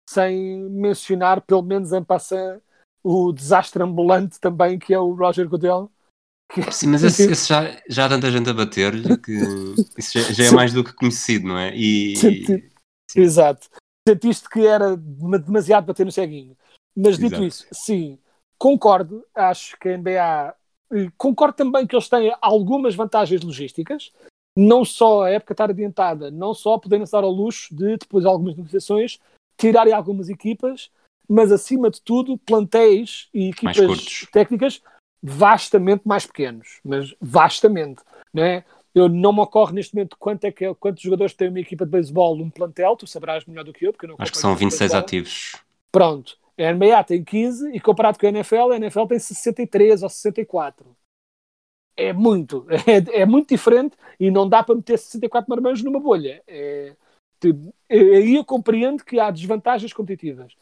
sem 0.09 0.69
mencionar, 0.71 1.41
pelo 1.41 1.63
menos 1.63 1.93
em 1.93 2.03
passant, 2.03 2.61
o 3.03 3.33
desastre 3.33 3.83
ambulante 3.83 4.41
também, 4.41 4.79
que 4.79 4.93
é 4.93 4.99
o 4.99 5.15
Roger 5.15 5.49
Goodell. 5.49 5.91
Que... 6.53 6.71
Sim, 6.73 6.89
mas 6.89 7.03
esse, 7.03 7.25
esse 7.31 7.49
já, 7.49 7.81
já 7.89 8.07
há 8.07 8.09
tanta 8.09 8.31
gente 8.31 8.51
a 8.51 8.55
bater-lhe 8.55 9.17
que 9.19 9.33
isso 9.97 10.19
já, 10.19 10.33
já 10.33 10.45
é 10.45 10.51
mais 10.51 10.73
do 10.73 10.85
que 10.85 10.93
conhecido, 10.93 11.49
não 11.49 11.59
é? 11.59 11.75
E, 11.75 12.17
sim. 12.17 12.45
Exato. 13.15 13.69
sentiste 14.09 14.49
que 14.49 14.67
era 14.67 14.97
dem- 14.97 15.41
demasiado 15.41 15.87
bater 15.87 16.05
no 16.05 16.13
ceguinho. 16.13 16.57
Mas 16.97 17.17
dito 17.17 17.35
Exato. 17.35 17.45
isso, 17.45 17.67
sim, 17.73 18.19
concordo. 18.59 19.25
Acho 19.35 19.77
que 19.79 19.89
a 19.89 19.99
NBA. 19.99 20.55
Concordo 21.17 21.55
também 21.57 21.87
que 21.87 21.95
eles 21.95 22.09
têm 22.09 22.35
algumas 22.41 22.95
vantagens 22.95 23.43
logísticas. 23.43 24.13
Não 24.57 24.85
só 24.85 25.25
a 25.25 25.31
época 25.31 25.53
estar 25.53 25.71
adiantada, 25.71 26.31
não 26.31 26.55
só 26.55 26.79
poderem 26.79 27.05
dar 27.11 27.25
ao 27.25 27.31
luxo 27.31 27.75
de, 27.75 27.97
depois 27.97 28.23
de 28.23 28.29
algumas 28.31 28.57
negociações, 28.57 29.19
tirarem 29.59 29.93
algumas 29.93 30.29
equipas, 30.29 30.91
mas 31.29 31.51
acima 31.51 31.91
de 31.91 32.01
tudo, 32.01 32.39
plantéis 32.39 33.29
e 33.35 33.49
equipas 33.51 34.27
técnicas 34.31 34.81
vastamente 35.21 36.07
mais 36.07 36.27
pequenos, 36.27 36.81
mas 36.85 37.15
vastamente, 37.21 38.01
não 38.33 38.43
é? 38.45 38.65
Eu 38.95 39.09
não 39.09 39.33
me 39.33 39.41
ocorre 39.41 39.73
neste 39.73 39.95
momento 39.95 40.17
quanto 40.19 40.45
é 40.45 40.53
que 40.53 40.65
é- 40.67 40.75
quantos 40.75 41.03
jogadores 41.03 41.35
tem 41.35 41.49
uma 41.49 41.59
equipa 41.59 41.85
de 41.85 41.91
beisebol, 41.91 42.37
um 42.41 42.49
plantel, 42.51 42.95
tu 42.95 43.09
sabrás 43.09 43.45
melhor 43.45 43.65
do 43.65 43.73
que 43.73 43.85
eu, 43.87 43.93
porque 43.93 44.07
eu 44.07 44.11
não 44.11 44.17
Acho 44.19 44.31
que 44.31 44.39
são 44.39 44.51
muito 44.51 44.61
26 44.61 44.93
beisebol. 44.93 45.05
ativos. 45.05 45.57
Pronto, 45.91 46.39
a 46.59 46.63
NBA 46.71 47.05
tem 47.05 47.25
15 47.25 47.71
e 47.75 47.81
comparado 47.81 48.19
com 48.19 48.27
a 48.27 48.29
NFL, 48.29 48.73
a 48.73 48.77
NFL 48.77 49.07
tem 49.07 49.19
63 49.19 50.03
ou 50.03 50.09
64. 50.09 50.97
É 51.97 52.13
muito, 52.13 52.67
é, 53.15 53.23
é 53.23 53.27
muito 53.27 53.49
diferente 53.51 53.97
e 54.19 54.31
não 54.31 54.49
dá 54.49 54.63
para 54.63 54.75
meter 54.75 54.99
64 54.99 55.49
marmanjos 55.49 55.85
numa 55.85 56.01
bolha. 56.01 56.43
É, 56.47 56.97
tipo, 57.41 57.73
é- 57.89 57.99
aí 57.99 58.35
eu 58.37 58.45
compreendo 58.45 59.05
que 59.05 59.21
há 59.21 59.31
desvantagens 59.31 59.93
competitivas, 59.93 60.55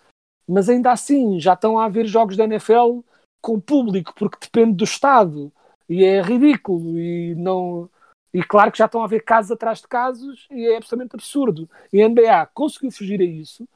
mas 0.48 0.68
ainda 0.68 0.92
assim 0.92 1.40
já 1.40 1.54
estão 1.54 1.78
a 1.78 1.86
haver 1.86 2.06
jogos 2.06 2.36
da 2.36 2.44
NFL 2.44 3.00
com 3.42 3.60
público, 3.60 4.14
porque 4.16 4.38
depende 4.40 4.74
do 4.76 4.84
estado 4.84 5.52
e 5.88 6.04
é 6.04 6.22
ridículo 6.22 6.98
e 6.98 7.34
não. 7.36 7.90
E 8.34 8.42
claro 8.42 8.72
que 8.72 8.78
já 8.78 8.86
estão 8.86 9.02
a 9.02 9.04
haver 9.04 9.24
casos 9.24 9.52
atrás 9.52 9.80
de 9.80 9.88
casos 9.88 10.46
e 10.50 10.66
é 10.66 10.76
absolutamente 10.76 11.14
absurdo. 11.16 11.68
E 11.92 12.02
a 12.02 12.06
NBA 12.06 12.46
conseguiu 12.46 12.90
fugir 12.90 13.20
a 13.20 13.24
isso. 13.24 13.68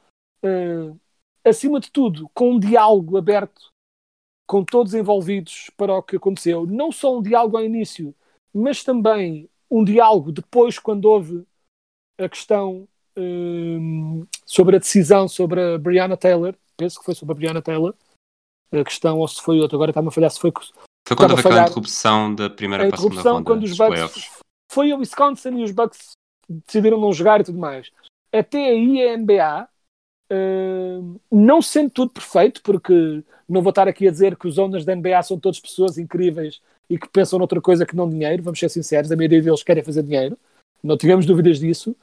eh, 0.43 0.93
acima 1.49 1.79
de 1.79 1.91
tudo, 1.91 2.29
com 2.33 2.51
um 2.51 2.59
diálogo 2.59 3.17
aberto 3.17 3.71
com 4.47 4.63
todos 4.63 4.93
envolvidos 4.93 5.69
para 5.75 5.93
o 5.93 6.01
que 6.01 6.15
aconteceu. 6.15 6.65
Não 6.65 6.91
só 6.91 7.17
um 7.17 7.21
diálogo 7.21 7.57
ao 7.57 7.65
início, 7.65 8.15
mas 8.53 8.83
também 8.83 9.49
um 9.69 9.83
diálogo 9.83 10.31
depois, 10.31 10.79
quando 10.79 11.05
houve 11.05 11.45
a 12.17 12.29
questão 12.29 12.87
hum, 13.17 14.25
sobre 14.45 14.77
a 14.77 14.79
decisão 14.79 15.27
sobre 15.27 15.61
a 15.61 15.77
Brianna 15.77 16.15
Taylor. 16.15 16.55
Penso 16.77 16.99
que 16.99 17.05
foi 17.05 17.13
sobre 17.13 17.33
a 17.33 17.35
Brianna 17.35 17.61
Taylor. 17.61 17.93
A 18.71 18.83
questão, 18.83 19.19
ou 19.19 19.27
se 19.27 19.41
foi 19.41 19.59
outra, 19.59 19.75
agora 19.75 19.91
está-me 19.91 20.07
a 20.07 20.11
falhar 20.11 20.31
se 20.31 20.39
foi 20.39 20.51
Foi 21.07 21.17
quando 21.17 21.31
houve 21.31 21.41
aquela 21.41 21.63
interrupção 21.63 22.33
da 22.33 22.49
primeira 22.49 22.85
a 22.85 22.87
para 22.87 22.97
a 22.97 23.01
segunda 23.01 23.31
ronda 23.31 23.45
quando 23.45 23.63
os 23.63 23.77
Bucks 23.77 24.39
foi 24.71 24.91
a 24.91 24.97
Wisconsin 24.97 25.59
e 25.59 25.63
os 25.63 25.71
Bucks 25.71 26.11
decidiram 26.47 26.99
não 26.99 27.13
jogar 27.13 27.41
e 27.41 27.43
tudo 27.43 27.57
mais. 27.57 27.91
Até 28.31 28.69
aí 28.69 29.01
a 29.07 29.17
NBA, 29.17 29.69
não 31.31 31.61
sendo 31.61 31.89
tudo 31.89 32.11
perfeito, 32.11 32.61
porque 32.61 33.23
não 33.47 33.61
vou 33.61 33.69
estar 33.69 33.87
aqui 33.87 34.07
a 34.07 34.11
dizer 34.11 34.35
que 34.35 34.47
os 34.47 34.57
owners 34.57 34.85
da 34.85 34.95
NBA 34.95 35.23
são 35.23 35.39
todas 35.39 35.59
pessoas 35.59 35.97
incríveis 35.97 36.61
e 36.89 36.97
que 36.97 37.07
pensam 37.07 37.39
noutra 37.39 37.61
coisa 37.61 37.85
que 37.85 37.95
não 37.95 38.09
dinheiro, 38.09 38.43
vamos 38.43 38.59
ser 38.59 38.69
sinceros, 38.69 39.11
a 39.11 39.15
maioria 39.15 39.41
deles 39.41 39.63
querem 39.63 39.83
fazer 39.83 40.03
dinheiro, 40.03 40.37
não 40.83 40.97
tivemos 40.97 41.25
dúvidas 41.25 41.59
disso, 41.59 41.95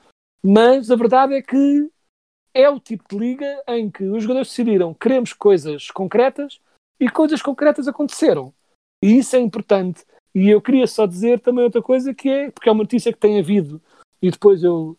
mas 0.42 0.90
a 0.90 0.96
verdade 0.96 1.34
é 1.34 1.42
que 1.42 1.90
é 2.52 2.68
o 2.68 2.78
tipo 2.78 3.04
de 3.08 3.18
liga 3.18 3.62
em 3.68 3.90
que 3.90 4.04
os 4.04 4.22
jogadores 4.22 4.48
decidiram 4.48 4.94
queremos 4.94 5.32
coisas 5.32 5.90
concretas 5.90 6.60
e 7.00 7.08
coisas 7.08 7.42
concretas 7.42 7.88
aconteceram. 7.88 8.54
E 9.02 9.18
isso 9.18 9.34
é 9.36 9.40
importante. 9.40 10.04
E 10.34 10.48
eu 10.48 10.60
queria 10.60 10.86
só 10.86 11.06
dizer 11.06 11.40
também 11.40 11.64
outra 11.64 11.82
coisa 11.82 12.14
que 12.14 12.28
é, 12.28 12.50
porque 12.50 12.68
é 12.68 12.72
uma 12.72 12.84
notícia 12.84 13.12
que 13.12 13.18
tem 13.18 13.38
havido, 13.38 13.80
e 14.20 14.30
depois 14.30 14.62
eu, 14.62 14.96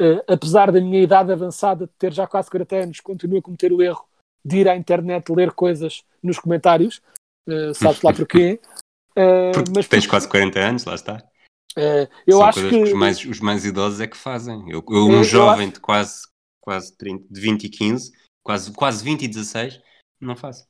eh, 0.00 0.24
apesar 0.28 0.70
da 0.72 0.80
minha 0.80 1.02
idade 1.02 1.32
avançada 1.32 1.86
de 1.86 1.92
ter 1.98 2.12
já 2.12 2.26
quase 2.26 2.50
40 2.50 2.76
anos, 2.76 3.00
continuo 3.00 3.38
a 3.38 3.42
cometer 3.42 3.72
o 3.72 3.82
erro 3.82 4.04
de 4.44 4.58
ir 4.58 4.68
à 4.68 4.76
internet 4.76 5.30
ler 5.32 5.52
coisas 5.52 6.04
nos 6.22 6.38
comentários, 6.38 7.00
uh, 7.48 7.74
sabes 7.74 8.02
lá 8.02 8.12
porquê. 8.12 8.60
Eh, 9.16 9.52
Porque 9.52 9.70
mas 9.76 9.86
tens 9.86 10.00
porque, 10.06 10.08
quase 10.10 10.28
40 10.28 10.58
anos, 10.58 10.84
lá 10.84 10.94
está. 10.96 11.22
eh, 11.76 12.08
eu 12.26 12.38
São 12.38 12.46
acho 12.46 12.54
coisas 12.60 12.70
que 12.72 12.82
que 12.84 12.92
os 12.92 12.98
mais, 12.98 13.24
os 13.24 13.38
mais 13.38 13.64
idosos 13.64 14.00
é 14.00 14.08
que 14.08 14.16
fazem. 14.16 14.58
Eu, 14.68 14.82
eu 14.88 14.96
Eu- 14.96 15.06
um 15.06 15.12
eu 15.18 15.22
jovem 15.22 15.66
acho- 15.68 15.74
de 15.74 15.80
quase, 15.80 16.22
quase 16.60 16.96
30, 16.96 17.24
de 17.32 17.40
20 17.40 17.62
e 17.64 17.68
15, 17.68 18.10
quase, 18.42 18.72
quase 18.72 19.04
20 19.04 19.22
e 19.22 19.28
16, 19.28 19.80
não 20.20 20.34
faço. 20.34 20.66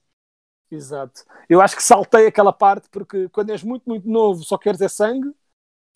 Exato. 0.70 1.24
Eu 1.48 1.62
acho 1.62 1.74
que 1.74 1.82
saltei 1.82 2.26
aquela 2.26 2.52
parte 2.52 2.86
porque 2.90 3.30
quando 3.30 3.48
és 3.48 3.62
muito, 3.62 3.84
muito 3.88 4.06
novo 4.06 4.44
só 4.44 4.58
queres 4.58 4.82
é 4.82 4.88
sangue, 4.88 5.32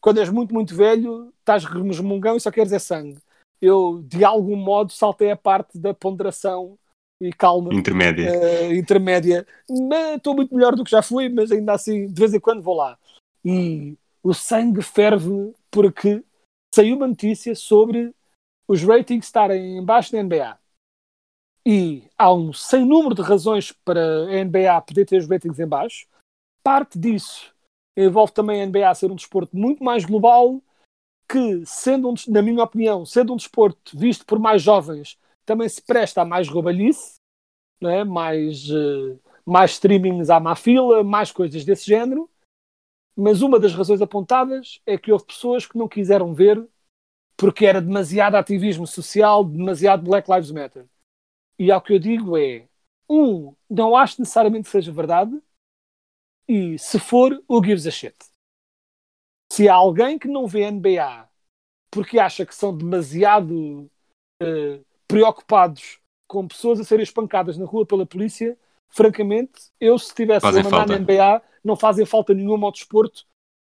quando 0.00 0.20
és 0.20 0.28
muito, 0.30 0.54
muito 0.54 0.74
velho 0.74 1.32
estás 1.38 1.64
resmungão 1.64 2.36
e 2.36 2.40
só 2.40 2.50
queres 2.50 2.72
é 2.72 2.78
sangue. 2.78 3.18
Eu, 3.60 4.02
de 4.04 4.24
algum 4.24 4.56
modo, 4.56 4.92
saltei 4.92 5.30
a 5.30 5.36
parte 5.36 5.78
da 5.78 5.92
ponderação 5.92 6.78
e 7.20 7.32
calma 7.32 7.74
Intermédia. 7.74 8.30
eh, 8.30 8.76
intermédia. 8.76 9.46
Mas 9.68 10.16
Estou 10.16 10.34
muito 10.34 10.54
melhor 10.54 10.76
do 10.76 10.84
que 10.84 10.90
já 10.90 11.02
fui, 11.02 11.28
mas 11.28 11.50
ainda 11.50 11.72
assim, 11.72 12.06
de 12.06 12.20
vez 12.20 12.32
em 12.32 12.40
quando 12.40 12.62
vou 12.62 12.76
lá. 12.76 12.96
E 13.44 13.96
o 14.22 14.32
sangue 14.32 14.82
ferve 14.82 15.52
porque 15.70 16.22
saiu 16.74 16.96
uma 16.96 17.08
notícia 17.08 17.54
sobre 17.54 18.14
os 18.68 18.82
ratings 18.82 19.26
estarem 19.26 19.78
em 19.78 19.84
baixo 19.84 20.12
da 20.12 20.22
NBA. 20.22 20.58
E 21.66 22.04
há 22.16 22.32
um 22.32 22.52
sem 22.52 22.84
número 22.84 23.14
de 23.14 23.22
razões 23.22 23.72
para 23.72 24.00
a 24.00 24.44
NBA 24.44 24.80
poder 24.82 25.04
ter 25.04 25.18
os 25.18 25.28
ratings 25.28 25.58
em 25.58 25.66
baixo. 25.66 26.06
Parte 26.62 26.98
disso 26.98 27.52
envolve 28.06 28.32
também 28.32 28.62
a 28.62 28.66
NBA 28.66 28.94
ser 28.94 29.10
um 29.10 29.16
desporto 29.16 29.56
muito 29.56 29.82
mais 29.82 30.04
global, 30.04 30.62
que, 31.28 31.62
sendo 31.66 32.10
um, 32.10 32.14
na 32.28 32.40
minha 32.40 32.62
opinião, 32.62 33.04
sendo 33.04 33.32
um 33.32 33.36
desporto 33.36 33.96
visto 33.96 34.24
por 34.24 34.38
mais 34.38 34.62
jovens, 34.62 35.18
também 35.44 35.68
se 35.68 35.82
presta 35.82 36.22
a 36.22 36.24
mais 36.24 36.48
roubalhice, 36.48 37.16
não 37.80 37.90
é? 37.90 38.04
mais, 38.04 38.68
eh, 38.70 39.18
mais 39.44 39.72
streamings 39.72 40.30
à 40.30 40.40
má 40.40 40.56
fila, 40.56 41.04
mais 41.04 41.30
coisas 41.30 41.64
desse 41.64 41.86
género. 41.86 42.28
Mas 43.16 43.42
uma 43.42 43.58
das 43.58 43.74
razões 43.74 44.00
apontadas 44.00 44.80
é 44.86 44.96
que 44.96 45.12
houve 45.12 45.26
pessoas 45.26 45.66
que 45.66 45.76
não 45.76 45.88
quiseram 45.88 46.32
ver 46.32 46.66
porque 47.36 47.64
era 47.66 47.80
demasiado 47.80 48.34
ativismo 48.34 48.86
social, 48.86 49.44
demasiado 49.44 50.02
Black 50.02 50.30
Lives 50.30 50.50
Matter. 50.50 50.86
E 51.58 51.70
ao 51.70 51.80
que 51.80 51.94
eu 51.94 51.98
digo 51.98 52.36
é: 52.36 52.68
um, 53.08 53.54
não 53.70 53.96
acho 53.96 54.20
necessariamente 54.20 54.64
que 54.64 54.70
seja 54.70 54.92
verdade, 54.92 55.32
e 56.48 56.78
se 56.78 56.98
for, 56.98 57.32
who 57.48 57.62
gives 57.62 57.86
a 57.86 57.90
shit? 57.90 58.16
Se 59.52 59.68
há 59.68 59.74
alguém 59.74 60.18
que 60.18 60.28
não 60.28 60.46
vê 60.46 60.70
NBA 60.70 61.28
porque 61.90 62.18
acha 62.18 62.44
que 62.44 62.54
são 62.54 62.76
demasiado 62.76 63.90
eh, 64.42 64.80
preocupados 65.06 66.00
com 66.26 66.46
pessoas 66.46 66.78
a 66.80 66.84
serem 66.84 67.02
espancadas 67.02 67.56
na 67.56 67.64
rua 67.64 67.86
pela 67.86 68.04
polícia, 68.04 68.58
francamente, 68.88 69.70
eu 69.80 69.98
se 69.98 70.14
tivesse 70.14 70.42
Fazem 70.42 70.60
a 70.60 70.64
mandar 70.64 70.86
falta. 70.86 70.92
na 70.92 70.98
NBA, 70.98 71.42
não 71.64 71.76
fazem 71.76 72.04
falta 72.04 72.34
nenhuma 72.34 72.66
ao 72.66 72.72
desporto 72.72 73.26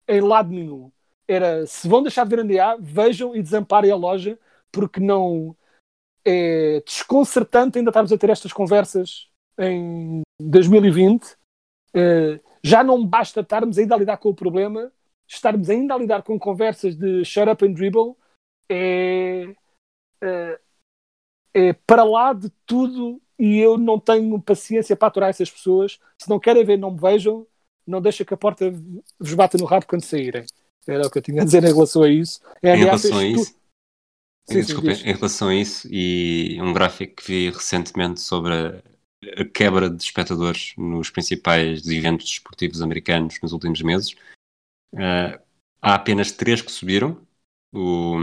em 0.07 0.21
lado 0.21 0.49
nenhum. 0.49 0.91
Era, 1.27 1.65
se 1.65 1.87
vão 1.87 2.01
deixar 2.01 2.25
de 2.25 2.35
ver 2.35 2.43
NBA, 2.43 2.77
vejam 2.79 3.35
e 3.35 3.41
desamparem 3.41 3.91
a 3.91 3.95
loja, 3.95 4.39
porque 4.71 4.99
não 4.99 5.55
é 6.23 6.81
desconcertante 6.85 7.77
ainda 7.77 7.89
estarmos 7.89 8.11
a 8.11 8.17
ter 8.17 8.29
estas 8.29 8.53
conversas 8.53 9.29
em 9.59 10.21
2020. 10.39 11.35
Eh, 11.95 12.39
já 12.63 12.83
não 12.83 13.05
basta 13.05 13.39
estarmos 13.41 13.77
ainda 13.77 13.95
a 13.95 13.97
lidar 13.97 14.17
com 14.17 14.29
o 14.29 14.35
problema, 14.35 14.91
estarmos 15.27 15.69
ainda 15.69 15.93
a 15.93 15.97
lidar 15.97 16.23
com 16.23 16.37
conversas 16.37 16.95
de 16.95 17.23
shut 17.23 17.49
up 17.49 17.65
and 17.65 17.73
dribble 17.73 18.15
é, 18.69 19.55
é, 20.21 20.59
é 21.53 21.73
para 21.73 22.03
lá 22.03 22.33
de 22.33 22.49
tudo 22.65 23.21
e 23.39 23.57
eu 23.59 23.77
não 23.77 23.99
tenho 23.99 24.41
paciência 24.41 24.95
para 24.95 25.07
aturar 25.07 25.29
essas 25.29 25.49
pessoas. 25.49 25.99
Se 26.21 26.29
não 26.29 26.39
querem 26.39 26.65
ver, 26.65 26.77
não 26.77 26.91
me 26.91 26.99
vejam. 26.99 27.45
Não 27.87 28.01
deixa 28.01 28.25
que 28.25 28.33
a 28.33 28.37
porta 28.37 28.73
vos 29.19 29.33
bata 29.35 29.57
no 29.57 29.65
rabo 29.65 29.85
quando 29.85 30.03
saírem. 30.03 30.45
Era 30.87 31.05
o 31.05 31.11
que 31.11 31.19
eu 31.19 31.21
tinha 31.21 31.41
a 31.41 31.45
dizer 31.45 31.63
em 31.63 31.73
relação 31.73 32.03
a 32.03 32.09
isso. 32.09 32.41
A 32.63 32.69
Em 32.69 32.77
relação 32.77 33.17
a 33.17 33.21
fez 33.21 33.35
tu- 33.35 33.41
isso, 33.41 33.55
Sim, 34.47 34.63
sim, 34.63 35.09
em 35.09 35.13
relação 35.13 35.47
a 35.47 35.55
isso, 35.55 35.87
e 35.91 36.59
um 36.61 36.71
gráfico 36.71 37.15
que 37.15 37.27
vi 37.27 37.49
recentemente 37.49 38.21
sobre 38.21 38.53
a, 38.53 38.81
a 39.37 39.45
quebra 39.45 39.89
de 39.89 40.03
espectadores 40.03 40.73
nos 40.77 41.09
principais 41.09 41.87
eventos 41.87 42.27
desportivos 42.27 42.81
americanos 42.81 43.37
nos 43.41 43.53
últimos 43.53 43.81
meses, 43.81 44.15
ah, 44.95 45.39
há 45.81 45.95
apenas 45.95 46.31
três 46.31 46.61
que 46.61 46.71
subiram. 46.71 47.25
O, 47.73 48.17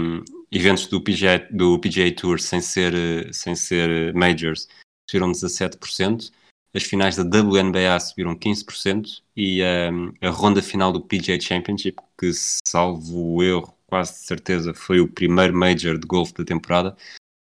eventos 0.51 0.86
do 0.86 1.01
PGA, 1.03 1.47
do 1.51 1.78
PGA 1.78 2.14
Tour 2.14 2.40
sem 2.40 2.61
ser, 2.61 2.95
eh, 2.95 3.32
sem 3.32 3.55
ser 3.55 3.90
eh, 3.90 4.12
majors 4.12 4.66
subiram 5.09 5.30
17%. 5.30 6.30
As 6.74 6.84
finais 6.84 7.16
da 7.16 7.22
WNBA 7.22 8.01
subiram 8.01 8.34
15% 8.34 9.22
e 9.36 9.62
ah, 9.62 9.90
a 10.26 10.30
ronda 10.30 10.62
final 10.62 10.93
do 10.93 11.01
PGA 11.03 11.38
Championship, 11.40 11.99
que 12.18 12.30
salvo 12.66 13.34
o 13.34 13.43
erro, 13.43 13.74
quase 13.86 14.12
de 14.12 14.26
certeza 14.26 14.72
foi 14.72 15.01
o 15.01 15.09
primeiro 15.09 15.55
major 15.55 15.99
de 15.99 16.07
golfe 16.07 16.32
da 16.34 16.45
temporada, 16.45 16.97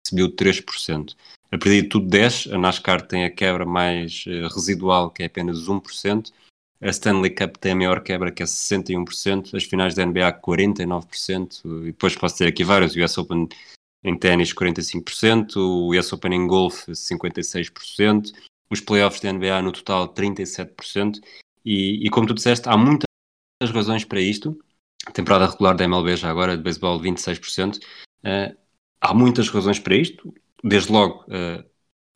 subiu 0.06 0.28
3%. 0.34 1.14
A 1.50 1.58
partir 1.58 1.82
de 1.82 1.88
tudo 1.88 2.06
10, 2.06 2.48
a 2.52 2.58
NASCAR 2.58 3.02
tem 3.02 3.24
a 3.24 3.30
quebra 3.30 3.66
mais 3.66 4.24
eh, 4.26 4.48
residual, 4.48 5.10
que 5.10 5.22
é 5.22 5.26
apenas 5.26 5.68
1%. 5.68 6.32
A 6.80 6.88
Stanley 6.88 7.30
Cup 7.30 7.56
tem 7.58 7.72
a 7.72 7.76
maior 7.76 8.02
quebra, 8.02 8.32
que 8.32 8.42
é 8.42 8.46
61%. 8.46 9.54
As 9.54 9.64
finais 9.64 9.94
da 9.94 10.04
NBA, 10.04 10.32
49%. 10.40 11.60
E 11.82 11.86
depois 11.86 12.16
posso 12.16 12.38
ter 12.38 12.48
aqui 12.48 12.64
vários. 12.64 12.96
O 12.96 13.04
US 13.04 13.18
Open 13.18 13.48
em 14.04 14.18
ténis 14.18 14.52
45%, 14.52 15.56
o 15.56 15.96
US 15.96 16.12
Open 16.12 16.34
em 16.34 16.46
golfe 16.46 16.90
56%, 16.92 18.32
os 18.68 18.80
playoffs 18.80 19.20
da 19.20 19.32
NBA 19.32 19.62
no 19.62 19.72
total 19.72 20.12
37%, 20.12 21.20
e, 21.64 22.04
e 22.04 22.10
como 22.10 22.26
tu 22.26 22.34
disseste, 22.34 22.68
há 22.68 22.76
muitas 22.76 23.06
razões 23.72 24.04
para 24.04 24.20
isto. 24.20 24.58
A 25.06 25.12
temporada 25.12 25.46
regular 25.46 25.76
da 25.76 25.84
MLB 25.84 26.16
já 26.16 26.30
agora, 26.30 26.56
de 26.56 26.62
beisebol 26.62 27.00
26%. 27.00 27.78
Uh, 28.24 28.56
há 29.02 29.12
muitas 29.12 29.48
razões 29.48 29.80
para 29.80 29.96
isto. 29.96 30.32
Desde 30.62 30.92
logo, 30.92 31.24
uh, 31.24 31.64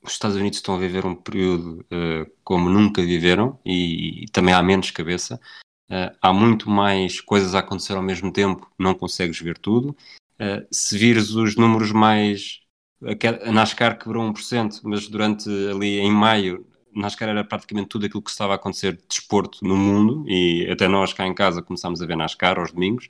os 0.02 0.12
Estados 0.12 0.36
Unidos 0.36 0.58
estão 0.58 0.76
a 0.76 0.78
viver 0.78 1.04
um 1.04 1.16
período 1.16 1.84
uh, 1.92 2.30
como 2.44 2.70
nunca 2.70 3.02
viveram 3.02 3.58
e, 3.64 4.24
e, 4.24 4.26
também 4.28 4.54
há 4.54 4.62
menos 4.62 4.92
cabeça. 4.92 5.40
Uh, 5.90 6.16
há 6.22 6.32
muito 6.32 6.70
mais 6.70 7.20
coisas 7.20 7.54
a 7.54 7.58
acontecer 7.58 7.94
ao 7.94 8.02
mesmo 8.02 8.32
tempo, 8.32 8.70
não 8.78 8.94
consegues 8.94 9.40
ver 9.40 9.58
tudo. 9.58 9.96
Se 10.70 10.98
vires 10.98 11.30
os 11.30 11.56
números 11.56 11.90
mais. 11.92 12.60
A 13.02 13.50
NASCAR 13.50 13.98
quebrou 13.98 14.22
1%, 14.22 14.80
mas 14.84 15.08
durante 15.08 15.48
ali 15.70 15.98
em 15.98 16.10
maio, 16.10 16.66
NASCAR 16.94 17.30
era 17.30 17.42
praticamente 17.42 17.88
tudo 17.88 18.04
aquilo 18.04 18.22
que 18.22 18.30
estava 18.30 18.52
a 18.52 18.56
acontecer 18.56 18.96
de 18.96 19.02
desporto 19.08 19.64
no 19.64 19.76
mundo 19.76 20.24
e 20.28 20.68
até 20.70 20.88
nós 20.88 21.14
cá 21.14 21.26
em 21.26 21.34
casa 21.34 21.62
começámos 21.62 22.02
a 22.02 22.06
ver 22.06 22.16
NASCAR 22.16 22.58
aos 22.58 22.70
domingos. 22.70 23.08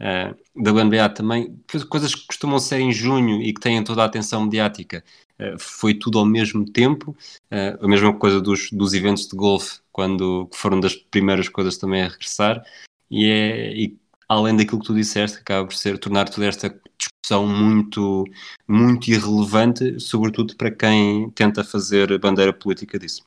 Uh, 0.00 0.62
da 0.62 0.70
NBA 0.70 1.08
também, 1.08 1.60
coisas 1.88 2.14
que 2.14 2.26
costumam 2.26 2.60
ser 2.60 2.78
em 2.78 2.92
junho 2.92 3.42
e 3.42 3.52
que 3.52 3.60
têm 3.60 3.82
toda 3.82 4.02
a 4.02 4.06
atenção 4.06 4.44
mediática, 4.44 5.04
uh, 5.40 5.58
foi 5.58 5.92
tudo 5.92 6.18
ao 6.18 6.24
mesmo 6.24 6.64
tempo. 6.64 7.16
Uh, 7.52 7.84
a 7.84 7.88
mesma 7.88 8.16
coisa 8.16 8.40
dos, 8.40 8.70
dos 8.70 8.94
eventos 8.94 9.26
de 9.26 9.36
golfe, 9.36 9.80
quando 9.90 10.48
foram 10.54 10.78
das 10.78 10.94
primeiras 10.94 11.48
coisas 11.48 11.76
também 11.76 12.02
a 12.02 12.08
regressar. 12.08 12.64
E, 13.10 13.26
é, 13.26 13.72
e 13.74 13.98
além 14.28 14.56
daquilo 14.56 14.80
que 14.80 14.86
tu 14.86 14.94
disseste, 14.94 15.38
acaba 15.38 15.66
por 15.66 15.74
ser 15.74 15.98
tornar 15.98 16.28
toda 16.28 16.46
esta 16.46 16.68
discussão 16.96 17.46
muito, 17.46 18.24
muito 18.68 19.10
irrelevante, 19.10 19.98
sobretudo 19.98 20.54
para 20.56 20.70
quem 20.70 21.30
tenta 21.30 21.64
fazer 21.64 22.18
bandeira 22.18 22.52
política 22.52 22.98
disso. 22.98 23.24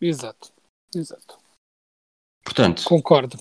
Exato, 0.00 0.52
exato. 0.94 1.38
Portanto, 2.42 2.82
concordo. 2.84 3.38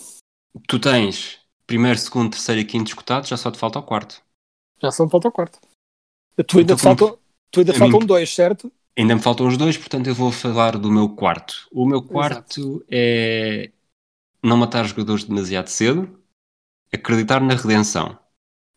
Tu 0.68 0.80
tens 0.80 1.39
primeiro, 1.70 2.00
segundo, 2.00 2.32
terceiro 2.32 2.60
e 2.60 2.66
quinto 2.66 2.88
escutados, 2.88 3.30
já 3.30 3.38
só 3.38 3.52
te 3.52 3.60
falta 3.60 3.78
o 3.78 3.84
quarto. 3.84 4.24
Já 4.82 4.90
só 4.90 5.06
me 5.06 5.12
falta 5.12 5.28
o 5.28 5.32
quarto. 5.32 5.60
Tu 6.48 6.58
ainda, 6.58 6.74
então, 6.74 6.78
faltam, 6.78 7.20
tu 7.52 7.60
ainda 7.60 7.74
faltam 7.76 8.00
dois, 8.00 8.34
certo? 8.34 8.72
Ainda 8.98 9.14
me 9.14 9.22
faltam 9.22 9.48
os 9.48 9.56
dois, 9.56 9.78
portanto 9.78 10.08
eu 10.08 10.16
vou 10.16 10.32
falar 10.32 10.80
do 10.80 10.92
meu 10.92 11.10
quarto. 11.10 11.68
O 11.72 11.86
meu 11.86 12.02
quarto 12.02 12.60
Exato. 12.60 12.86
é 12.90 13.72
não 14.42 14.58
matar 14.58 14.84
os 14.84 14.90
jogadores 14.90 15.26
demasiado 15.26 15.68
cedo, 15.68 16.20
acreditar 16.92 17.40
na 17.40 17.54
redenção. 17.54 18.18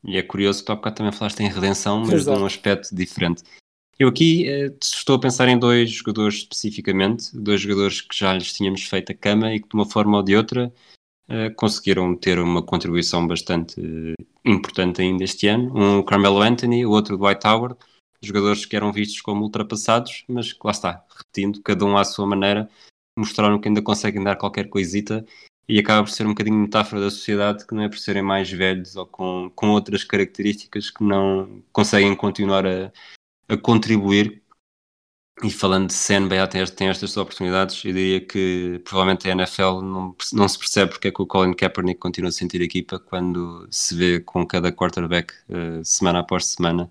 E 0.05 0.18
é 0.18 0.22
curioso 0.22 0.61
que 0.61 0.66
tu 0.66 0.72
há 0.72 0.76
bocado 0.76 0.97
também 0.97 1.12
falaste 1.12 1.40
em 1.40 1.49
redenção, 1.49 2.01
mas 2.01 2.12
Exato. 2.12 2.36
de 2.36 2.43
um 2.43 2.47
aspecto 2.47 2.95
diferente. 2.95 3.43
Eu 3.99 4.09
aqui 4.09 4.47
eh, 4.47 4.70
estou 4.82 5.16
a 5.16 5.20
pensar 5.20 5.49
em 5.49 5.59
dois 5.59 5.90
jogadores 5.90 6.38
especificamente, 6.38 7.34
dois 7.34 7.62
jogadores 7.62 8.03
que 8.03 8.14
já 8.14 8.34
lhes 8.34 8.53
tínhamos 8.53 8.82
feito 8.82 9.12
a 9.12 9.14
cama 9.14 9.55
e 9.55 9.61
que 9.61 9.68
de 9.68 9.74
uma 9.74 9.86
forma 9.86 10.18
ou 10.18 10.22
de 10.22 10.36
outra 10.36 10.70
conseguiram 11.57 12.14
ter 12.14 12.39
uma 12.39 12.62
contribuição 12.62 13.26
bastante 13.26 13.80
uh, 13.80 14.14
importante 14.45 15.01
ainda 15.01 15.24
este 15.24 15.49
ano. 15.49 15.72
Um 15.74 16.03
Carmelo 16.03 16.41
Anthony, 16.41 16.85
o 16.85 16.91
outro 16.91 17.16
Dwight 17.16 17.47
Howard, 17.47 17.76
jogadores 18.22 18.66
que 18.66 18.76
eram 18.76 18.93
vistos 18.93 19.20
como 19.20 19.43
ultrapassados, 19.43 20.24
mas 20.28 20.57
lá 20.62 20.70
está, 20.70 21.05
repetindo, 21.16 21.61
cada 21.62 21.85
um 21.85 21.97
à 21.97 22.05
sua 22.05 22.26
maneira, 22.26 22.68
mostraram 23.18 23.59
que 23.59 23.68
ainda 23.68 23.83
conseguem 23.83 24.22
dar 24.22 24.37
qualquer 24.37 24.68
coisita 24.68 25.24
e 25.68 25.78
acaba 25.78 26.05
por 26.05 26.11
ser 26.11 26.26
um 26.26 26.30
bocadinho 26.30 26.57
metáfora 26.57 27.01
da 27.01 27.11
sociedade 27.11 27.66
que 27.66 27.74
não 27.74 27.83
é 27.83 27.89
por 27.89 27.99
serem 27.99 28.22
mais 28.22 28.51
velhos 28.51 28.97
ou 28.97 29.07
com, 29.07 29.51
com 29.55 29.70
outras 29.70 30.05
características 30.05 30.91
que 30.91 31.05
não 31.05 31.62
conseguem 31.72 32.14
continuar 32.14 32.66
a, 32.66 32.93
a 33.49 33.57
contribuir 33.57 34.41
e 35.43 35.51
falando 35.51 35.88
de 35.88 35.95
CNBA 35.95 36.47
tem, 36.47 36.64
tem 36.66 36.88
estas 36.88 37.16
oportunidades, 37.16 37.84
eu 37.84 37.93
diria 37.93 38.20
que 38.20 38.80
provavelmente 38.84 39.28
a 39.28 39.32
NFL 39.32 39.80
não, 39.80 40.14
não 40.32 40.49
se 40.49 40.59
percebe 40.59 40.93
porque 40.93 41.09
é 41.09 41.11
que 41.11 41.20
o 41.20 41.26
Colin 41.26 41.53
Kaepernick 41.53 41.99
continua 41.99 42.28
a 42.28 42.32
sentir 42.32 42.61
equipa 42.61 42.99
quando 42.99 43.66
se 43.70 43.95
vê 43.95 44.20
com 44.20 44.47
cada 44.47 44.70
quarterback 44.70 45.32
uh, 45.49 45.84
semana 45.84 46.20
após 46.20 46.47
semana 46.47 46.90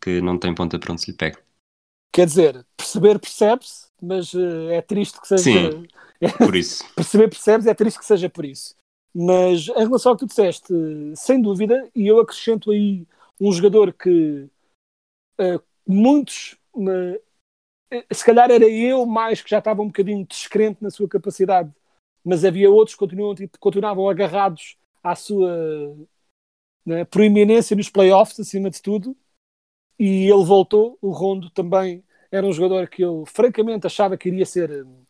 que 0.00 0.20
não 0.20 0.38
tem 0.38 0.54
ponta 0.54 0.78
para 0.78 0.92
onde 0.92 1.02
se 1.02 1.10
lhe 1.10 1.16
pega. 1.16 1.38
Quer 2.12 2.26
dizer, 2.26 2.66
perceber 2.76 3.18
percebe-se, 3.18 3.88
mas 4.00 4.32
uh, 4.32 4.68
é 4.70 4.80
triste 4.80 5.20
que 5.20 5.26
seja. 5.26 5.42
Sim, 5.42 5.86
por 6.38 6.54
isso. 6.54 6.84
perceber 6.94 7.28
percebes, 7.28 7.66
é 7.66 7.74
triste 7.74 7.98
que 7.98 8.06
seja 8.06 8.28
por 8.28 8.44
isso. 8.44 8.76
Mas 9.14 9.68
em 9.68 9.84
relação 9.86 10.12
ao 10.12 10.16
que 10.16 10.24
tu 10.24 10.28
disseste, 10.28 10.72
sem 11.16 11.40
dúvida, 11.42 11.90
e 11.94 12.06
eu 12.06 12.20
acrescento 12.20 12.70
aí 12.70 13.06
um 13.40 13.52
jogador 13.52 13.92
que 13.92 14.48
uh, 15.40 15.62
muitos 15.86 16.56
se 18.10 18.24
calhar 18.24 18.50
era 18.50 18.68
eu 18.68 19.04
mais 19.06 19.42
que 19.42 19.50
já 19.50 19.58
estava 19.58 19.82
um 19.82 19.86
bocadinho 19.86 20.26
descrente 20.26 20.82
na 20.82 20.90
sua 20.90 21.08
capacidade, 21.08 21.70
mas 22.24 22.44
havia 22.44 22.70
outros 22.70 22.94
que 22.94 23.00
continuavam, 23.00 23.34
tipo, 23.34 23.58
continuavam 23.58 24.08
agarrados 24.08 24.76
à 25.02 25.14
sua 25.14 25.96
né, 26.86 27.04
proeminência 27.04 27.76
nos 27.76 27.88
playoffs, 27.88 28.38
acima 28.38 28.70
de 28.70 28.80
tudo, 28.80 29.16
e 29.98 30.30
ele 30.30 30.44
voltou. 30.44 30.96
O 31.00 31.10
Rondo 31.10 31.50
também 31.50 32.02
era 32.30 32.46
um 32.46 32.52
jogador 32.52 32.88
que 32.88 33.02
eu, 33.02 33.24
francamente, 33.26 33.86
achava 33.86 34.16
que 34.16 34.28
iria 34.28 34.46
ser 34.46 34.84
hum, 34.84 35.02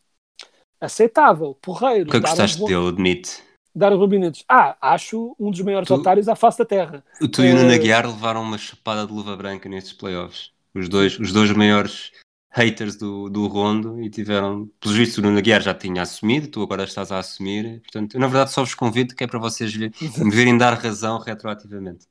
aceitável, 0.79 1.55
porreiro. 1.61 2.09
O 2.09 2.11
que 2.11 2.19
gostaste 2.19 2.61
um 2.61 2.65
dele, 2.65 2.89
admite? 2.89 3.43
Dar 3.75 3.91
os 3.91 4.09
minutos. 4.09 4.43
Ah, 4.47 4.77
acho 4.79 5.35
um 5.39 5.49
dos 5.49 5.61
maiores 5.61 5.87
tu, 5.87 5.95
otários 5.95 6.27
à 6.29 6.35
face 6.35 6.59
da 6.59 6.65
Terra. 6.65 7.03
Tu 7.31 7.43
e 7.43 7.51
o 7.51 7.55
Nuno 7.55 7.73
Aguiar 7.73 8.05
levaram 8.05 8.43
uma 8.43 8.57
chapada 8.57 9.07
de 9.07 9.11
luva 9.11 9.35
branca 9.35 9.67
nestes 9.67 9.93
playoffs. 9.93 10.51
Os 10.75 10.87
dois, 10.87 11.17
os 11.17 11.31
dois 11.31 11.51
maiores 11.51 12.11
haters 12.53 12.95
do, 12.95 13.29
do 13.29 13.47
Rondo 13.47 13.99
e 13.99 14.09
tiveram, 14.09 14.69
pelos 14.79 14.95
vistos, 14.95 15.17
o 15.17 15.21
Nuno 15.23 15.41
Guiar 15.41 15.59
já 15.59 15.73
tinha 15.73 16.03
assumido, 16.03 16.47
tu 16.47 16.61
agora 16.61 16.83
estás 16.83 17.11
a 17.11 17.17
assumir. 17.17 17.81
Portanto, 17.81 18.13
eu, 18.13 18.19
na 18.19 18.27
verdade, 18.27 18.51
só 18.51 18.61
vos 18.61 18.75
convido 18.75 19.15
que 19.15 19.23
é 19.23 19.27
para 19.27 19.39
vocês 19.39 19.75
me 19.75 19.89
verem 20.29 20.55
dar 20.55 20.73
razão 20.75 21.17
retroativamente. 21.17 22.05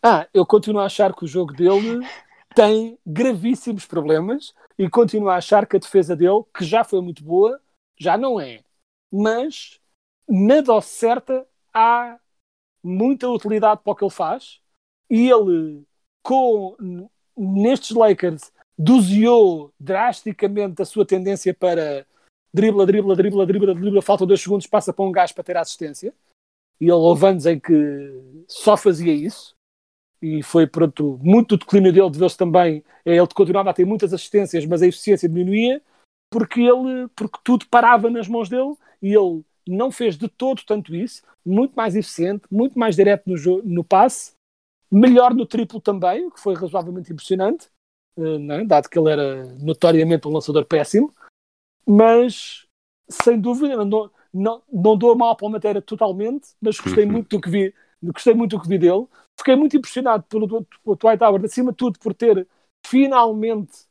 Ah, 0.00 0.28
eu 0.32 0.46
continuo 0.46 0.80
a 0.80 0.86
achar 0.86 1.12
que 1.12 1.24
o 1.24 1.28
jogo 1.28 1.52
dele 1.52 2.06
tem 2.54 2.96
gravíssimos 3.04 3.86
problemas 3.86 4.54
e 4.78 4.88
continuo 4.88 5.28
a 5.28 5.36
achar 5.36 5.66
que 5.66 5.76
a 5.76 5.80
defesa 5.80 6.14
dele, 6.14 6.44
que 6.56 6.64
já 6.64 6.84
foi 6.84 7.00
muito 7.02 7.24
boa, 7.24 7.60
já 7.98 8.16
não 8.16 8.40
é. 8.40 8.62
Mas, 9.12 9.80
na 10.28 10.60
dose 10.60 10.86
certa, 10.86 11.44
há 11.74 12.16
muita 12.84 13.28
utilidade 13.28 13.80
para 13.82 13.92
o 13.92 13.96
que 13.96 14.04
ele 14.04 14.12
faz 14.12 14.60
e 15.10 15.28
ele, 15.28 15.82
com 16.22 16.76
nestes 17.36 17.96
Lakers, 17.96 18.52
doseou 18.78 19.72
drasticamente 19.78 20.80
a 20.80 20.84
sua 20.84 21.04
tendência 21.04 21.52
para 21.52 22.06
dribla, 22.54 22.86
dribla, 22.86 23.16
dribla, 23.16 23.46
dribla, 23.46 23.74
dribla, 23.74 24.02
falta 24.02 24.24
dois 24.24 24.40
segundos, 24.40 24.66
passa 24.66 24.92
para 24.92 25.04
um 25.04 25.12
gajo 25.12 25.34
para 25.34 25.44
ter 25.44 25.56
a 25.56 25.62
assistência. 25.62 26.14
E 26.80 26.84
ele 26.84 26.92
houve 26.92 27.26
anos 27.26 27.44
em 27.44 27.58
que 27.58 28.44
só 28.46 28.76
fazia 28.76 29.12
isso. 29.12 29.56
E 30.22 30.42
foi, 30.42 30.66
pronto, 30.66 31.18
muito 31.22 31.56
do 31.56 31.60
declínio 31.60 31.92
dele 31.92 32.10
de 32.10 32.28
se 32.28 32.36
também. 32.36 32.84
É, 33.04 33.16
ele 33.16 33.26
continuava 33.34 33.70
a 33.70 33.74
ter 33.74 33.84
muitas 33.84 34.12
assistências, 34.12 34.64
mas 34.64 34.82
a 34.82 34.86
eficiência 34.86 35.28
diminuía 35.28 35.82
porque 36.30 36.60
ele, 36.60 37.08
porque 37.16 37.38
tudo 37.42 37.66
parava 37.68 38.10
nas 38.10 38.28
mãos 38.28 38.48
dele 38.48 38.74
e 39.00 39.14
ele 39.14 39.42
não 39.66 39.90
fez 39.90 40.16
de 40.16 40.28
todo 40.28 40.62
tanto 40.64 40.94
isso, 40.94 41.22
muito 41.44 41.74
mais 41.74 41.94
eficiente, 41.94 42.44
muito 42.50 42.78
mais 42.78 42.96
direto 42.96 43.24
no, 43.26 43.62
no 43.62 43.84
passe, 43.84 44.32
melhor 44.90 45.34
no 45.34 45.46
triplo 45.46 45.80
também, 45.80 46.26
o 46.26 46.30
que 46.30 46.40
foi 46.40 46.54
razoavelmente 46.54 47.12
impressionante, 47.12 47.68
é? 48.24 48.64
dado 48.64 48.88
que 48.88 48.98
ele 48.98 49.10
era 49.10 49.44
notoriamente 49.56 50.26
um 50.26 50.32
lançador 50.32 50.64
péssimo, 50.64 51.14
mas 51.86 52.66
sem 53.08 53.40
dúvida 53.40 53.84
não, 53.84 54.10
não, 54.32 54.62
não 54.70 54.96
dou 54.96 55.12
a 55.12 55.16
mal 55.16 55.36
para 55.36 55.46
a 55.46 55.50
matéria 55.50 55.82
totalmente, 55.82 56.48
mas 56.60 56.78
gostei 56.78 57.04
uhum. 57.04 57.12
muito 57.12 57.36
do 57.36 57.40
que 57.40 57.50
vi, 57.50 57.74
gostei 58.02 58.34
muito 58.34 58.56
do 58.56 58.62
que 58.62 58.68
vi 58.68 58.78
dele. 58.78 59.06
Fiquei 59.38 59.56
muito 59.56 59.76
impressionado 59.76 60.24
pelo, 60.24 60.48
pelo 60.48 60.96
Dwight 60.96 61.22
Howard, 61.22 61.46
acima 61.46 61.70
de 61.70 61.76
tudo 61.76 61.98
por 61.98 62.12
ter 62.12 62.46
finalmente 62.86 63.86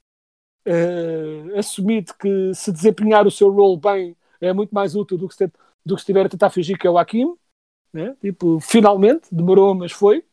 uh, 0.67 1.57
assumido 1.57 2.13
que 2.19 2.53
se 2.53 2.71
desempenhar 2.71 3.25
o 3.25 3.31
seu 3.31 3.49
role 3.49 3.79
bem 3.79 4.17
é 4.39 4.53
muito 4.53 4.73
mais 4.73 4.95
útil 4.95 5.17
do 5.17 5.27
que, 5.27 5.35
se, 5.35 5.47
do 5.85 5.95
que 5.95 6.01
estiver 6.01 6.25
a 6.25 6.29
tentar 6.29 6.49
fingir 6.49 6.77
que 6.77 6.85
é 6.85 6.89
o 6.89 6.97
Hakim. 6.97 7.35
Né? 7.91 8.15
Tipo, 8.21 8.59
finalmente, 8.59 9.33
demorou, 9.33 9.73
mas 9.73 9.91
foi. 9.91 10.23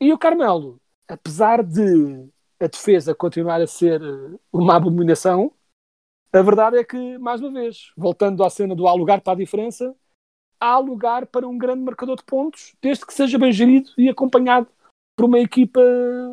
E 0.00 0.12
o 0.12 0.18
Carmelo, 0.18 0.80
apesar 1.06 1.62
de 1.62 2.28
a 2.60 2.66
defesa 2.66 3.14
continuar 3.14 3.60
a 3.60 3.66
ser 3.66 4.02
eh, 4.02 4.38
uma 4.52 4.76
abominação, 4.76 5.52
a 6.32 6.42
verdade 6.42 6.76
é 6.76 6.84
que, 6.84 7.18
mais 7.18 7.40
uma 7.40 7.52
vez, 7.52 7.92
voltando 7.96 8.44
à 8.44 8.50
cena 8.50 8.74
do 8.74 8.86
há 8.86 8.92
lugar 8.92 9.20
para 9.20 9.32
a 9.32 9.36
diferença, 9.36 9.94
há 10.60 10.78
lugar 10.78 11.26
para 11.26 11.48
um 11.48 11.56
grande 11.56 11.82
marcador 11.82 12.16
de 12.16 12.24
pontos, 12.24 12.74
desde 12.80 13.06
que 13.06 13.14
seja 13.14 13.38
bem 13.38 13.52
gerido 13.52 13.90
e 13.96 14.08
acompanhado 14.08 14.68
por 15.16 15.26
uma 15.26 15.38
equipa 15.38 15.80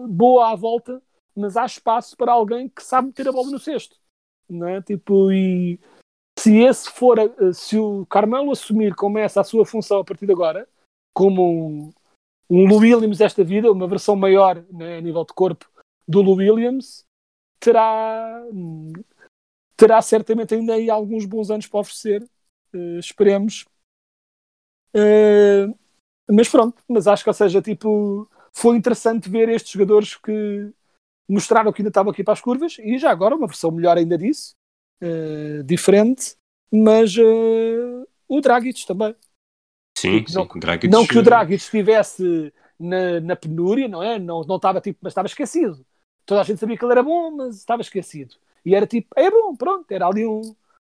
boa 0.09 0.51
à 0.51 0.55
volta, 0.55 1.01
mas 1.35 1.55
há 1.55 1.65
espaço 1.65 2.17
para 2.17 2.33
alguém 2.33 2.67
que 2.67 2.83
sabe 2.83 3.07
meter 3.07 3.27
a 3.27 3.31
bola 3.31 3.49
no 3.49 3.59
cesto. 3.59 3.95
Não 4.49 4.67
é? 4.67 4.81
tipo, 4.81 5.31
e 5.31 5.79
se 6.37 6.57
esse 6.59 6.89
for, 6.89 7.17
a, 7.19 7.53
se 7.53 7.77
o 7.77 8.05
Carmelo 8.07 8.51
assumir 8.51 8.93
como 8.95 9.17
essa 9.17 9.41
a 9.41 9.43
sua 9.43 9.65
função 9.65 9.99
a 9.99 10.03
partir 10.03 10.25
de 10.25 10.33
agora, 10.33 10.67
como 11.13 11.43
um, 11.49 11.93
um 12.49 12.77
Williams 12.77 13.19
desta 13.19 13.43
vida, 13.43 13.71
uma 13.71 13.87
versão 13.87 14.15
maior 14.15 14.63
né, 14.69 14.97
a 14.97 15.01
nível 15.01 15.23
de 15.23 15.33
corpo 15.33 15.72
do 16.07 16.21
Lou 16.21 16.35
Williams, 16.35 17.05
terá, 17.59 18.43
terá 19.77 20.01
certamente 20.01 20.53
ainda 20.53 20.73
aí 20.73 20.89
alguns 20.89 21.25
bons 21.25 21.49
anos 21.49 21.67
para 21.67 21.79
oferecer. 21.79 22.23
Uh, 22.73 22.99
esperemos. 22.99 23.65
Uh, 24.95 25.73
mas 26.29 26.49
pronto, 26.49 26.81
mas 26.87 27.07
acho 27.07 27.23
que, 27.23 27.29
ou 27.29 27.33
seja, 27.33 27.61
tipo, 27.61 28.29
foi 28.51 28.75
interessante 28.75 29.29
ver 29.29 29.49
estes 29.49 29.71
jogadores 29.71 30.15
que 30.15 30.71
mostraram 31.27 31.71
que 31.71 31.81
ainda 31.81 31.89
estavam 31.89 32.11
aqui 32.11 32.23
para 32.23 32.33
as 32.33 32.41
curvas 32.41 32.77
e 32.79 32.97
já 32.97 33.11
agora 33.11 33.35
uma 33.35 33.47
versão 33.47 33.71
melhor 33.71 33.97
ainda 33.97 34.17
disso, 34.17 34.55
uh, 35.01 35.63
diferente, 35.63 36.35
mas 36.71 37.15
o 38.27 38.41
Dragic 38.41 38.85
também. 38.85 39.15
Sim, 39.97 40.25
não, 40.33 40.47
sim, 40.49 40.59
Dragic, 40.59 40.87
não 40.87 41.07
que 41.07 41.17
o 41.17 41.23
Dragic 41.23 41.55
estivesse 41.55 42.51
na, 42.79 43.19
na 43.19 43.35
penúria, 43.35 43.87
não 43.87 44.01
é? 44.01 44.17
Não, 44.19 44.41
não 44.41 44.57
estava 44.57 44.81
tipo, 44.81 44.99
mas 45.01 45.11
estava 45.11 45.27
esquecido. 45.27 45.85
Toda 46.25 46.41
a 46.41 46.43
gente 46.43 46.59
sabia 46.59 46.77
que 46.77 46.85
ele 46.85 46.91
era 46.93 47.03
bom, 47.03 47.31
mas 47.31 47.57
estava 47.57 47.81
esquecido. 47.81 48.35
E 48.65 48.75
era 48.75 48.87
tipo, 48.87 49.07
é 49.17 49.29
bom, 49.29 49.55
pronto, 49.55 49.91
era 49.91 50.07
ali 50.07 50.25
um 50.25 50.41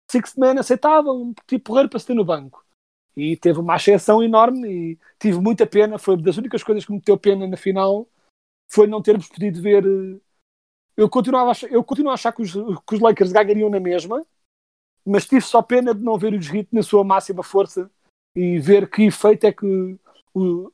sixth 0.09 0.37
man 0.37 0.59
aceitável, 0.59 1.13
um 1.13 1.33
tipo 1.47 1.65
porreiro 1.65 1.89
para 1.89 1.99
se 1.99 2.05
ter 2.07 2.13
no 2.13 2.23
banco. 2.25 2.65
E 3.15 3.35
teve 3.37 3.59
uma 3.59 3.75
ascensão 3.75 4.23
enorme 4.23 4.67
e 4.93 4.99
tive 5.19 5.39
muita 5.39 5.65
pena. 5.65 5.97
Foi 5.97 6.15
das 6.17 6.37
únicas 6.37 6.63
coisas 6.63 6.85
que 6.85 6.91
me 6.93 7.01
deu 7.01 7.17
pena 7.17 7.47
na 7.47 7.57
final 7.57 8.07
foi 8.69 8.87
não 8.87 9.01
termos 9.01 9.27
podido 9.29 9.61
ver. 9.61 9.85
eh, 9.85 10.19
Eu 10.97 11.09
continuo 11.09 11.39
a 11.41 11.51
achar, 11.51 11.71
eu 11.71 11.83
continuo 11.83 12.11
a 12.11 12.15
achar 12.15 12.33
que, 12.33 12.41
os, 12.41 12.53
que 12.53 12.95
os 12.95 12.99
Lakers 13.01 13.31
ganhariam 13.31 13.69
na 13.69 13.79
mesma, 13.79 14.25
mas 15.05 15.25
tive 15.27 15.41
só 15.41 15.61
pena 15.61 15.93
de 15.95 16.03
não 16.03 16.17
ver 16.17 16.33
o 16.33 16.37
Heat 16.37 16.69
na 16.71 16.83
sua 16.83 17.03
máxima 17.03 17.43
força 17.43 17.89
e 18.35 18.59
ver 18.59 18.89
que 18.89 19.03
efeito 19.03 19.45
é 19.45 19.53
que 19.53 19.97
o- 20.33 20.71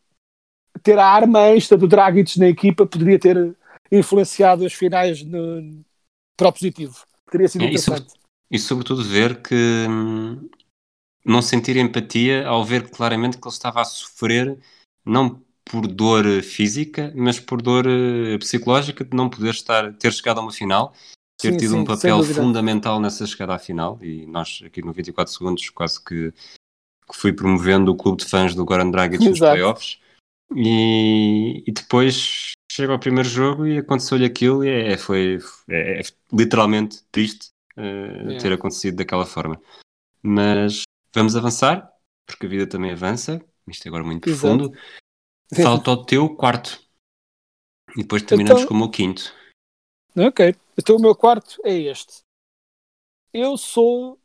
ter 0.82 0.98
a 1.00 1.06
arma 1.08 1.42
extra 1.50 1.78
do 1.78 1.88
Dragic 1.88 2.40
na 2.40 2.48
equipa 2.48 2.86
poderia 2.86 3.20
ter 3.20 3.56
influenciado 3.92 4.66
as 4.66 4.74
finais 4.74 5.24
no- 5.24 5.84
para 6.36 6.50
o 6.50 6.54
positivo. 6.54 6.96
Teria 7.32 7.48
sido 7.48 7.64
É, 7.66 7.74
e 7.74 7.78
sobre- 7.78 8.00
interessante. 8.02 8.24
E 8.52 8.60
sobretudo 8.60 9.04
ver 9.04 9.42
que 9.42 9.56
hum, 9.90 10.50
não 11.26 11.42
sentir 11.42 11.76
empatia 11.78 12.46
ao 12.48 12.64
ver 12.64 12.90
claramente 12.90 13.38
que 13.38 13.48
ele 13.48 13.54
estava 13.54 13.82
a 13.82 13.86
sofrer 13.86 14.58
não 15.06 15.42
por 15.66 15.88
dor 15.88 16.26
física, 16.44 17.12
mas 17.16 17.40
por 17.40 17.62
dor 17.62 17.86
eh, 17.88 18.38
psicológica 18.38 19.04
de 19.06 19.16
não 19.16 19.30
poder 19.30 19.52
estar, 19.52 19.94
ter 19.94 20.12
chegado 20.12 20.40
a 20.40 20.42
uma 20.44 20.52
final, 20.52 20.94
ter 21.40 21.52
Sim, 21.54 21.58
tido 21.58 21.72
sim, 21.72 21.78
um 21.80 21.86
papel 21.86 22.22
fundamental 22.24 23.00
nessa 23.00 23.26
chegada 23.26 23.56
à 23.56 23.60
final. 23.60 23.98
E 24.02 24.26
nós 24.28 24.62
aqui 24.66 24.82
no 24.82 24.92
24 24.94 25.34
segundos 25.34 25.70
quase 25.70 26.04
que, 26.04 26.32
que 26.32 27.16
fui 27.16 27.32
promovendo 27.34 27.92
o 27.92 27.96
clube 27.96 28.24
de 28.24 28.30
fãs 28.30 28.54
do 28.54 28.66
Goran 28.66 28.92
Dragic 28.92 29.24
nos 29.28 29.40
playoffs. 29.40 29.98
E, 30.56 31.64
e 31.66 31.72
depois 31.72 32.53
chega 32.72 32.94
ao 32.94 33.00
primeiro 33.00 33.28
jogo 33.30 33.66
e 33.68 33.78
aconteceu-lhe 33.78 34.26
aquilo 34.26 34.64
e 34.64 34.70
é, 34.70 34.98
foi 34.98 35.40
é- 35.70 36.00
é 36.00 36.04
literalmente 36.32 37.04
triste 37.12 37.50
É. 37.76 38.38
ter 38.40 38.54
acontecido 38.54 38.98
daquela 38.98 39.26
forma. 39.26 39.62
Mas 40.22 40.84
vamos 41.14 41.36
avançar, 41.36 41.92
porque 42.26 42.46
a 42.46 42.50
vida 42.50 42.68
também 42.68 42.92
avança. 42.92 43.44
Isto 43.68 43.86
é 43.86 43.90
agora 43.90 44.04
muito 44.04 44.28
Exato. 44.30 44.58
profundo. 44.58 44.80
Falta 45.62 45.92
o 45.92 46.06
teu 46.06 46.36
quarto. 46.36 46.82
E 47.96 48.02
depois 48.02 48.24
terminamos 48.24 48.62
Então- 48.64 48.70
com 48.70 48.74
o 48.74 48.78
meu 48.78 48.90
quinto. 48.90 49.34
Ok, 50.18 50.56
então 50.78 50.96
o 50.96 51.02
meu 51.02 51.16
quarto 51.16 51.60
é 51.64 51.74
este. 51.76 52.20
Eu 53.34 53.58
sou. 53.58 54.20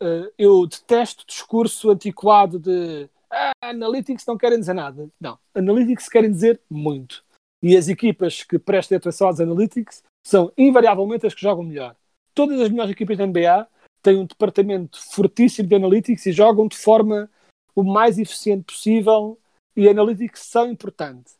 eh, 0.00 0.30
eu 0.36 0.66
detesto 0.66 1.24
discurso 1.26 1.88
antiquado 1.90 2.58
de 2.58 3.08
ah, 3.30 3.52
analytics 3.62 4.26
não 4.26 4.36
querem 4.36 4.60
dizer 4.60 4.74
nada. 4.74 5.08
Não, 5.18 5.38
analytics 5.54 6.06
querem 6.08 6.30
dizer 6.30 6.60
muito. 6.68 7.24
E 7.62 7.76
as 7.76 7.88
equipas 7.88 8.42
que 8.42 8.58
prestem 8.58 8.98
atenção 8.98 9.28
às 9.28 9.40
analytics 9.40 10.02
são 10.26 10.52
invariavelmente 10.56 11.26
as 11.26 11.34
que 11.34 11.40
jogam 11.40 11.64
melhor. 11.64 11.96
Todas 12.34 12.60
as 12.60 12.68
melhores 12.68 12.92
equipas 12.92 13.16
da 13.16 13.26
NBA 13.26 13.66
têm 14.02 14.18
um 14.18 14.26
departamento 14.26 15.00
fortíssimo 15.12 15.68
de 15.68 15.74
analytics 15.74 16.26
e 16.26 16.32
jogam 16.32 16.68
de 16.68 16.76
forma 16.76 17.30
o 17.74 17.82
mais 17.82 18.18
eficiente 18.18 18.64
possível 18.64 19.38
e 19.76 19.88
analytics 19.88 20.40
são 20.42 20.70
importantes. 20.70 21.36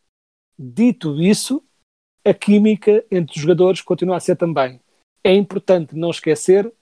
Dito 0.59 1.21
isso, 1.21 1.62
a 2.25 2.35
química 2.35 3.05
entre 3.11 3.37
os 3.37 3.43
jogadores 3.43 3.81
continua 3.81 4.17
a 4.17 4.21
ser 4.21 4.37
também. 4.37 4.81
É 5.23 5.35
importante 5.35 5.95
não 5.97 6.11
esquecer 6.11 6.73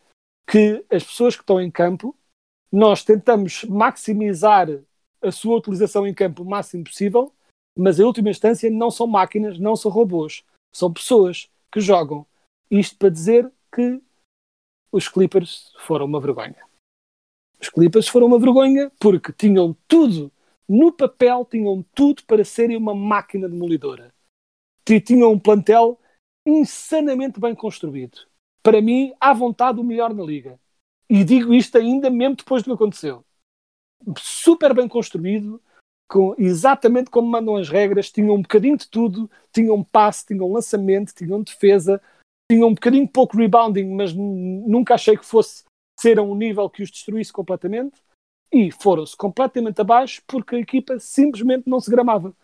que 0.46 0.84
as 0.90 1.04
pessoas 1.04 1.34
que 1.34 1.42
estão 1.42 1.60
em 1.60 1.70
campo, 1.70 2.16
nós 2.70 3.02
tentamos 3.02 3.64
maximizar 3.64 4.68
a 5.22 5.32
sua 5.32 5.56
utilização 5.56 6.06
em 6.06 6.12
campo 6.12 6.42
o 6.42 6.46
máximo 6.46 6.84
possível, 6.84 7.32
mas 7.76 7.98
em 7.98 8.04
última 8.04 8.30
instância 8.30 8.70
não 8.70 8.90
são 8.90 9.06
máquinas, 9.06 9.58
não 9.58 9.76
são 9.76 9.90
robôs, 9.90 10.44
são 10.72 10.92
pessoas 10.92 11.50
que 11.72 11.80
jogam. 11.80 12.26
Isto 12.70 12.96
para 12.96 13.10
dizer 13.10 13.50
que 13.72 14.00
os 14.92 15.08
Clippers 15.08 15.72
foram 15.78 16.06
uma 16.06 16.20
vergonha. 16.20 16.62
Os 17.60 17.68
Clippers 17.68 18.08
foram 18.08 18.26
uma 18.26 18.38
vergonha 18.38 18.90
porque 18.98 19.32
tinham 19.32 19.76
tudo 19.88 20.30
no 20.68 20.92
papel, 20.92 21.44
tinham 21.44 21.84
tudo 21.94 22.22
para 22.24 22.44
serem 22.44 22.76
uma 22.76 22.94
máquina 22.94 23.48
demolidora 23.48 24.14
tinham 25.00 25.32
um 25.32 25.38
plantel 25.38 25.98
insanamente 26.46 27.40
bem 27.40 27.54
construído. 27.54 28.18
Para 28.62 28.80
mim, 28.80 29.14
à 29.18 29.32
vontade, 29.32 29.80
o 29.80 29.84
melhor 29.84 30.12
na 30.12 30.22
liga. 30.22 30.60
E 31.08 31.24
digo 31.24 31.54
isto 31.54 31.76
ainda 31.76 32.10
mesmo 32.10 32.36
depois 32.36 32.62
do 32.62 32.66
que 32.66 32.72
aconteceu. 32.72 33.24
Super 34.18 34.74
bem 34.74 34.86
construído, 34.86 35.62
com 36.08 36.34
exatamente 36.38 37.10
como 37.10 37.28
mandam 37.28 37.56
as 37.56 37.68
regras, 37.68 38.10
tinham 38.10 38.34
um 38.34 38.42
bocadinho 38.42 38.76
de 38.76 38.88
tudo, 38.88 39.30
tinham 39.52 39.82
passe, 39.82 40.26
tinham 40.26 40.52
lançamento, 40.52 41.14
tinham 41.14 41.42
defesa, 41.42 42.00
tinham 42.50 42.68
um 42.68 42.74
bocadinho 42.74 43.08
pouco 43.08 43.36
rebounding, 43.36 43.94
mas 43.94 44.12
nunca 44.12 44.94
achei 44.94 45.16
que 45.16 45.24
fosse 45.24 45.64
ser 45.98 46.18
a 46.18 46.22
um 46.22 46.34
nível 46.34 46.68
que 46.68 46.82
os 46.82 46.90
destruísse 46.90 47.32
completamente. 47.32 48.02
E 48.52 48.70
foram-se 48.70 49.16
completamente 49.16 49.80
abaixo 49.80 50.22
porque 50.26 50.54
a 50.54 50.60
equipa 50.60 50.98
simplesmente 50.98 51.68
não 51.68 51.80
se 51.80 51.90
gramava. 51.90 52.34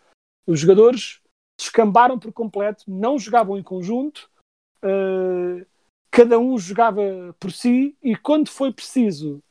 Os 0.45 0.59
jogadores 0.59 1.21
descambaram 1.57 2.19
por 2.19 2.33
completo, 2.33 2.83
não 2.87 3.17
jogavam 3.17 3.57
em 3.57 3.63
conjunto, 3.63 4.29
uh, 4.83 5.65
cada 6.09 6.37
um 6.39 6.57
jogava 6.57 7.01
por 7.39 7.51
si 7.51 7.95
e 8.03 8.15
quando 8.17 8.49
foi 8.49 8.73
preciso 8.73 9.41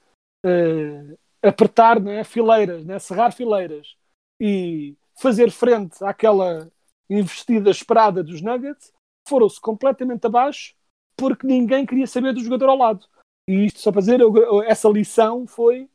uh, 0.44 1.18
apertar 1.42 2.00
né, 2.00 2.22
fileiras, 2.24 2.84
né, 2.84 2.98
serrar 2.98 3.32
fileiras 3.32 3.96
e 4.40 4.96
fazer 5.14 5.50
frente 5.50 6.02
àquela 6.02 6.70
investida 7.08 7.70
esperada 7.70 8.22
dos 8.22 8.40
Nuggets, 8.40 8.92
foram-se 9.28 9.60
completamente 9.60 10.26
abaixo 10.26 10.74
porque 11.16 11.46
ninguém 11.46 11.84
queria 11.84 12.06
saber 12.06 12.32
do 12.32 12.42
jogador 12.42 12.70
ao 12.70 12.78
lado. 12.78 13.06
E 13.46 13.66
isto 13.66 13.80
só 13.80 13.92
para 13.92 14.00
dizer, 14.00 14.20
essa 14.66 14.88
lição 14.88 15.46
foi 15.46 15.88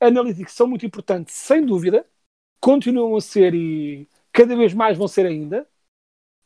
analytics 0.00 0.52
são 0.52 0.66
muito 0.66 0.84
importantes, 0.84 1.34
sem 1.34 1.64
dúvida, 1.64 2.06
continuam 2.60 3.16
a 3.16 3.20
ser 3.20 3.54
e 3.54 4.08
cada 4.32 4.56
vez 4.56 4.74
mais 4.74 4.98
vão 4.98 5.06
ser 5.06 5.26
ainda, 5.26 5.66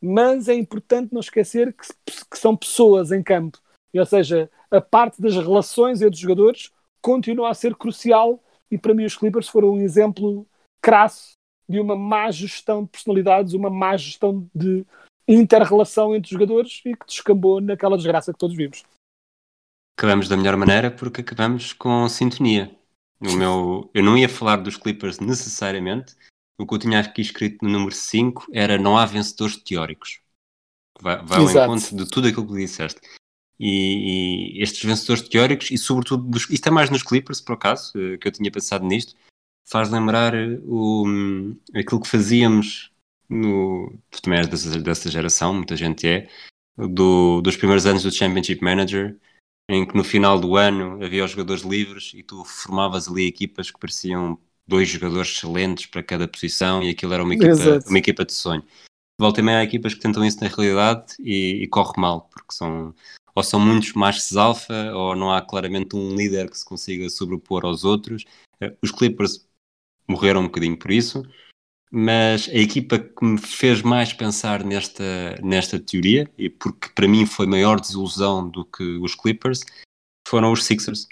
mas 0.01 0.49
é 0.49 0.55
importante 0.55 1.13
não 1.13 1.21
esquecer 1.21 1.73
que, 1.73 1.87
que 2.31 2.39
são 2.39 2.57
pessoas 2.57 3.13
em 3.13 3.23
campo. 3.23 3.59
Ou 3.95 4.05
seja, 4.05 4.51
a 4.71 4.81
parte 4.81 5.23
das 5.23 5.35
relações 5.35 6.03
entre 6.03 6.15
os 6.15 6.21
jogadores 6.21 6.71
continua 7.01 7.51
a 7.51 7.55
ser 7.55 7.75
crucial 7.75 8.43
e 8.71 8.77
para 8.77 8.95
mim 8.95 9.05
os 9.05 9.17
Clippers 9.17 9.49
foram 9.49 9.71
um 9.71 9.81
exemplo 9.81 10.47
crasso 10.87 11.33
de 11.69 11.81
uma 11.81 11.97
má 11.97 12.31
gestão 12.31 12.85
de 12.85 12.91
personalidades, 12.91 13.55
uma 13.55 13.69
má 13.69 13.97
gestão 13.97 14.49
de 14.55 14.87
inter-relação 15.27 16.15
entre 16.15 16.27
os 16.27 16.31
jogadores 16.31 16.81
e 16.85 16.95
que 16.95 17.07
descambou 17.07 17.61
naquela 17.61 17.97
desgraça 17.97 18.33
que 18.33 18.39
todos 18.39 18.57
vimos. 18.57 18.85
Acabamos 19.99 20.29
da 20.29 20.37
melhor 20.37 20.57
maneira 20.57 20.89
porque 20.89 21.23
acabamos 21.23 21.73
com 21.73 22.09
sintonia. 22.09 22.73
O 23.21 23.33
meu, 23.33 23.91
eu 23.93 24.05
não 24.05 24.17
ia 24.17 24.29
falar 24.29 24.59
dos 24.59 24.77
Clippers 24.77 25.19
necessariamente. 25.19 26.15
O 26.57 26.65
que 26.65 26.75
eu 26.75 26.79
tinha 26.79 27.01
aqui 27.01 27.21
escrito 27.21 27.65
no 27.65 27.71
número 27.71 27.93
5 27.93 28.47
era 28.53 28.79
não 28.79 28.97
há 28.97 29.05
vencedores 29.05 29.57
teóricos. 29.57 30.21
Vai, 31.01 31.21
vai 31.25 31.41
ao 31.41 31.51
encontro 31.51 31.97
de 31.97 32.09
tudo 32.09 32.29
aquilo 32.29 32.47
que 32.47 32.55
disseste. 32.55 33.01
E, 33.59 34.59
e 34.59 34.63
estes 34.63 34.85
vencedores 34.85 35.29
teóricos, 35.29 35.71
e 35.71 35.79
sobretudo, 35.79 36.29
dos, 36.29 36.49
isto 36.49 36.69
é 36.69 36.71
mais 36.71 36.91
nos 36.91 37.03
Clippers, 37.03 37.41
por 37.41 37.55
acaso, 37.55 37.93
eh, 37.97 38.19
que 38.19 38.29
eu 38.29 38.33
tinha 38.33 38.53
pensado 38.53 38.85
nisto, 38.85 39.17
faz 39.67 39.91
lembrar 39.91 40.35
eh, 40.35 40.59
o, 40.65 41.05
hum, 41.07 41.57
aquilo 41.75 42.01
que 42.01 42.09
fazíamos 42.09 42.91
no. 43.29 43.93
Tu 44.11 44.23
também 44.23 44.39
és 44.39 44.49
dessa, 44.49 44.81
dessa 44.81 45.11
geração, 45.11 45.55
muita 45.55 45.77
gente 45.77 46.07
é, 46.07 46.29
do, 46.77 47.41
dos 47.41 47.57
primeiros 47.57 47.87
anos 47.87 48.03
do 48.03 48.13
Championship 48.13 48.63
Manager, 48.63 49.17
em 49.69 49.87
que 49.87 49.97
no 49.97 50.05
final 50.05 50.39
do 50.39 50.57
ano 50.57 51.03
havia 51.05 51.25
os 51.25 51.33
jogadores 51.33 51.63
livres 51.63 52.13
e 52.15 52.23
tu 52.23 52.45
formavas 52.45 53.09
ali 53.09 53.27
equipas 53.27 53.71
que 53.71 53.79
pareciam 53.79 54.39
dois 54.67 54.89
jogadores 54.89 55.31
excelentes 55.31 55.87
para 55.87 56.03
cada 56.03 56.27
posição 56.27 56.83
e 56.83 56.91
aquilo 56.91 57.13
era 57.13 57.23
uma 57.23 57.35
equipa, 57.35 57.51
Exato. 57.51 57.89
uma 57.89 57.99
equipa 57.99 58.25
de 58.25 58.33
sonho. 58.33 58.65
Volta 59.19 59.41
e 59.41 59.43
meia 59.43 59.59
há 59.59 59.65
equipas 59.65 59.95
que 59.95 60.01
tentam 60.01 60.25
isso 60.25 60.41
na 60.43 60.49
realidade 60.49 61.15
e, 61.19 61.63
e 61.63 61.67
corre 61.69 61.95
mal, 61.97 62.29
porque 62.33 62.53
são 62.53 62.95
ou 63.35 63.43
são 63.43 63.61
muitos 63.61 63.93
machos 63.93 64.35
alfa 64.35 64.93
ou 64.95 65.15
não 65.15 65.31
há 65.31 65.43
claramente 65.43 65.95
um 65.95 66.15
líder 66.15 66.49
que 66.51 66.57
se 66.57 66.65
consiga 66.65 67.09
sobrepor 67.11 67.67
aos 67.67 67.85
outros. 67.85 68.25
Eh, 68.61 68.75
Os 68.83 68.91
Clippers 68.91 69.46
morreram 70.09 70.41
um 70.43 70.47
bocadinho 70.47 70.77
por 70.77 70.91
isso. 70.91 71.23
mas 71.91 72.49
a 72.49 72.59
equipa 72.59 72.99
que 72.99 73.25
me 73.25 73.39
fez 73.39 73.81
mais 73.81 74.13
pensar 74.13 74.65
nesta, 74.65 75.37
nesta 75.43 75.79
teoria, 75.79 76.31
e 76.37 76.51
porque 76.51 76.89
para 76.95 77.09
mim 77.09 77.25
foi 77.25 77.47
maior 77.47 77.81
desilusão 77.81 78.49
do 78.49 78.65
que 78.65 78.83
os 78.99 79.15
Clippers, 79.15 79.61
foram 80.29 80.53
os 80.53 80.65
Sixers. 80.65 81.07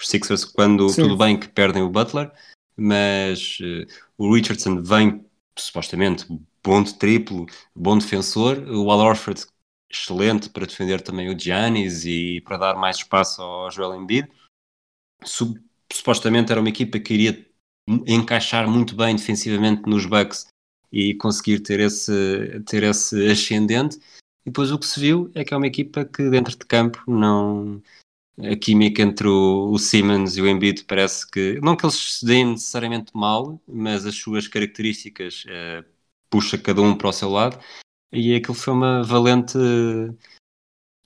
Os 0.00 0.08
Sixers, 0.08 0.44
quando 0.44 0.88
Sim. 0.88 1.02
tudo 1.02 1.16
bem 1.16 1.38
que 1.38 1.48
perdem 1.48 1.82
o 1.82 1.90
Butler, 1.90 2.32
mas 2.76 3.58
eh, 3.60 3.86
o 4.16 4.32
Richardson 4.32 4.80
vem 4.82 5.26
supostamente 5.58 6.24
bom 6.62 6.82
de 6.82 6.94
triplo, 6.94 7.46
bom 7.74 7.98
defensor, 7.98 8.56
o 8.68 8.90
Al 8.90 9.00
Horford 9.00 9.44
excelente 9.92 10.48
para 10.48 10.64
defender 10.66 11.00
também 11.00 11.28
o 11.28 11.38
Giannis 11.38 12.04
e 12.04 12.40
para 12.42 12.56
dar 12.56 12.76
mais 12.76 12.96
espaço 12.98 13.42
ao 13.42 13.70
Joel 13.70 13.96
Embiid. 13.96 14.28
Su- 15.24 15.58
supostamente 15.92 16.52
era 16.52 16.60
uma 16.60 16.70
equipa 16.70 16.98
que 17.00 17.12
iria 17.12 17.49
encaixar 18.06 18.68
muito 18.68 18.94
bem 18.94 19.16
defensivamente 19.16 19.82
nos 19.88 20.06
Bucks 20.06 20.46
e 20.92 21.14
conseguir 21.14 21.60
ter 21.60 21.80
esse, 21.80 22.60
ter 22.66 22.82
esse 22.82 23.30
ascendente. 23.30 23.98
E 24.44 24.50
depois 24.50 24.70
o 24.72 24.78
que 24.78 24.86
se 24.86 24.98
viu 24.98 25.30
é 25.34 25.44
que 25.44 25.54
é 25.54 25.56
uma 25.56 25.66
equipa 25.66 26.04
que 26.04 26.28
dentro 26.30 26.56
de 26.56 26.64
campo 26.66 27.02
não. 27.06 27.82
A 28.38 28.56
química 28.56 29.02
entre 29.02 29.28
o, 29.28 29.70
o 29.70 29.78
Simmons 29.78 30.36
e 30.36 30.42
o 30.42 30.48
Embiid 30.48 30.84
parece 30.84 31.30
que. 31.30 31.60
Não 31.62 31.76
que 31.76 31.84
eles 31.84 32.18
se 32.18 32.24
deem 32.24 32.46
necessariamente 32.52 33.12
mal, 33.14 33.60
mas 33.68 34.06
as 34.06 34.14
suas 34.16 34.48
características 34.48 35.44
eh, 35.46 35.84
puxa 36.30 36.56
cada 36.56 36.80
um 36.80 36.96
para 36.96 37.08
o 37.08 37.12
seu 37.12 37.28
lado. 37.28 37.60
E 38.12 38.34
aquilo 38.34 38.54
foi 38.54 38.72
uma 38.72 39.02
valente 39.02 39.58
eh, 39.58 40.14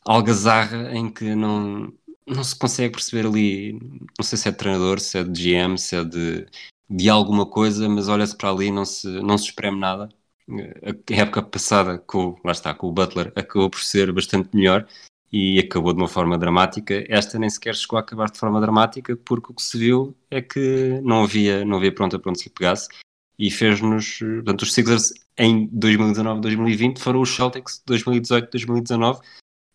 algazarra 0.07 0.97
em 0.97 1.11
que 1.11 1.35
não, 1.35 1.93
não 2.27 2.45
se 2.45 2.57
consegue 2.57 2.93
perceber 2.93 3.27
ali. 3.27 3.73
Não 4.19 4.25
sei 4.25 4.39
se 4.39 4.49
é 4.49 4.53
de 4.53 4.59
treinador, 4.59 5.01
se 5.01 5.19
é 5.19 5.25
de 5.25 5.31
GM, 5.31 5.77
se 5.77 5.97
é 5.97 6.05
de, 6.05 6.47
de 6.89 7.09
alguma 7.09 7.47
coisa, 7.47 7.89
mas 7.89 8.09
olha-se 8.09 8.37
para 8.37 8.51
ali 8.51 8.67
e 8.67 8.73
não 8.73 8.85
se, 8.85 9.07
não 9.23 9.39
se 9.39 9.47
espreme 9.47 9.79
nada. 9.79 10.09
A 10.49 11.15
época 11.15 11.43
passada, 11.43 11.99
com, 11.99 12.37
lá 12.45 12.53
está, 12.53 12.75
com 12.75 12.89
o 12.89 12.93
Butler, 12.93 13.33
acabou 13.35 13.71
por 13.71 13.81
ser 13.81 14.13
bastante 14.13 14.55
melhor 14.55 14.87
e 15.33 15.59
acabou 15.59 15.93
de 15.93 16.01
uma 16.01 16.09
forma 16.09 16.39
dramática. 16.39 17.05
Esta 17.09 17.39
nem 17.39 17.49
sequer 17.49 17.75
chegou 17.75 17.97
a 17.97 18.01
acabar 18.01 18.31
de 18.31 18.39
forma 18.39 18.61
dramática, 18.61 19.17
porque 19.17 19.51
o 19.51 19.55
que 19.55 19.63
se 19.63 19.79
viu 19.79 20.15
é 20.31 20.43
que 20.43 21.01
não 21.03 21.25
havia, 21.25 21.65
não 21.65 21.79
havia 21.79 21.95
pronta 21.95 22.19
para 22.19 22.31
onde 22.31 22.41
se 22.41 22.49
lhe 22.49 22.55
pegasse 22.55 22.89
e 23.39 23.51
fez-nos. 23.51 24.19
Portanto, 24.19 24.63
os 24.63 24.73
Sixers 24.73 25.13
em 25.37 25.69
2019-2020 25.71 26.99
foram 26.99 27.21
os 27.21 27.35
Celtics 27.35 27.83
de 27.85 27.95
2018-2019, 27.95 29.21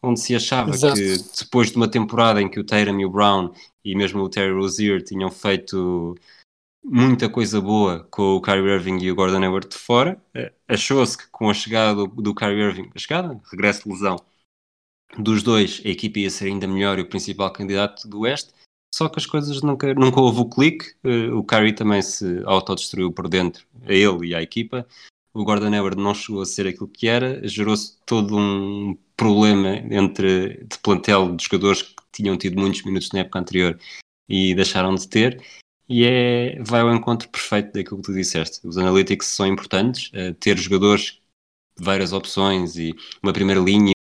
onde 0.01 0.19
se 0.19 0.35
achava 0.35 0.69
Exato. 0.69 0.95
que 0.95 1.17
depois 1.43 1.71
de 1.71 1.77
uma 1.77 1.89
temporada 1.89 2.41
em 2.41 2.49
que 2.49 2.59
o 2.59 2.63
Tatum 2.63 2.99
e 2.99 3.05
o 3.05 3.09
Brown 3.09 3.51
e 3.83 3.95
mesmo 3.95 4.21
o 4.21 4.29
Terry 4.29 4.53
Rozier 4.53 5.03
tinham 5.03 5.29
feito 5.29 6.15
muita 6.83 7.29
coisa 7.29 7.59
boa 7.61 8.07
com 8.11 8.35
o 8.35 8.41
Kyrie 8.41 8.73
Irving 8.73 8.97
e 8.99 9.11
o 9.11 9.15
Gordon 9.15 9.43
Hayward 9.43 9.69
de 9.69 9.77
fora, 9.77 10.21
eh, 10.33 10.51
achou-se 10.67 11.17
que 11.17 11.27
com 11.29 11.49
a 11.49 11.53
chegada 11.53 12.05
do, 12.07 12.35
Kyrie 12.35 12.61
Irving, 12.61 12.89
a 12.95 12.99
chegada, 12.99 13.39
regresso 13.51 13.83
de 13.83 13.89
lesão 13.89 14.17
dos 15.17 15.43
dois, 15.43 15.81
a 15.85 15.89
equipa 15.89 16.19
ia 16.19 16.29
ser 16.29 16.45
ainda 16.45 16.67
melhor 16.67 16.99
e 16.99 17.01
o 17.01 17.09
principal 17.09 17.51
candidato 17.51 18.07
do 18.07 18.21
Oeste, 18.21 18.53
só 18.93 19.07
que 19.07 19.19
as 19.19 19.25
coisas 19.25 19.61
nunca, 19.61 19.93
nunca 19.93 20.19
houve 20.19 20.41
o 20.41 20.49
clique, 20.49 20.93
eh, 21.03 21.31
o 21.31 21.43
Kyrie 21.43 21.73
também 21.73 22.01
se 22.01 22.41
autodestruiu 22.45 23.11
por 23.11 23.27
dentro, 23.27 23.65
a 23.85 23.93
ele 23.93 24.27
e 24.27 24.35
à 24.35 24.41
equipa, 24.41 24.87
o 25.33 25.43
Gordon 25.43 25.73
Hayward 25.73 26.01
não 26.01 26.13
chegou 26.13 26.41
a 26.41 26.45
ser 26.45 26.67
aquilo 26.67 26.87
que 26.87 27.07
era, 27.07 27.47
gerou-se 27.47 27.97
todo 28.05 28.35
um 28.35 28.97
problema 29.15 29.75
entre 29.93 30.65
de 30.65 30.77
plantel 30.79 31.35
de 31.35 31.43
jogadores 31.43 31.81
que 31.83 31.93
tinham 32.11 32.37
tido 32.37 32.59
muitos 32.59 32.83
minutos 32.83 33.11
na 33.11 33.19
época 33.19 33.39
anterior 33.39 33.79
e 34.27 34.55
deixaram 34.55 34.95
de 34.95 35.07
ter, 35.07 35.41
e 35.89 36.05
é, 36.05 36.61
vai 36.61 36.81
ao 36.81 36.93
encontro 36.93 37.27
perfeito 37.29 37.73
daquilo 37.73 37.97
que 37.97 38.03
tu 38.03 38.13
disseste. 38.13 38.65
Os 38.67 38.77
analytics 38.77 39.27
são 39.27 39.47
importantes, 39.47 40.11
eh, 40.13 40.33
ter 40.33 40.57
jogadores 40.57 41.19
de 41.77 41.83
várias 41.83 42.13
opções 42.13 42.77
e 42.77 42.95
uma 43.23 43.33
primeira 43.33 43.59
linha 43.59 43.93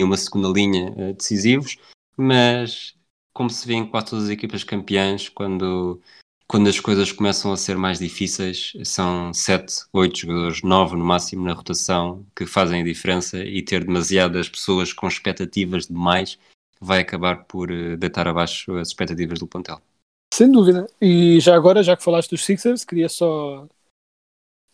e 0.00 0.04
uma 0.04 0.16
segunda 0.16 0.48
linha 0.48 0.94
eh, 0.96 1.12
decisivos, 1.14 1.76
mas 2.16 2.94
como 3.32 3.50
se 3.50 3.66
vê 3.66 3.74
em 3.74 3.86
quase 3.86 4.10
todas 4.10 4.24
as 4.26 4.30
equipas 4.30 4.64
campeãs, 4.64 5.28
quando, 5.28 6.00
quando 6.46 6.68
as 6.68 6.80
coisas 6.80 7.12
começam 7.12 7.52
a 7.52 7.56
ser 7.56 7.76
mais 7.76 7.98
difíceis, 7.98 8.72
são 8.84 9.32
7, 9.34 9.86
8 9.92 10.18
jogadores, 10.20 10.62
9 10.62 10.96
no 10.96 11.04
máximo 11.04 11.44
na 11.44 11.52
rotação, 11.52 12.24
que 12.34 12.46
fazem 12.46 12.82
a 12.82 12.84
diferença 12.84 13.38
e 13.44 13.62
ter 13.62 13.84
demasiadas 13.84 14.48
pessoas 14.48 14.92
com 14.92 15.08
expectativas 15.08 15.86
demais 15.86 16.38
vai 16.80 17.00
acabar 17.00 17.44
por 17.44 17.70
eh, 17.70 17.96
deitar 17.96 18.28
abaixo 18.28 18.76
as 18.76 18.88
expectativas 18.88 19.38
do 19.40 19.46
plantel. 19.48 19.80
Sem 20.32 20.50
dúvida. 20.50 20.86
E 21.00 21.40
já 21.40 21.54
agora, 21.54 21.82
já 21.82 21.96
que 21.96 22.02
falaste 22.04 22.30
dos 22.30 22.44
Sixers, 22.44 22.84
queria 22.84 23.08
só 23.08 23.66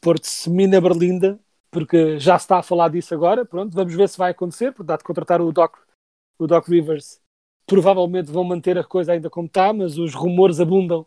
pôr-te 0.00 0.26
semi 0.26 0.66
na 0.66 0.80
berlinda, 0.80 1.38
porque 1.70 2.18
já 2.18 2.38
se 2.38 2.44
está 2.44 2.58
a 2.58 2.62
falar 2.62 2.88
disso 2.88 3.14
agora. 3.14 3.44
Pronto, 3.44 3.74
vamos 3.74 3.94
ver 3.94 4.08
se 4.08 4.18
vai 4.18 4.32
acontecer, 4.32 4.72
porque 4.72 4.88
dá 4.88 4.96
de 4.96 5.04
contratar 5.04 5.40
o 5.40 5.52
Doc, 5.52 5.76
o 6.38 6.46
Doc 6.46 6.68
Rivers. 6.68 7.20
Provavelmente 7.66 8.30
vão 8.30 8.44
manter 8.44 8.76
a 8.76 8.84
coisa 8.84 9.12
ainda 9.12 9.30
como 9.30 9.46
está, 9.46 9.72
mas 9.72 9.96
os 9.98 10.14
rumores 10.14 10.58
abundam 10.58 11.06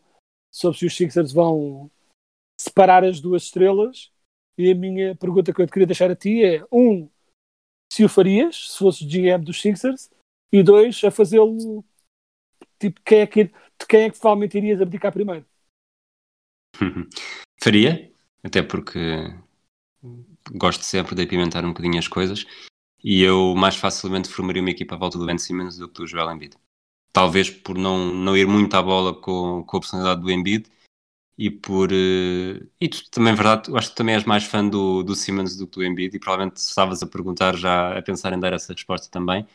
sobre 0.54 0.80
se 0.80 0.86
os 0.86 0.96
Sixers 0.96 1.34
vão 1.34 1.92
separar 2.60 3.04
as 3.04 3.20
duas 3.20 3.44
estrelas. 3.44 4.12
E 4.58 4.72
a 4.72 4.76
minha 4.76 5.16
pergunta 5.16 5.54
que 5.54 5.62
eu 5.62 5.68
te 5.68 5.74
queria 5.74 5.88
deixar 5.88 6.10
a 6.10 6.16
ti 6.16 6.44
é: 6.44 6.66
um, 6.72 7.10
se 7.92 8.06
o 8.06 8.10
farias, 8.10 8.72
se 8.72 8.78
fosses 8.78 9.06
GM 9.06 9.44
dos 9.44 9.62
Sixers, 9.62 10.10
e 10.52 10.64
dois, 10.64 11.04
a 11.04 11.12
fazê-lo 11.12 11.84
tipo, 12.80 13.02
quem 13.04 13.20
é 13.20 13.28
que, 13.28 13.52
de 13.80 13.88
quem 13.88 14.04
é 14.04 14.10
que 14.10 14.20
provavelmente 14.20 14.58
irias 14.58 14.82
abdicar 14.82 15.12
primeiro? 15.12 15.46
Faria, 17.62 18.12
até 18.44 18.62
porque 18.62 19.00
gosto 20.52 20.84
sempre 20.84 21.16
de 21.16 21.24
apimentar 21.24 21.66
um 21.66 21.70
bocadinho 21.70 21.98
as 21.98 22.08
coisas 22.08 22.46
e 23.04 23.22
eu 23.22 23.56
mais 23.56 23.76
facilmente 23.76 24.30
formaria 24.30 24.62
uma 24.62 24.72
equipa 24.72 24.96
à 24.96 24.98
volta 24.98 25.18
do 25.18 25.26
Ben 25.26 25.38
Simmons 25.38 25.78
do 25.78 25.88
que 25.88 26.02
do 26.02 26.08
Joel 26.08 26.32
Embiid. 26.32 26.56
Talvez 27.12 27.50
por 27.50 27.78
não, 27.78 28.14
não 28.14 28.36
ir 28.36 28.48
muito 28.48 28.74
à 28.76 28.82
bola 28.82 29.14
com, 29.14 29.64
com 29.64 29.78
a 29.78 29.80
personalidade 29.80 30.22
do 30.22 30.32
Embiid 30.32 30.70
e 31.38 31.50
por... 31.50 31.92
eh, 31.92 32.66
e 32.80 32.90
tu 32.90 33.10
também, 33.10 33.34
é 33.34 33.36
verdade, 33.36 33.70
eu 33.70 33.78
acho 33.78 33.90
que 33.90 33.96
também 33.96 34.16
és 34.16 34.24
mais 34.24 34.44
fã 34.46 34.68
do, 34.68 35.04
do 35.04 35.16
Simmons 35.16 35.56
do 35.56 35.68
que 35.68 35.80
do 35.80 35.84
Embiid 35.84 36.16
e 36.16 36.20
provavelmente 36.20 36.58
estavas 36.58 37.02
a 37.04 37.08
perguntar 37.08 37.56
já, 37.56 37.98
a 37.98 38.02
pensar 38.02 38.34
em 38.34 38.40
dar 38.40 38.54
essa 38.54 38.74
resposta 38.74 39.10
também. 39.10 39.46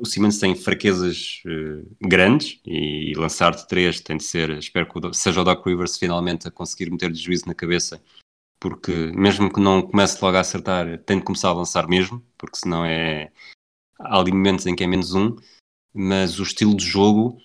O 0.00 0.04
Simmons 0.04 0.38
tem 0.38 0.54
fraquezas 0.56 1.42
eh, 1.46 1.84
grandes 2.00 2.60
e, 2.66 3.14
lançar 3.16 3.54
de 3.54 3.66
três 3.68 4.00
tem 4.00 4.16
de 4.16 4.24
ser, 4.24 4.50
espero 4.58 4.88
que 4.88 4.98
o 4.98 5.14
seja 5.14 5.40
o 5.40 5.44
Doc 5.44 5.64
Rivers 5.64 5.96
finalmente 5.96 6.48
a 6.48 6.50
conseguir 6.50 6.90
meter 6.90 7.12
de 7.12 7.20
juízo 7.20 7.46
na 7.46 7.54
cabeça, 7.54 8.02
porque 8.58 8.92
mesmo 9.14 9.52
que 9.52 9.60
não 9.60 9.82
comece 9.82 10.22
logo 10.22 10.36
a 10.36 10.40
acertar, 10.40 10.98
tem 10.98 11.18
de 11.18 11.24
começar 11.24 11.50
a 11.50 11.54
lançar 11.54 11.86
mesmo, 11.86 12.24
porque 12.36 12.58
senão 12.58 12.84
é. 12.84 13.30
Há 13.98 14.18
ali 14.18 14.32
momentos 14.32 14.66
em 14.66 14.74
que 14.74 14.84
é 14.84 14.86
menos 14.86 15.14
um, 15.14 15.36
mas 15.94 16.38
o 16.40 16.42
estilo 16.42 16.76
de 16.76 16.84
jogo, 16.84 17.40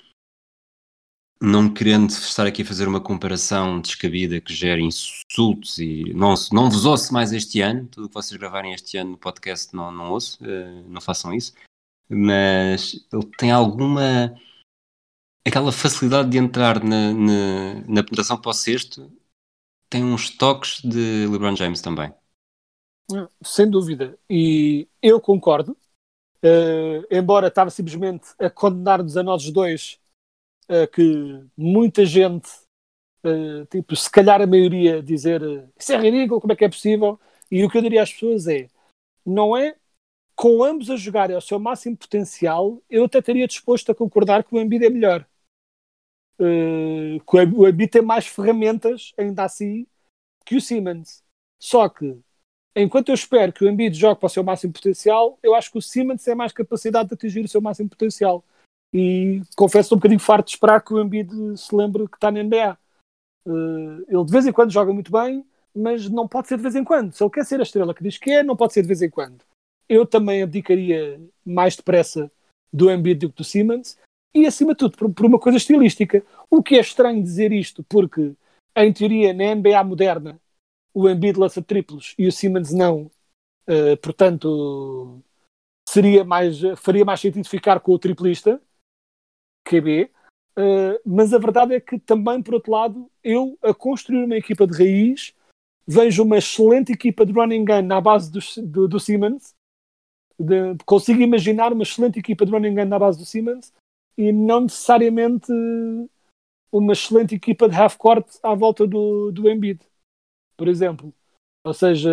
não 1.42 1.72
querendo 1.72 2.10
estar 2.10 2.46
aqui 2.46 2.64
a 2.64 2.66
fazer 2.66 2.88
uma 2.88 3.00
comparação 3.00 3.80
descabida 3.80 4.42
que 4.42 4.54
gere 4.54 4.82
insultos 4.82 5.78
e 5.78 6.12
não, 6.14 6.34
não 6.52 6.70
vos 6.70 6.86
ouço 6.86 7.14
mais 7.14 7.32
este 7.32 7.62
ano, 7.62 7.88
tudo 7.88 8.06
o 8.06 8.10
que 8.10 8.16
vocês 8.16 8.38
gravarem 8.38 8.74
este 8.74 8.98
ano 8.98 9.12
no 9.12 9.18
podcast 9.18 9.74
não, 9.76 9.92
não 9.92 10.12
ouço, 10.12 10.44
eh, 10.44 10.84
não 10.88 11.00
façam 11.00 11.34
isso 11.34 11.54
mas 12.12 13.08
ele 13.12 13.26
tem 13.38 13.52
alguma 13.52 14.36
aquela 15.48 15.72
facilidade 15.72 16.30
de 16.30 16.38
entrar 16.38 16.84
na, 16.84 17.14
na, 17.14 17.74
na 17.88 18.04
penetração 18.04 18.40
para 18.40 18.52
o 18.52 18.54
sexto 18.54 19.12
tem 19.90 20.04
uns 20.04 20.30
toques 20.30 20.82
de 20.82 21.28
LeBron 21.28 21.56
James 21.56 21.82
também 21.82 22.14
Sem 23.44 23.70
dúvida. 23.70 24.18
E 24.30 24.88
eu 25.02 25.20
concordo. 25.20 25.78
Eh, 26.44 27.02
embora 27.12 27.48
estava 27.48 27.70
simplesmente 27.70 28.30
a 28.40 28.50
condenar-nos 28.50 29.16
a 29.16 29.22
nós 29.24 29.50
dois 29.52 30.00
eh, 30.68 30.88
que 30.88 31.46
muita 31.56 32.06
gente, 32.06 32.50
eh, 33.24 33.66
tipo, 33.70 33.96
se 33.96 34.10
calhar 34.10 34.42
a 34.42 34.48
maioria, 34.48 35.04
dizer 35.04 35.42
isso 35.78 35.94
é 35.94 35.98
ridículo, 35.98 36.42
como 36.42 36.54
é 36.54 36.56
que 36.56 36.66
é 36.66 36.70
possível? 36.70 37.20
E 37.52 37.64
o 37.64 37.70
que 37.70 37.78
eu 37.78 37.82
diria 37.82 38.02
às 38.02 38.12
pessoas 38.12 38.48
é: 38.48 38.70
não 39.26 39.56
é 39.56 39.76
com 40.36 40.64
ambos 40.64 40.90
a 40.90 40.96
jogarem 40.96 41.36
ao 41.36 41.42
seu 41.42 41.60
máximo 41.60 41.96
potencial, 41.98 42.82
eu 42.90 43.06
até 43.06 43.20
estaria 43.20 43.48
disposto 43.48 43.92
a 43.92 43.96
concordar 43.96 44.44
que 44.44 44.56
o 44.56 44.60
Embiid 44.60 44.86
é 44.86 44.90
melhor. 44.90 45.26
Eh, 46.40 47.20
que 47.20 47.38
o 47.38 47.42
Embi- 47.42 47.58
o 47.58 47.68
Embiid 47.68 47.92
tem 47.92 48.02
mais 48.02 48.26
ferramentas, 48.28 49.14
ainda 49.18 49.44
assim, 49.44 49.86
que 50.46 50.56
o 50.56 50.62
Simmons. 50.62 51.24
Só 51.60 51.88
que, 51.88 52.18
enquanto 52.76 53.10
eu 53.10 53.16
espero 53.16 53.54
que 53.54 53.64
o 53.64 53.70
Embiid 53.70 53.96
jogue 53.98 54.20
para 54.20 54.28
o 54.28 54.30
seu 54.30 54.44
máximo 54.44 54.74
potencial, 54.74 55.38
eu 55.44 55.54
acho 55.54 55.72
que 55.72 55.78
o 55.78 55.82
Simmons 55.82 56.24
tem 56.24 56.34
mais 56.34 56.52
capacidade 56.52 57.10
de 57.10 57.14
atingir 57.14 57.46
o 57.46 57.48
seu 57.48 57.62
máximo 57.62 57.90
potencial. 57.90 58.44
E 58.94 59.42
confesso 59.56 59.88
estou 59.88 59.98
um 59.98 60.00
bocadinho 60.00 60.20
farto 60.20 60.48
de 60.48 60.54
esperar 60.54 60.84
que 60.84 60.94
o 60.94 61.00
Embiid 61.02 61.32
se 61.58 61.76
lembre 61.76 62.08
que 62.08 62.16
está 62.18 62.32
na 62.32 62.40
NBA. 62.40 62.78
Eh, 63.46 64.06
ele 64.08 64.26
de 64.26 64.32
vez 64.32 64.46
em 64.48 64.52
quando 64.52 64.72
joga 64.72 64.92
muito 64.92 65.12
bem, 65.12 65.46
mas 65.76 66.10
não 66.10 66.28
pode 66.28 66.48
ser 66.48 66.58
de 66.58 66.64
vez 66.64 66.76
em 66.76 66.84
quando. 66.84 67.14
Se 67.14 67.24
ele 67.24 67.32
quer 67.32 67.46
ser 67.46 67.60
a 67.60 67.64
estrela 67.64 67.94
que 67.94 68.04
diz 68.04 68.18
que 68.18 68.32
é, 68.32 68.44
não 68.44 68.58
pode 68.58 68.74
ser 68.74 68.82
de 68.82 68.88
vez 68.88 69.02
em 69.02 69.10
quando. 69.10 69.44
Eu 69.92 70.06
também 70.06 70.42
abdicaria 70.42 71.20
mais 71.44 71.76
depressa 71.76 72.32
do 72.72 72.90
Embiid 72.90 73.20
do 73.20 73.30
que 73.30 73.36
do 73.40 73.44
Simmons. 73.44 74.00
E, 74.34 74.46
acima 74.46 74.72
de 74.72 74.78
tudo, 74.78 74.98
por, 74.98 75.14
por 75.14 75.26
uma 75.26 75.38
coisa 75.38 75.58
estilística. 75.58 76.26
O 76.50 76.64
que 76.64 76.76
é 76.76 76.80
estranho 76.80 77.22
dizer 77.22 77.52
isto, 77.52 77.84
porque, 77.84 78.34
em 78.74 78.94
teoria, 78.94 79.34
na 79.34 79.54
NBA 79.54 79.84
moderna, 79.84 80.40
o 80.94 81.10
Embiid 81.10 81.38
lança 81.38 81.62
triplos 81.62 82.16
e 82.18 82.26
o 82.26 82.32
Simmons 82.32 82.72
não, 82.72 83.12
uh, 83.68 83.98
portanto 84.02 85.22
seria 85.88 86.24
mais, 86.24 86.62
faria 86.78 87.04
mais 87.04 87.20
sentido 87.20 87.48
ficar 87.50 87.82
com 87.82 87.92
o 87.92 88.00
triplista, 88.00 88.62
QB, 89.68 90.10
uh, 90.58 91.02
mas 91.06 91.34
a 91.34 91.38
verdade 91.38 91.74
é 91.74 91.82
que 91.82 92.00
também, 92.00 92.42
por 92.42 92.54
outro 92.54 92.72
lado, 92.72 93.12
eu 93.22 93.58
a 93.62 93.74
construir 93.74 94.24
uma 94.24 94.38
equipa 94.38 94.66
de 94.66 94.78
raiz 94.78 95.36
vejo 95.86 96.24
uma 96.24 96.38
excelente 96.38 96.94
equipa 96.94 97.26
de 97.26 97.34
running 97.34 97.66
gun 97.66 97.82
na 97.82 98.00
base 98.00 98.32
do, 98.32 98.40
do, 98.66 98.88
do 98.88 99.00
Simmons, 99.00 99.54
de, 100.40 100.76
consigo 100.86 101.22
imaginar 101.22 101.74
uma 101.74 101.84
excelente 101.84 102.20
equipa 102.20 102.46
de 102.46 102.52
running 102.52 102.76
gun 102.76 102.86
na 102.86 103.00
base 103.00 103.18
do 103.18 103.26
Simmons 103.26 103.74
e 104.18 104.32
não 104.32 104.62
necessariamente 104.62 105.52
uma 106.72 106.94
excelente 106.94 107.36
equipa 107.36 107.68
de 107.68 107.76
half-court 107.76 108.26
à 108.42 108.54
volta 108.54 108.88
do, 108.88 109.32
do 109.32 109.50
Embiid, 109.50 109.80
por 110.56 110.68
exemplo. 110.68 111.14
Ou 111.64 111.74
seja, 111.74 112.10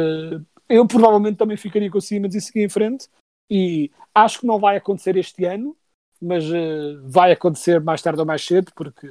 eu 0.68 0.86
provavelmente 0.86 1.38
também 1.38 1.56
ficaria 1.56 1.90
com 1.90 1.98
o 1.98 2.02
Simmons 2.02 2.34
e 2.34 2.40
seguir 2.40 2.64
em 2.64 2.68
frente 2.68 3.08
e 3.50 3.90
acho 4.14 4.40
que 4.40 4.46
não 4.46 4.58
vai 4.58 4.76
acontecer 4.76 5.16
este 5.16 5.44
ano, 5.44 5.76
mas 6.20 6.44
uh, 6.44 7.00
vai 7.04 7.32
acontecer 7.32 7.80
mais 7.80 8.02
tarde 8.02 8.20
ou 8.20 8.26
mais 8.26 8.44
cedo, 8.44 8.72
porque 8.74 9.08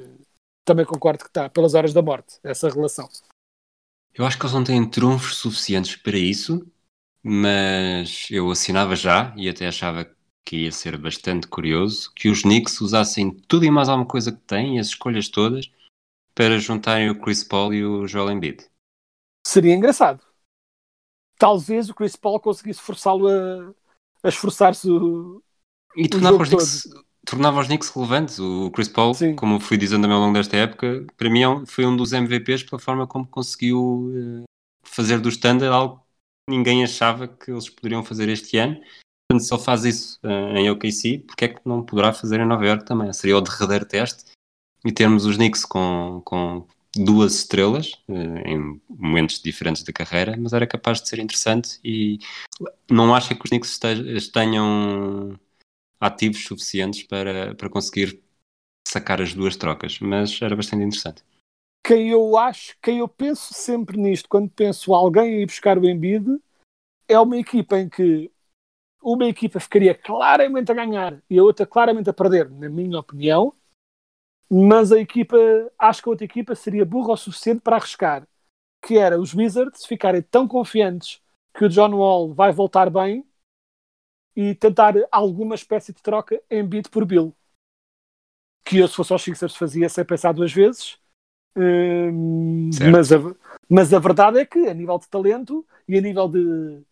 também 0.66 0.86
concordo 0.86 1.24
que 1.24 1.30
está 1.30 1.49
pelas 1.49 1.74
horas 1.74 1.93
da 1.93 2.01
morte, 2.01 2.39
essa 2.43 2.70
relação. 2.70 3.10
Eu 4.14 4.26
acho 4.26 4.38
que 4.38 4.43
eles 4.43 4.53
não 4.53 4.64
têm 4.64 4.88
trunfos 4.88 5.38
suficientes 5.38 5.95
para 5.95 6.18
isso, 6.18 6.66
mas 7.24 8.28
eu 8.32 8.49
assinava 8.49 8.95
já 8.95 9.34
e 9.36 9.49
até 9.49 9.68
achava 9.68 10.09
que 10.45 10.63
ia 10.63 10.72
ser 10.72 10.97
bastante 10.97 11.47
curioso 11.47 12.11
que 12.15 12.30
os 12.30 12.43
Knicks 12.43 12.80
usassem 12.80 13.32
tudo 13.32 13.65
e 13.65 13.72
mais 13.72 13.89
alguma 13.89 14.07
coisa 14.07 14.32
que 14.32 14.39
têm, 14.39 14.80
as 14.80 14.88
escolhas 14.88 15.28
todas, 15.28 15.70
para 16.34 16.57
juntarem 16.57 17.09
o 17.09 17.20
Chris 17.20 17.43
Paul 17.43 17.74
e 17.74 17.84
o 17.84 18.07
Joel 18.07 18.32
Embiid. 18.32 18.65
Seria 19.45 19.74
engraçado. 19.74 20.24
Talvez 21.38 21.89
o 21.89 21.93
Chris 21.93 22.15
Paul 22.15 22.39
conseguisse 22.39 22.82
forçá-lo 22.82 23.28
a, 23.28 23.74
a 24.24 24.30
esforçar-se 24.30 24.88
e 25.97 26.07
tornava 26.07 26.41
os, 26.41 26.49
Knicks, 26.49 26.89
tornava 27.26 27.59
os 27.59 27.68
Knicks 27.68 27.89
relevantes. 27.89 28.39
O 28.39 28.72
Chris 28.72 28.88
Paul, 28.88 29.13
Sim. 29.13 29.36
como 29.36 29.59
fui 29.59 29.78
dizendo 29.78 30.03
também 30.03 30.15
ao 30.15 30.22
longo 30.22 30.34
desta 30.34 30.55
época, 30.55 31.05
para 31.18 31.30
mim 31.30 31.43
é 31.43 31.65
foi 31.65 31.86
um 31.86 31.97
dos 31.97 32.13
MVPs 32.13 32.63
pela 32.63 32.80
forma 32.80 33.05
como 33.05 33.28
conseguiu 33.28 34.11
eh, 34.15 34.43
fazer 34.84 35.20
do 35.20 35.30
standard 35.30 35.74
algo 35.74 36.07
ninguém 36.50 36.84
achava 36.84 37.28
que 37.28 37.52
eles 37.52 37.70
poderiam 37.70 38.04
fazer 38.04 38.30
este 38.30 38.58
ano. 38.58 38.80
Portanto, 39.30 39.45
se 39.45 39.54
ele 39.54 39.64
faz 39.64 39.86
isso 39.86 40.20
uh, 40.24 40.58
em 40.58 40.70
OKC, 40.70 41.20
porque 41.28 41.45
é 41.45 41.48
que 41.50 41.62
não 41.66 41.84
poderá 41.84 42.14
fazer 42.14 42.39
em 42.39 42.45
Nova 42.45 42.66
York 42.66 42.86
também? 42.86 43.12
Seria 43.12 43.38
o 43.38 43.41
derradeiro 43.41 43.86
teste 43.86 44.32
e 44.86 44.91
termos 44.91 45.26
os 45.26 45.36
Knicks 45.36 45.66
com, 45.66 46.22
com 46.24 46.66
duas 46.95 47.36
estrelas 47.36 47.91
uh, 48.08 48.38
em 48.45 48.82
momentos 48.89 49.41
diferentes 49.41 49.84
da 49.84 49.91
carreira, 49.91 50.36
mas 50.38 50.54
era 50.54 50.66
capaz 50.66 51.02
de 51.02 51.10
ser 51.10 51.20
interessante 51.20 51.80
e 51.84 52.20
não 52.89 53.14
acho 53.14 53.36
que 53.36 53.43
os 53.43 53.50
Knicks 53.50 53.80
tenham 54.32 55.38
ativos 56.00 56.45
suficientes 56.45 57.04
para, 57.04 57.54
para 57.56 57.70
conseguir 57.70 58.22
sacar 58.88 59.22
as 59.22 59.34
duas 59.34 59.58
trocas, 59.58 60.00
mas 60.00 60.41
era 60.41 60.56
bastante 60.56 60.84
interessante. 60.84 61.24
Quem 61.88 62.10
eu 62.10 62.38
acho, 62.38 62.76
quem 62.82 63.00
eu 63.00 63.08
penso 63.08 63.54
sempre 63.54 63.96
nisto, 63.96 64.28
quando 64.28 64.50
penso 64.50 64.94
alguém 64.94 65.42
ir 65.42 65.46
buscar 65.46 65.78
o 65.78 65.88
Embiid, 65.88 66.38
é 67.08 67.18
uma 67.18 67.38
equipa 67.38 67.80
em 67.80 67.88
que 67.88 68.30
uma 69.02 69.24
equipa 69.24 69.58
ficaria 69.58 69.96
claramente 69.96 70.70
a 70.70 70.76
ganhar 70.76 71.24
e 71.30 71.40
a 71.40 71.44
outra 71.44 71.66
claramente 71.66 72.10
a 72.10 72.14
perder, 72.14 72.50
na 72.50 72.68
minha 72.68 73.00
opinião, 73.00 73.54
mas 74.52 74.92
a 74.92 75.00
equipa, 75.00 75.38
acho 75.80 76.04
que 76.04 76.10
a 76.10 76.12
outra 76.12 76.26
equipa 76.26 76.56
seria 76.56 76.84
burra 76.84 77.14
o 77.14 77.18
suficiente 77.18 77.62
para 77.62 77.78
arriscar, 77.78 78.28
que 78.82 78.98
era 78.98 79.18
os 79.18 79.34
Wizards 79.34 79.86
ficarem 79.86 80.22
tão 80.22 80.46
confiantes 80.46 81.22
que 81.54 81.64
o 81.64 81.70
John 81.70 81.96
Wall 81.96 82.34
vai 82.34 82.52
voltar 82.52 82.90
bem 82.90 83.26
e 84.36 84.54
tentar 84.54 84.94
alguma 85.10 85.56
espécie 85.56 85.94
de 85.94 86.02
troca 86.02 86.44
em 86.52 86.68
beat 86.68 86.90
por 86.90 87.06
Bill. 87.06 87.34
Que 88.66 88.80
eu, 88.80 88.90
se 88.90 88.96
fosse 88.96 89.14
aos 89.14 89.24
Sixers, 89.24 89.56
fazia 89.56 89.88
sem 89.88 90.04
pensar 90.04 90.34
duas 90.34 90.52
vezes. 90.52 91.00
Hum, 91.58 92.70
mas, 92.91 93.12
a, 93.12 93.18
mas 93.68 93.91
a 93.91 93.99
verdade 93.99 94.39
é 94.39 94.45
que, 94.45 94.60
a 94.68 94.74
nível 94.74 94.99
de 94.99 95.08
talento 95.08 95.66
e 95.88 95.97
a 95.97 96.01
nível 96.01 96.28
de 96.28 96.84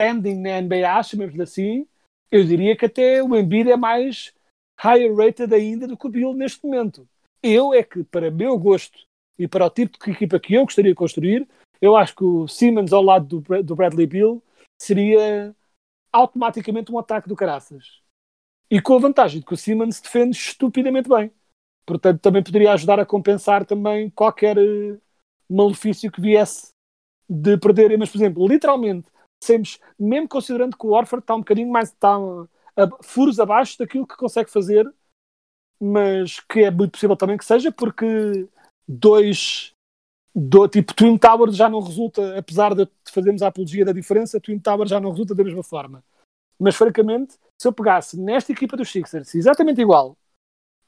standing 0.00 0.40
na 0.40 0.60
NBA, 0.60 1.02
chamemos-lhe 1.02 1.42
assim, 1.42 1.86
eu 2.30 2.44
diria 2.44 2.76
que 2.76 2.84
até 2.84 3.22
o 3.22 3.34
Embiid 3.34 3.70
é 3.70 3.76
mais 3.76 4.32
higher 4.78 5.14
rated 5.14 5.54
ainda 5.54 5.86
do 5.86 5.96
que 5.96 6.06
o 6.06 6.10
Bill 6.10 6.34
neste 6.34 6.64
momento. 6.64 7.08
Eu 7.42 7.72
é 7.72 7.82
que, 7.82 8.04
para 8.04 8.30
meu 8.30 8.58
gosto 8.58 8.98
e 9.38 9.48
para 9.48 9.66
o 9.66 9.70
tipo 9.70 9.98
de 9.98 10.10
equipa 10.10 10.38
que 10.38 10.54
eu 10.54 10.64
gostaria 10.64 10.90
de 10.90 10.96
construir, 10.96 11.48
eu 11.80 11.96
acho 11.96 12.14
que 12.14 12.24
o 12.24 12.46
Simmons 12.46 12.92
ao 12.92 13.02
lado 13.02 13.40
do, 13.40 13.62
do 13.62 13.74
Bradley 13.74 14.06
Bill 14.06 14.42
seria 14.80 15.54
automaticamente 16.12 16.92
um 16.92 16.98
ataque 16.98 17.28
do 17.28 17.36
caraças. 17.36 18.00
E 18.70 18.80
com 18.80 18.96
a 18.96 19.00
vantagem 19.00 19.40
de 19.40 19.46
que 19.46 19.54
o 19.54 19.56
Simmons 19.56 20.00
defende 20.00 20.36
estupidamente 20.36 21.08
bem. 21.08 21.32
Portanto, 21.86 22.20
também 22.20 22.42
poderia 22.42 22.72
ajudar 22.72 23.00
a 23.00 23.06
compensar 23.06 23.64
também 23.64 24.10
qualquer 24.10 24.58
uh, 24.58 25.00
malefício 25.48 26.10
que 26.10 26.20
viesse 26.20 26.68
de 27.28 27.56
perder. 27.58 27.96
Mas, 27.98 28.10
por 28.10 28.18
exemplo, 28.18 28.46
literalmente, 28.46 29.08
sempre, 29.42 29.70
mesmo 29.98 30.28
considerando 30.28 30.76
que 30.76 30.86
o 30.86 30.90
Orford 30.90 31.22
está 31.22 31.34
um 31.34 31.40
bocadinho 31.40 31.70
mais 31.70 31.88
está, 31.88 32.16
a, 32.16 33.02
furos 33.02 33.40
abaixo 33.40 33.78
daquilo 33.78 34.06
que 34.06 34.16
consegue 34.16 34.50
fazer, 34.50 34.90
mas 35.80 36.40
que 36.40 36.60
é 36.60 36.70
muito 36.70 36.92
possível 36.92 37.16
também 37.16 37.38
que 37.38 37.44
seja, 37.44 37.72
porque 37.72 38.46
dois 38.86 39.72
do 40.34 40.68
tipo 40.68 40.94
Twin 40.94 41.18
Tower 41.18 41.50
já 41.50 41.68
não 41.68 41.80
resulta, 41.80 42.38
apesar 42.38 42.74
de 42.74 42.88
fazermos 43.10 43.42
a 43.42 43.48
apologia 43.48 43.84
da 43.84 43.92
diferença, 43.92 44.40
Twin 44.40 44.58
Tower 44.58 44.86
já 44.86 45.00
não 45.00 45.10
resulta 45.10 45.34
da 45.34 45.42
mesma 45.42 45.62
forma. 45.62 46.04
Mas 46.58 46.76
francamente, 46.76 47.34
se 47.60 47.66
eu 47.66 47.72
pegasse 47.72 48.20
nesta 48.20 48.52
equipa 48.52 48.76
dos 48.76 48.90
Sixers 48.90 49.34
exatamente 49.34 49.80
igual, 49.80 50.16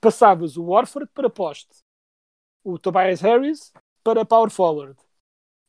passavas 0.03 0.57
o 0.57 0.65
Warford 0.65 1.09
para 1.15 1.31
poste, 1.31 1.79
o 2.65 2.77
Tobias 2.77 3.21
Harris 3.21 3.73
para 4.03 4.25
power 4.25 4.51
forward, 4.51 4.97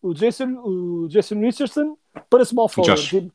o 0.02 0.14
Jason, 0.14 0.60
o 0.66 1.08
Jason 1.08 1.40
Richardson 1.40 1.98
para 2.30 2.44
small 2.44 2.68
forward, 2.68 3.00
Josh. 3.00 3.32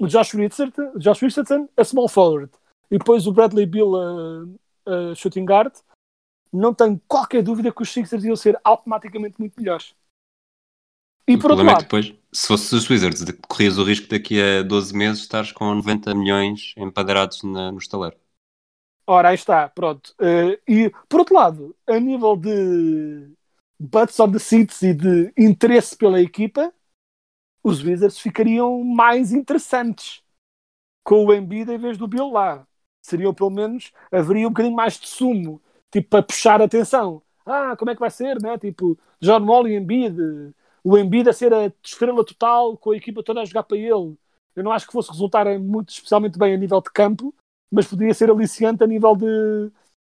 o 0.00 0.06
Josh 0.06 0.32
Richardson, 0.34 0.92
Josh 0.98 1.20
Richardson 1.20 1.68
a 1.76 1.84
small 1.84 2.08
forward, 2.08 2.50
e 2.90 2.96
depois 2.96 3.26
o 3.26 3.32
Bradley 3.32 3.66
Bill 3.66 3.96
a, 3.96 4.46
a 4.86 5.14
shooting 5.16 5.44
guard, 5.44 5.74
não 6.52 6.72
tenho 6.72 7.00
qualquer 7.08 7.42
dúvida 7.42 7.72
que 7.72 7.82
os 7.82 7.92
Sixers 7.92 8.24
iam 8.24 8.36
ser 8.36 8.58
automaticamente 8.62 9.40
muito 9.40 9.60
melhores. 9.60 9.94
E 11.28 11.34
o 11.34 11.40
por 11.40 11.50
outro 11.50 11.66
é 11.66 11.68
lado, 11.68 11.80
é 11.80 11.82
depois, 11.82 12.14
se 12.32 12.46
fosse 12.46 12.72
os 12.72 12.88
Wizards, 12.88 13.24
corrias 13.48 13.78
o 13.78 13.82
risco 13.82 14.06
daqui 14.06 14.40
a 14.40 14.62
12 14.62 14.96
meses 14.96 15.22
estares 15.22 15.50
com 15.50 15.74
90 15.74 16.14
milhões 16.14 16.72
empadrados 16.76 17.42
na, 17.42 17.72
no 17.72 17.78
estaleiro. 17.78 18.16
Ora, 19.06 19.28
aí 19.28 19.34
está, 19.36 19.68
pronto. 19.68 20.14
Uh, 20.20 20.58
e 20.66 20.90
por 21.08 21.20
outro 21.20 21.34
lado, 21.34 21.76
a 21.86 21.98
nível 22.00 22.36
de 22.36 23.30
butts 23.78 24.18
on 24.18 24.32
the 24.32 24.38
seats 24.38 24.82
e 24.82 24.92
de 24.92 25.32
interesse 25.36 25.96
pela 25.96 26.20
equipa, 26.20 26.72
os 27.62 27.82
Wizards 27.82 28.18
ficariam 28.18 28.82
mais 28.82 29.32
interessantes 29.32 30.22
com 31.04 31.24
o 31.24 31.32
Embiid 31.32 31.70
em 31.70 31.78
vez 31.78 31.96
do 31.96 32.08
Bill 32.08 32.30
lá. 32.30 32.66
Seriam 33.02 33.32
pelo 33.32 33.50
menos, 33.50 33.92
haveria 34.10 34.46
um 34.46 34.50
bocadinho 34.50 34.74
mais 34.74 34.98
de 34.98 35.08
sumo 35.08 35.62
tipo, 35.90 36.08
para 36.08 36.22
puxar 36.22 36.60
a 36.60 36.64
atenção. 36.64 37.22
Ah, 37.44 37.76
como 37.76 37.90
é 37.90 37.94
que 37.94 38.00
vai 38.00 38.10
ser, 38.10 38.40
né? 38.42 38.58
Tipo, 38.58 38.98
John 39.20 39.44
Wall 39.46 39.68
e 39.68 39.76
Embiid, 39.76 40.16
o 40.82 40.98
Embiid 40.98 41.28
a 41.28 41.32
ser 41.32 41.52
a 41.54 41.72
estrela 41.82 42.24
total, 42.24 42.76
com 42.76 42.90
a 42.90 42.96
equipa 42.96 43.22
toda 43.22 43.40
a 43.40 43.44
jogar 43.44 43.62
para 43.62 43.76
ele. 43.76 44.16
Eu 44.54 44.64
não 44.64 44.72
acho 44.72 44.86
que 44.86 44.92
fosse 44.92 45.10
resultar 45.10 45.46
muito, 45.58 45.90
especialmente 45.90 46.38
bem 46.38 46.54
a 46.54 46.56
nível 46.56 46.80
de 46.80 46.90
campo, 46.90 47.34
mas 47.70 47.86
poderia 47.86 48.14
ser 48.14 48.30
aliciante 48.30 48.82
a 48.82 48.86
nível 48.86 49.16
de 49.16 49.70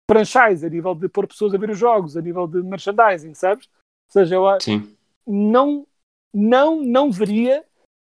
franchise, 0.10 0.66
a 0.66 0.70
nível 0.70 0.96
de 0.96 1.08
pôr 1.08 1.28
pessoas 1.28 1.54
a 1.54 1.58
ver 1.58 1.70
os 1.70 1.78
jogos, 1.78 2.18
a 2.18 2.22
nível 2.22 2.48
de 2.48 2.62
merchandising, 2.62 3.34
sabes? 3.34 3.68
Ou 3.68 4.22
seja, 4.22 4.36
eu 4.36 4.44
Sim. 4.60 4.96
não, 5.26 5.88
não, 6.34 6.82
não 6.82 7.12
veria 7.12 7.64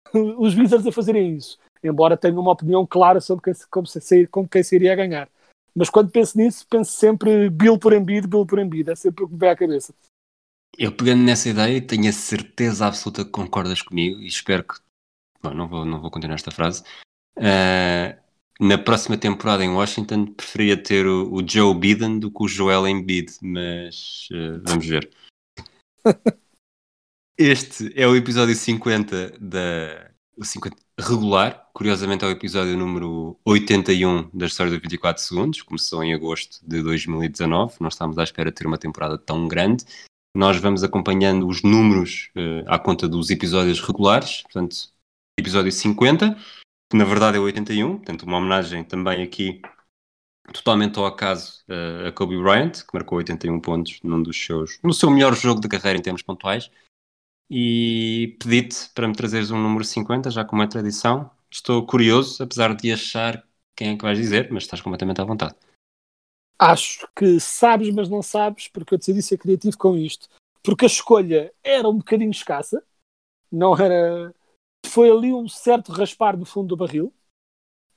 os 0.38 0.54
Wizards 0.56 0.86
a 0.86 0.92
fazerem 0.92 1.36
isso. 1.36 1.58
Embora 1.82 2.16
tenha 2.16 2.38
uma 2.38 2.52
opinião 2.52 2.86
clara 2.86 3.20
sobre 3.20 3.44
quem, 3.44 3.54
como, 3.70 3.86
se, 3.86 4.26
como 4.28 4.48
quem 4.48 4.62
se 4.62 4.74
iria 4.74 4.96
ganhar. 4.96 5.28
Mas 5.74 5.90
quando 5.90 6.10
penso 6.10 6.38
nisso, 6.38 6.66
penso 6.68 6.92
sempre 6.92 7.50
Bill 7.50 7.78
por 7.78 7.92
Embiid, 7.92 8.26
Bill 8.26 8.46
por 8.46 8.58
Embiid. 8.58 8.90
É 8.90 8.94
sempre 8.94 9.24
o 9.24 9.26
que 9.26 9.34
me 9.34 9.40
vem 9.40 9.50
à 9.50 9.56
cabeça. 9.56 9.94
Eu 10.78 10.92
pegando 10.92 11.22
nessa 11.22 11.48
ideia, 11.48 11.86
tenho 11.86 12.08
a 12.08 12.12
certeza 12.12 12.86
absoluta 12.86 13.24
que 13.24 13.30
concordas 13.30 13.82
comigo 13.82 14.20
e 14.20 14.26
espero 14.26 14.64
que. 14.64 14.74
Bom, 15.42 15.52
não 15.52 15.68
vou, 15.68 15.84
não 15.84 16.00
vou 16.00 16.10
continuar 16.10 16.36
esta 16.36 16.50
frase. 16.50 16.82
Uh, 17.36 18.23
na 18.60 18.78
próxima 18.78 19.16
temporada 19.16 19.64
em 19.64 19.70
Washington, 19.70 20.26
preferia 20.26 20.76
ter 20.76 21.06
o, 21.06 21.32
o, 21.32 21.48
Joe 21.48 21.74
Biden 21.74 22.18
do 22.18 22.30
que 22.30 22.44
o 22.44 22.48
Joel 22.48 22.86
Embiid, 22.86 23.32
mas 23.42 24.28
uh, 24.32 24.60
vamos 24.64 24.86
ver. 24.86 25.10
este 27.36 27.92
é 28.00 28.06
o 28.06 28.16
episódio 28.16 28.54
50 28.54 29.38
da. 29.40 30.10
O 30.36 30.44
50, 30.44 30.76
regular. 30.98 31.68
Curiosamente 31.72 32.24
é 32.24 32.28
o 32.28 32.30
episódio 32.30 32.76
número 32.76 33.38
81 33.44 34.30
da 34.32 34.46
história 34.46 34.72
de 34.72 34.78
24 34.78 35.22
segundos. 35.22 35.62
Começou 35.62 36.02
em 36.02 36.12
agosto 36.12 36.58
de 36.66 36.82
2019. 36.82 37.76
Nós 37.80 37.94
estávamos 37.94 38.18
à 38.18 38.24
espera 38.24 38.50
de 38.50 38.56
ter 38.56 38.66
uma 38.66 38.78
temporada 38.78 39.16
tão 39.18 39.46
grande. 39.46 39.84
nós 40.36 40.56
vamos 40.56 40.82
acompanhando 40.82 41.46
os 41.46 41.62
números 41.62 42.30
uh, 42.36 42.64
à 42.66 42.78
conta 42.78 43.08
dos 43.08 43.30
episódios 43.30 43.80
regulares, 43.80 44.42
portanto, 44.42 44.76
episódio 45.38 45.70
50, 45.70 46.36
que 46.94 46.98
na 46.98 47.04
verdade 47.04 47.36
é 47.36 47.40
o 47.40 47.42
81, 47.42 47.96
portanto, 47.96 48.22
uma 48.22 48.38
homenagem 48.38 48.84
também 48.84 49.20
aqui 49.20 49.60
totalmente 50.52 50.96
ao 50.96 51.06
acaso 51.06 51.64
uh, 51.68 52.06
a 52.06 52.12
Kobe 52.12 52.40
Bryant, 52.40 52.70
que 52.70 52.94
marcou 52.94 53.18
81 53.18 53.58
pontos 53.58 53.98
num 54.04 54.22
dos 54.22 54.36
seus, 54.40 54.78
no 54.80 54.92
seu 54.92 55.10
melhor 55.10 55.34
jogo 55.34 55.60
de 55.60 55.66
carreira 55.66 55.98
em 55.98 56.02
termos 56.02 56.22
pontuais. 56.22 56.70
E 57.50 58.36
pedi-te 58.40 58.90
para 58.94 59.08
me 59.08 59.14
trazeres 59.16 59.50
um 59.50 59.60
número 59.60 59.82
50, 59.82 60.30
já 60.30 60.44
como 60.44 60.62
é 60.62 60.68
tradição. 60.68 61.28
Estou 61.50 61.84
curioso, 61.84 62.40
apesar 62.40 62.76
de 62.76 62.92
achar 62.92 63.44
quem 63.74 63.88
é 63.88 63.96
que 63.96 64.02
vais 64.04 64.16
dizer, 64.16 64.48
mas 64.52 64.62
estás 64.62 64.80
completamente 64.80 65.20
à 65.20 65.24
vontade. 65.24 65.56
Acho 66.56 67.08
que 67.16 67.40
sabes, 67.40 67.92
mas 67.92 68.08
não 68.08 68.22
sabes, 68.22 68.68
porque 68.68 68.94
eu 68.94 68.98
decidi 68.98 69.20
ser 69.20 69.38
criativo 69.38 69.76
com 69.76 69.96
isto. 69.96 70.28
Porque 70.62 70.84
a 70.84 70.86
escolha 70.86 71.52
era 71.64 71.88
um 71.88 71.98
bocadinho 71.98 72.30
escassa, 72.30 72.80
não 73.50 73.76
era. 73.76 74.32
Foi 74.86 75.10
ali 75.10 75.32
um 75.32 75.48
certo 75.48 75.92
raspar 75.92 76.36
no 76.36 76.44
fundo 76.44 76.68
do 76.68 76.76
barril. 76.76 77.12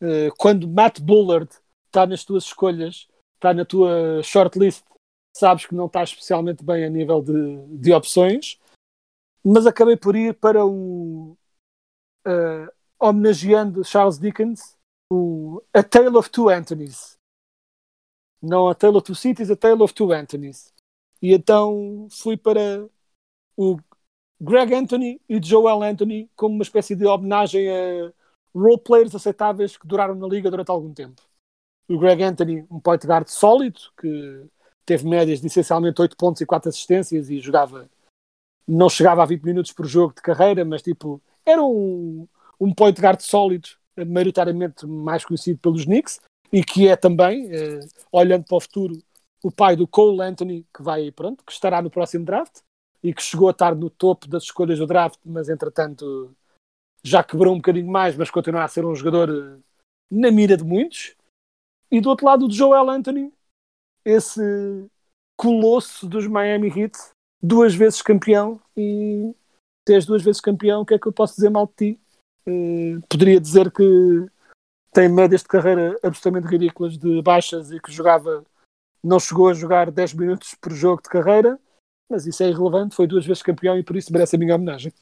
Uh, 0.02 0.34
quando 0.38 0.68
Matt 0.68 1.00
Bullard 1.00 1.50
está 1.88 2.06
nas 2.06 2.24
tuas 2.24 2.46
escolhas, 2.46 3.08
está 3.36 3.54
na 3.54 3.66
tua 3.66 4.22
shortlist, 4.24 4.86
sabes 5.36 5.66
que 5.66 5.76
não 5.76 5.86
está 5.86 6.04
especialmente 6.04 6.64
bem 6.64 6.86
a 6.86 6.90
nível 6.90 7.22
de, 7.22 7.78
de 7.78 7.94
opções, 7.94 8.60
mas 9.44 9.66
acabei 9.66 9.96
por 9.96 10.16
ir 10.16 10.34
para 10.34 10.66
o. 10.66 11.38
Uh, 12.26 12.70
homenageando 13.00 13.84
Charles 13.84 14.18
Dickens, 14.18 14.76
o 15.12 15.62
A 15.74 15.84
Tale 15.84 16.18
of 16.18 16.30
Two 16.30 16.50
Anthonys. 16.50 17.18
Não 18.42 18.68
A 18.68 18.76
Tale 18.76 18.98
of 18.98 19.06
Two 19.06 19.16
Cities, 19.16 19.50
A 19.50 19.56
Tale 19.56 19.82
of 19.82 19.94
Two 19.94 20.12
Anthonys. 20.12 20.74
E 21.22 21.34
então 21.34 22.08
fui 22.12 22.36
para 22.36 22.88
o 23.56 23.80
Greg 24.40 24.74
Anthony 24.74 25.20
e 25.28 25.40
Joel 25.44 25.82
Anthony 25.84 26.30
como 26.36 26.56
uma 26.56 26.64
espécie 26.64 26.96
de 26.96 27.06
homenagem 27.06 27.70
a 27.70 28.14
roleplayers 28.54 29.16
aceitáveis 29.16 29.78
que 29.78 29.88
duraram 29.88 30.16
na 30.16 30.28
liga 30.28 30.50
durante 30.50 30.70
algum 30.70 30.94
tempo. 30.94 31.22
O 31.90 31.98
Greg 31.98 32.24
Anthony, 32.24 32.66
um 32.70 32.80
point 32.80 33.06
guard 33.06 33.28
sólido, 33.28 33.80
que 34.00 34.46
teve 34.86 35.08
médias 35.08 35.42
de 35.42 35.48
essencialmente 35.48 36.02
8 36.02 36.16
pontos 36.18 36.42
e 36.42 36.46
4 36.46 36.70
assistências 36.70 37.30
e 37.30 37.40
jogava, 37.40 37.90
não 38.68 38.90
chegava 38.90 39.24
a 39.24 39.26
20 39.26 39.44
minutos 39.44 39.72
por 39.72 39.86
jogo 39.86 40.14
de 40.14 40.22
carreira, 40.22 40.64
mas 40.66 40.82
tipo, 40.82 41.22
era 41.46 41.64
um, 41.64 42.28
um 42.60 42.74
point 42.74 43.00
guard 43.00 43.22
sólido, 43.22 43.70
maioritariamente 43.96 44.86
mais 44.86 45.26
conhecido 45.26 45.60
pelos 45.60 45.86
Knicks, 45.86 46.20
e 46.52 46.64
que 46.64 46.88
é 46.88 46.96
também, 46.96 47.50
eh, 47.52 47.80
olhando 48.12 48.46
para 48.46 48.58
o 48.58 48.62
futuro, 48.62 48.94
o 49.44 49.52
pai 49.52 49.76
do 49.76 49.88
Cole 49.88 50.22
Anthony, 50.22 50.66
que 50.74 50.84
vai, 50.84 51.12
pronto, 51.12 51.44
que 51.44 51.52
estará 51.52 51.82
no 51.82 51.90
próximo 51.90 52.26
draft 52.26 52.62
e 53.04 53.14
que 53.14 53.22
chegou 53.22 53.48
a 53.48 53.52
estar 53.52 53.76
no 53.76 53.90
topo 53.90 54.28
das 54.28 54.44
escolhas 54.44 54.80
do 54.80 54.88
draft, 54.88 55.20
mas 55.26 55.50
entretanto 55.50 56.36
já 57.04 57.24
quebrou 57.24 57.54
um 57.54 57.58
bocadinho 57.58 57.90
mais, 57.90 58.16
mas 58.16 58.30
continua 58.30 58.64
a 58.64 58.68
ser 58.68 58.86
um 58.86 58.96
jogador 58.96 59.30
eh, 59.30 59.60
na 60.12 60.32
mira 60.32 60.58
de 60.58 60.64
muitos. 60.64 61.16
E 61.90 62.02
do 62.02 62.10
outro 62.10 62.26
lado, 62.26 62.46
o 62.46 62.52
Joel 62.52 62.90
Anthony, 62.90 63.32
esse 64.04 64.42
colosso 65.38 66.08
dos 66.08 66.28
Miami 66.28 66.68
Heat, 66.68 66.98
duas 67.42 67.74
vezes 67.74 68.02
campeão. 68.02 68.60
E 68.76 69.34
tens 69.86 70.06
duas 70.06 70.22
vezes 70.22 70.42
campeão, 70.42 70.82
o 70.82 70.86
que 70.86 70.96
é 70.96 71.00
que 71.00 71.08
eu 71.08 71.14
posso 71.14 71.36
dizer 71.36 71.50
mal 71.50 71.68
de 71.68 71.94
ti? 71.94 72.02
Uh, 72.46 73.02
poderia 73.10 73.40
dizer 73.40 73.72
que 73.72 73.84
tem 74.92 75.08
médias 75.08 75.42
de 75.42 75.48
carreira 75.48 75.98
absolutamente 76.04 76.52
ridículas 76.52 76.98
de 76.98 77.22
baixas 77.22 77.72
e 77.72 77.80
que 77.80 77.92
jogava, 77.92 78.44
não 79.04 79.20
chegou 79.20 79.50
a 79.50 79.54
jogar 79.54 79.92
10 79.92 80.14
minutos 80.14 80.56
por 80.56 80.74
jogo 80.74 81.02
de 81.02 81.10
carreira, 81.10 81.60
mas 82.10 82.26
isso 82.26 82.44
é 82.44 82.50
irrelevante, 82.50 82.96
foi 82.96 83.08
duas 83.08 83.26
vezes 83.26 83.44
campeão 83.44 83.78
e 83.78 83.84
por 83.84 83.96
isso 83.96 84.12
merece 84.12 84.36
a 84.36 84.40
minha 84.40 84.56
homenagem. 84.56 84.94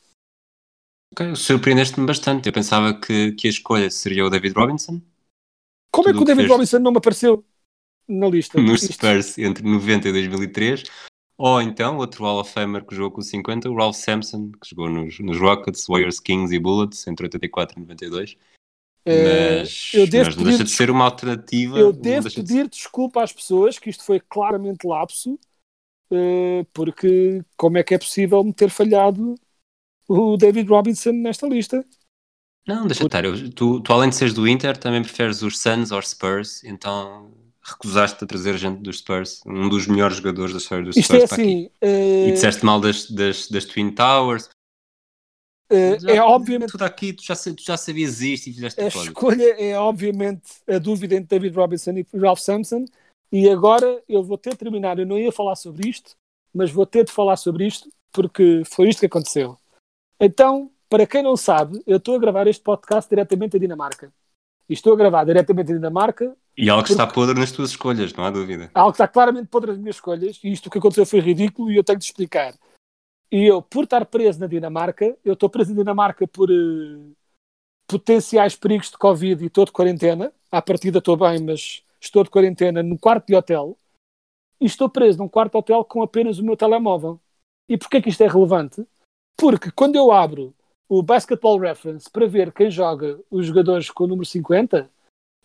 Okay, 1.14 1.36
Surpreendeste-me 1.36 2.06
bastante. 2.06 2.48
Eu 2.48 2.54
pensava 2.54 2.94
que, 2.94 3.32
que 3.34 3.48
a 3.48 3.50
escolha 3.50 3.90
seria 3.90 4.26
o 4.26 4.30
David 4.30 4.54
Robinson. 4.56 5.02
Como 5.92 6.10
é 6.10 6.12
que 6.12 6.20
o 6.20 6.26
David 6.26 6.48
Robinson 6.48 6.80
não 6.80 6.92
me 6.92 6.98
apareceu 6.98 7.46
na 8.08 8.28
lista? 8.28 8.60
Nos 8.60 8.82
Spurs 8.82 9.38
entre 9.38 9.64
90 9.64 10.10
e 10.10 10.12
2003. 10.12 10.84
Ou 11.38 11.62
então, 11.62 11.98
outro 11.98 12.24
Hall 12.24 12.40
of 12.40 12.52
Famer 12.52 12.84
que 12.86 12.96
jogou 12.96 13.12
com 13.12 13.22
50, 13.22 13.70
o 13.70 13.76
Ralph 13.76 13.96
Sampson, 13.96 14.52
que 14.52 14.70
jogou 14.70 14.90
nos, 14.90 15.20
nos 15.20 15.38
Rockets, 15.38 15.86
Warriors, 15.88 16.20
Kings 16.20 16.54
e 16.54 16.60
Bullets 16.60 17.06
entre 17.08 17.26
84 17.26 17.78
e 17.78 17.82
92. 17.82 18.38
Eh, 19.06 19.60
Mas, 19.60 19.92
eu 19.94 20.08
devo 20.08 20.26
mas 20.26 20.36
não 20.36 20.44
deixa 20.44 20.58
pedir 20.58 20.64
de 20.64 20.76
ser 20.76 20.90
uma 20.90 21.06
alternativa. 21.06 21.78
Eu 21.78 21.94
devo 21.94 22.24
deixa 22.24 22.42
de 22.42 22.48
pedir 22.48 22.70
desculpa 22.70 23.22
às 23.22 23.32
pessoas 23.32 23.78
que 23.78 23.90
isto 23.90 24.04
foi 24.04 24.20
claramente 24.20 24.88
lapso, 24.88 25.38
porque 26.74 27.44
como 27.58 27.78
é 27.78 27.84
que 27.84 27.94
é 27.96 27.98
possível 28.00 28.44
me 28.44 28.54
ter 28.54 28.70
falhado 28.70 29.36
o 30.10 30.38
David 30.38 30.70
Robinson 30.70 31.14
nesta 31.14 31.48
lista? 31.48 31.86
Não, 32.68 32.88
deixa 32.88 33.04
estar. 33.04 33.24
Tu, 33.56 33.80
tu, 33.82 33.94
além 33.94 34.10
de 34.10 34.16
seres 34.16 34.34
do 34.34 34.48
Inter, 34.48 34.76
também 34.78 35.02
preferes 35.04 35.42
os 35.44 35.60
Suns 35.60 35.92
ou 35.92 36.02
Spurs, 36.02 36.64
então 36.64 37.32
recusaste 37.64 38.24
a 38.24 38.28
trazer 38.28 38.58
gente 38.58 38.82
dos 38.82 39.00
Spurs, 39.00 39.42
um 39.46 39.70
dos 39.70 39.88
melhores 39.88 40.18
jogadores 40.18 40.52
da 40.54 40.58
história 40.60 40.84
dos 40.84 40.96
Isto 40.96 41.16
Spurs 41.16 41.24
é 41.24 41.24
para 41.26 41.38
aqui. 41.38 41.52
assim, 41.52 41.70
eh, 41.82 41.88
E 42.28 42.32
disseste 42.32 42.66
mal 42.66 42.80
das, 42.80 43.10
das, 43.10 43.48
das 43.50 43.66
Twin 43.66 43.92
Towers. 43.92 44.50
eh, 45.70 45.98
Já- 46.02 46.16
é 46.16 46.22
obviamente 46.22 46.72
Tudo 46.72 46.84
aqui, 46.84 47.14
tu 47.14 47.24
já, 47.24 47.36
tu 47.36 47.64
já 47.64 47.78
sabias 47.78 48.22
isto 48.22 48.48
e 48.50 48.54
fizeste 48.54 48.84
a 48.84 48.84
a 48.84 48.88
escolha 48.88 49.44
é 49.62 49.78
obviamente 49.78 50.52
a 50.68 50.78
dúvida 50.80 51.16
entre 51.16 51.38
David 51.40 51.56
Robinson 51.56 51.92
e 51.92 52.06
Ralph 52.14 52.40
Sampson 52.40 52.86
e 53.38 53.50
agora 53.50 54.02
eu 54.08 54.24
vou 54.24 54.38
ter 54.38 54.52
de 54.52 54.56
terminar, 54.56 54.98
eu 54.98 55.06
não 55.06 55.18
ia 55.18 55.30
falar 55.30 55.58
sobre 55.58 55.90
isto, 55.90 56.16
mas 56.54 56.72
vou 56.72 56.86
ter 56.86 57.04
de 57.04 57.12
falar 57.12 57.36
sobre 57.36 57.68
isto 57.68 57.90
porque 58.14 58.64
foi 58.66 58.88
isto 58.88 59.02
que 59.02 59.08
aconteceu. 59.08 59.58
Então, 60.18 60.72
para 60.90 61.06
quem 61.06 61.22
não 61.22 61.36
sabe, 61.36 61.84
eu 61.86 61.98
estou 61.98 62.16
a 62.16 62.20
gravar 62.20 62.48
este 62.48 62.64
podcast 62.64 63.10
diretamente 63.10 63.52
da 63.52 63.60
Dinamarca. 63.60 64.10
E 64.70 64.74
estou 64.74 64.94
a 64.94 64.96
gravar 64.96 65.26
diretamente 65.26 65.68
da 65.68 65.74
Dinamarca 65.74 66.34
E 66.58 66.70
algo 66.70 66.86
que 66.86 66.94
está 66.94 67.06
podre 67.06 67.38
nas 67.38 67.52
tuas 67.52 67.72
escolhas, 67.72 68.14
não 68.14 68.24
há 68.24 68.32
dúvida. 68.32 68.72
algo 68.74 68.94
que 68.94 68.96
está 68.96 69.08
claramente 69.08 69.48
podre 69.48 69.72
das 69.72 69.80
minhas 69.80 69.98
escolhas, 69.98 70.40
e 70.42 70.54
isto 70.54 70.70
que 70.70 70.78
aconteceu 70.78 71.06
foi 71.06 71.20
ridículo 71.20 71.70
e 71.70 71.76
eu 71.76 71.84
tenho 71.84 72.00
de 72.00 72.06
explicar. 72.06 72.56
E 73.30 73.44
eu, 73.48 73.62
por 73.62 73.84
estar 73.84 74.06
preso 74.06 74.40
na 74.40 74.48
Dinamarca, 74.48 75.18
eu 75.26 75.34
estou 75.34 75.50
preso 75.50 75.72
na 75.72 75.80
Dinamarca 75.80 76.26
por 76.26 76.50
eh, 76.50 77.12
potenciais 77.86 78.56
perigos 78.56 78.92
de 78.92 78.98
Covid 78.98 79.44
e 79.44 79.48
estou 79.48 79.66
de 79.66 79.74
quarentena. 79.74 80.32
À 80.50 80.62
partida 80.62 81.00
estou 81.00 81.18
bem, 81.18 81.44
mas 81.44 81.84
estou 82.06 82.24
de 82.24 82.30
quarentena 82.30 82.82
no 82.82 82.98
quarto 82.98 83.28
de 83.28 83.36
hotel. 83.36 83.78
E 84.60 84.66
estou 84.66 84.90
preso 84.90 85.18
num 85.18 85.28
quarto 85.28 85.54
de 85.54 85.58
hotel 85.58 85.84
com 85.84 86.02
apenas 86.02 86.40
o 86.40 86.46
meu 86.46 86.56
telemóvel. 86.56 87.20
E 87.70 87.78
porquê 87.78 88.02
que 88.02 88.10
isto 88.10 88.22
é 88.24 88.28
relevante? 88.28 88.86
Porque 89.38 89.72
quando 89.72 89.96
eu 89.96 90.12
abro 90.12 90.56
o 90.88 91.02
Basketball 91.02 91.60
Reference 91.60 92.10
para 92.10 92.28
ver 92.28 92.54
quem 92.54 92.70
joga 92.70 93.20
os 93.30 93.46
jogadores 93.46 93.90
com 93.90 94.04
o 94.04 94.08
número 94.08 94.26
50, 94.26 94.90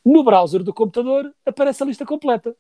no 0.05 0.23
browser 0.23 0.63
do 0.63 0.73
computador 0.73 1.35
aparece 1.45 1.83
a 1.83 1.87
lista 1.87 2.07
completa. 2.07 2.57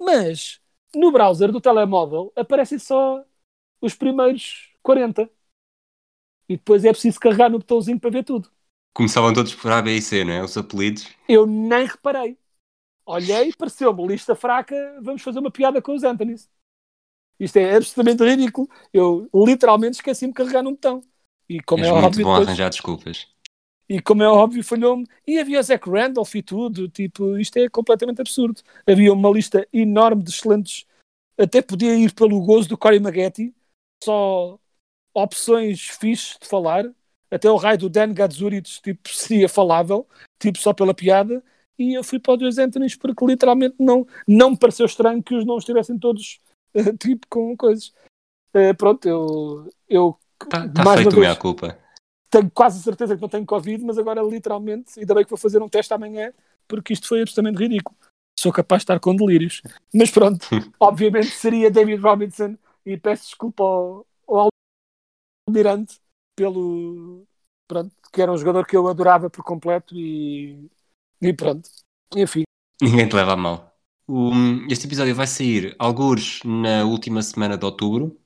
Mas 0.00 0.60
no 0.94 1.12
browser 1.12 1.52
do 1.52 1.60
telemóvel 1.60 2.32
aparecem 2.34 2.78
só 2.78 3.22
os 3.80 3.94
primeiros 3.94 4.72
40. 4.82 5.30
E 6.48 6.56
depois 6.56 6.84
é 6.84 6.90
preciso 6.90 7.20
carregar 7.20 7.50
no 7.50 7.58
botãozinho 7.58 8.00
para 8.00 8.10
ver 8.10 8.24
tudo. 8.24 8.50
Começavam 8.92 9.32
todos 9.32 9.54
por 9.54 9.70
A, 9.70 9.80
B 9.80 9.96
e 9.96 10.02
C, 10.02 10.24
não 10.24 10.32
é? 10.32 10.42
Os 10.42 10.56
apelidos. 10.56 11.06
Eu 11.28 11.46
nem 11.46 11.86
reparei. 11.86 12.36
Olhei, 13.10 13.52
pareceu-me 13.58 14.06
lista 14.06 14.34
fraca, 14.36 14.76
vamos 15.02 15.20
fazer 15.22 15.40
uma 15.40 15.50
piada 15.50 15.82
com 15.82 15.94
os 15.94 16.04
Anthonys. 16.04 16.48
Isto 17.40 17.56
é 17.56 17.74
absolutamente 17.74 18.22
ridículo. 18.22 18.68
Eu 18.92 19.28
literalmente 19.34 19.96
esqueci-me 19.96 20.32
de 20.32 20.36
carregar 20.36 20.62
num 20.62 20.72
botão. 20.72 21.02
E 21.48 21.60
como 21.60 21.82
És 21.82 21.88
é 21.88 21.92
muito 21.92 22.04
óbvio, 22.06 22.24
bom 22.24 22.32
depois- 22.32 22.48
arranjar 22.48 22.70
desculpas. 22.70 23.28
E 23.88 24.00
como 24.00 24.22
é 24.22 24.28
óbvio, 24.28 24.62
falhou-me. 24.62 25.04
E 25.26 25.40
havia 25.40 25.60
Zach 25.60 25.90
Randolph 25.90 26.32
e 26.36 26.42
tudo. 26.42 26.88
Tipo, 26.88 27.36
isto 27.36 27.56
é 27.56 27.68
completamente 27.68 28.20
absurdo. 28.20 28.62
Havia 28.86 29.12
uma 29.12 29.28
lista 29.30 29.66
enorme 29.72 30.22
de 30.22 30.30
excelentes. 30.30 30.86
Até 31.36 31.60
podia 31.60 31.96
ir 31.96 32.14
pelo 32.14 32.40
gozo 32.40 32.68
do 32.68 32.78
Corey 32.78 33.00
Maggetti. 33.00 33.52
Só 34.04 34.56
opções 35.12 35.80
fixes 35.88 36.36
de 36.40 36.46
falar. 36.46 36.84
Até 37.28 37.50
o 37.50 37.56
raio 37.56 37.78
do 37.78 37.88
Dan 37.88 38.14
Gadzuric, 38.14 38.80
tipo, 38.80 39.08
seria 39.08 39.48
falável. 39.48 40.06
Tipo, 40.38 40.58
só 40.58 40.72
pela 40.72 40.94
piada. 40.94 41.42
E 41.80 41.94
eu 41.94 42.04
fui 42.04 42.18
para 42.18 42.34
os 42.34 42.38
dois 42.38 42.58
Anthonys 42.58 42.94
porque 42.94 43.24
literalmente 43.24 43.74
não, 43.78 44.06
não 44.28 44.50
me 44.50 44.58
pareceu 44.58 44.84
estranho 44.84 45.22
que 45.22 45.34
os 45.34 45.46
não 45.46 45.56
estivessem 45.56 45.98
todos, 45.98 46.38
eh, 46.74 46.92
tipo, 46.96 47.26
com 47.28 47.56
coisas. 47.56 47.92
Eh, 48.52 48.74
pronto, 48.74 49.08
eu, 49.08 49.68
eu 49.88 50.18
Está 50.42 50.68
tá 50.68 50.84
Mais 50.84 51.00
feito 51.02 51.16
uma 51.16 51.24
a 51.24 51.28
vez. 51.28 51.38
culpa. 51.38 51.78
tenho 52.30 52.50
quase 52.50 52.82
certeza 52.82 53.14
que 53.16 53.22
não 53.22 53.28
tenho 53.28 53.46
Covid, 53.46 53.84
mas 53.84 53.98
agora 53.98 54.22
literalmente, 54.22 54.98
ainda 54.98 55.14
bem 55.14 55.24
que 55.24 55.30
vou 55.30 55.38
fazer 55.38 55.62
um 55.62 55.68
teste 55.68 55.92
amanhã, 55.94 56.32
porque 56.68 56.92
isto 56.92 57.08
foi 57.08 57.22
absolutamente 57.22 57.58
ridículo. 57.62 57.96
Sou 58.38 58.52
capaz 58.52 58.80
de 58.80 58.84
estar 58.84 59.00
com 59.00 59.14
delírios. 59.14 59.60
Mas 59.94 60.10
pronto, 60.10 60.46
obviamente 60.80 61.28
seria 61.30 61.70
David 61.70 62.00
Robinson 62.00 62.56
e 62.86 62.96
peço 62.96 63.24
desculpa 63.24 63.62
ao, 63.62 64.06
ao 64.26 64.48
Almirante 65.48 65.98
pelo. 66.36 67.26
Pronto, 67.68 67.94
que 68.12 68.20
era 68.20 68.32
um 68.32 68.36
jogador 68.38 68.66
que 68.66 68.76
eu 68.76 68.88
adorava 68.88 69.28
por 69.30 69.44
completo 69.44 69.94
e. 69.94 70.70
E 71.20 71.32
pronto. 71.32 71.68
Enfim, 72.16 72.44
Ninguém 72.80 73.06
te 73.06 73.14
leva 73.14 73.34
a 73.34 73.36
mal. 73.36 73.76
Este 74.70 74.86
episódio 74.86 75.14
vai 75.14 75.26
sair 75.26 75.76
algures 75.78 76.40
na 76.44 76.84
última 76.84 77.22
semana 77.22 77.58
de 77.58 77.64
outubro. 77.64 78.16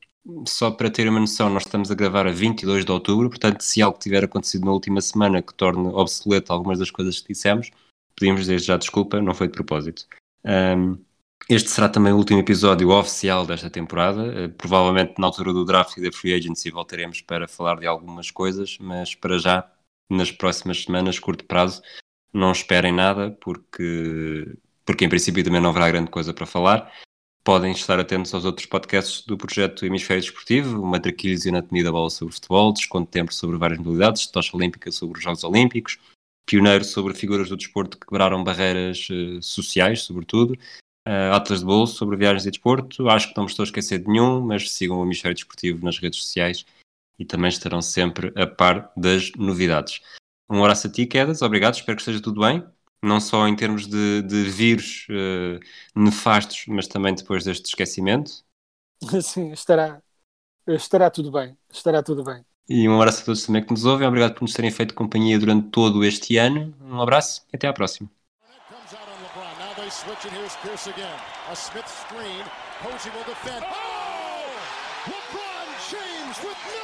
só 0.49 0.71
para 0.71 0.91
ter 0.91 1.07
uma 1.09 1.21
noção, 1.21 1.51
nós 1.51 1.65
estamos 1.67 1.91
a 1.91 1.95
gravar 1.95 2.27
a 2.27 2.31
22 2.31 2.85
de 2.85 2.91
outubro, 2.93 3.29
portanto, 3.29 3.61
se 3.61 3.83
algo 3.83 3.99
tiver 3.99 4.25
acontecido 4.25 4.65
na 4.65 4.73
última 4.73 5.03
semana 5.03 5.43
que 5.43 5.53
torne 5.53 5.89
obsoleto 5.89 6.51
algumas 6.53 6.79
das 6.79 6.91
coisas 6.91 7.21
que 7.21 7.29
dissemos, 7.29 7.71
pedimos 8.17 8.47
desde 8.47 8.69
já 8.69 8.79
desculpa, 8.79 9.21
não 9.21 9.35
foi 9.35 9.49
de 9.49 9.53
propósito. 9.53 10.07
Um, 10.45 10.97
este 11.51 11.69
será 11.69 11.91
também 11.91 12.13
o 12.13 12.17
último 12.17 12.41
episódio 12.41 12.89
oficial 12.91 13.45
desta 13.45 13.69
temporada. 13.69 14.47
Uh, 14.47 14.49
provavelmente 14.51 15.15
na 15.19 15.27
altura 15.27 15.53
do 15.53 15.65
draft 15.65 15.99
e 15.99 16.03
da 16.03 16.11
free 16.11 16.33
agency 16.33 16.71
voltaremos 16.71 17.21
para 17.21 17.47
falar 17.47 17.79
de 17.81 17.87
algumas 17.87 18.31
coisas, 18.31 18.79
mas 18.81 19.15
para 19.15 19.39
já, 19.39 19.71
nas 20.11 20.31
próximas 20.33 20.85
semanas, 20.85 21.19
curto 21.19 21.45
prazo, 21.45 21.83
não 22.35 22.53
esperem 22.53 22.93
nada, 22.93 23.31
porque, 23.41 24.57
porque 24.85 25.05
em 25.05 25.09
princípio 25.09 25.45
também 25.45 25.61
não 25.61 25.71
haverá 25.71 25.89
grande 25.89 26.11
coisa 26.11 26.35
para 26.35 26.45
falar. 26.45 26.93
Podem 27.45 27.73
estar 27.73 28.01
atentos 28.01 28.35
aos 28.35 28.45
outros 28.45 28.67
podcasts 28.67 29.25
do 29.25 29.37
projeto 29.37 29.85
Hemisfério 29.85 30.23
Desportivo, 30.23 30.83
uma 30.83 30.99
traquilhos 30.99 31.45
e 31.45 31.51
anatomia 31.51 31.85
da 31.85 31.93
bola 31.93 32.11
sobre 32.11 32.35
futebol, 32.35 32.73
desconto 32.73 33.05
de 33.05 33.13
tempo 33.13 33.33
sobre 33.33 33.57
várias 33.57 33.79
modalidades, 33.79 34.27
tocha 34.27 34.57
olímpica 34.57 34.91
sobre 34.91 35.19
os 35.19 35.25
Jogos 35.25 35.45
Olímpicos, 35.45 35.99
pioneiro 36.47 36.85
sobre 36.85 37.15
figuras 37.15 37.49
do 37.49 37.57
desporto 37.57 37.99
que 37.99 38.07
quebraram 38.07 38.43
barreiras 38.43 39.09
uh, 39.11 39.43
sociais, 39.43 40.03
sobretudo, 40.03 40.55
uh, 41.07 41.35
Atlas 41.35 41.61
de 41.61 41.67
Bolso 41.67 41.97
sobre 41.97 42.17
viagens 42.17 42.47
e 42.47 42.51
desporto. 42.51 43.09
Acho 43.09 43.29
que 43.29 43.37
não 43.37 43.45
me 43.45 43.51
estou 43.51 43.63
a 43.63 43.67
esquecer 43.67 43.99
de 43.99 44.09
nenhum, 44.09 44.41
mas 44.41 44.73
sigam 44.73 44.99
o 44.99 45.05
Hemisfério 45.05 45.35
Desportivo 45.35 45.85
nas 45.85 45.99
redes 45.99 46.21
sociais 46.21 46.65
e 47.19 47.25
também 47.25 47.49
estarão 47.49 47.81
sempre 47.81 48.33
a 48.35 48.47
par 48.47 48.91
das 48.97 49.31
novidades. 49.37 50.01
Um 50.49 50.63
abraço 50.63 50.87
a 50.87 50.91
ti, 50.91 51.07
Quedas, 51.07 51.43
obrigado, 51.43 51.75
espero 51.75 51.97
que 51.97 52.03
esteja 52.03 52.21
tudo 52.21 52.41
bem. 52.41 52.65
Não 53.03 53.21
só 53.21 53.47
em 53.47 53.55
termos 53.55 53.87
de, 53.87 54.23
de 54.23 54.45
vírus 54.45 55.07
uh, 55.11 55.61
nefastos, 55.95 56.65
mas 56.69 56.87
também 56.87 57.15
depois 57.15 57.45
deste 57.45 57.67
esquecimento. 57.67 58.31
Sim, 59.23 59.53
estará, 59.53 60.03
estará 60.67 61.11
tudo 61.11 61.31
bem, 61.31 61.57
estará 61.71 62.03
tudo 62.03 62.25
bem. 62.25 62.45
E 62.69 62.89
um 62.89 62.97
abraço 62.97 63.23
a 63.23 63.25
todos 63.27 63.45
também 63.45 63.63
que 63.63 63.71
nos 63.71 63.85
ouvem, 63.85 64.09
obrigado 64.09 64.35
por 64.35 64.43
nos 64.43 64.55
terem 64.55 64.71
feito 64.71 64.95
companhia 64.95 65.39
durante 65.39 65.69
todo 65.69 66.03
este 66.03 66.39
ano. 66.39 66.75
Um 66.81 67.01
abraço 67.01 67.43
e 67.53 67.57
até 67.57 67.69
à 67.69 67.73
próxima. 67.73 68.09
Boston 76.45 76.84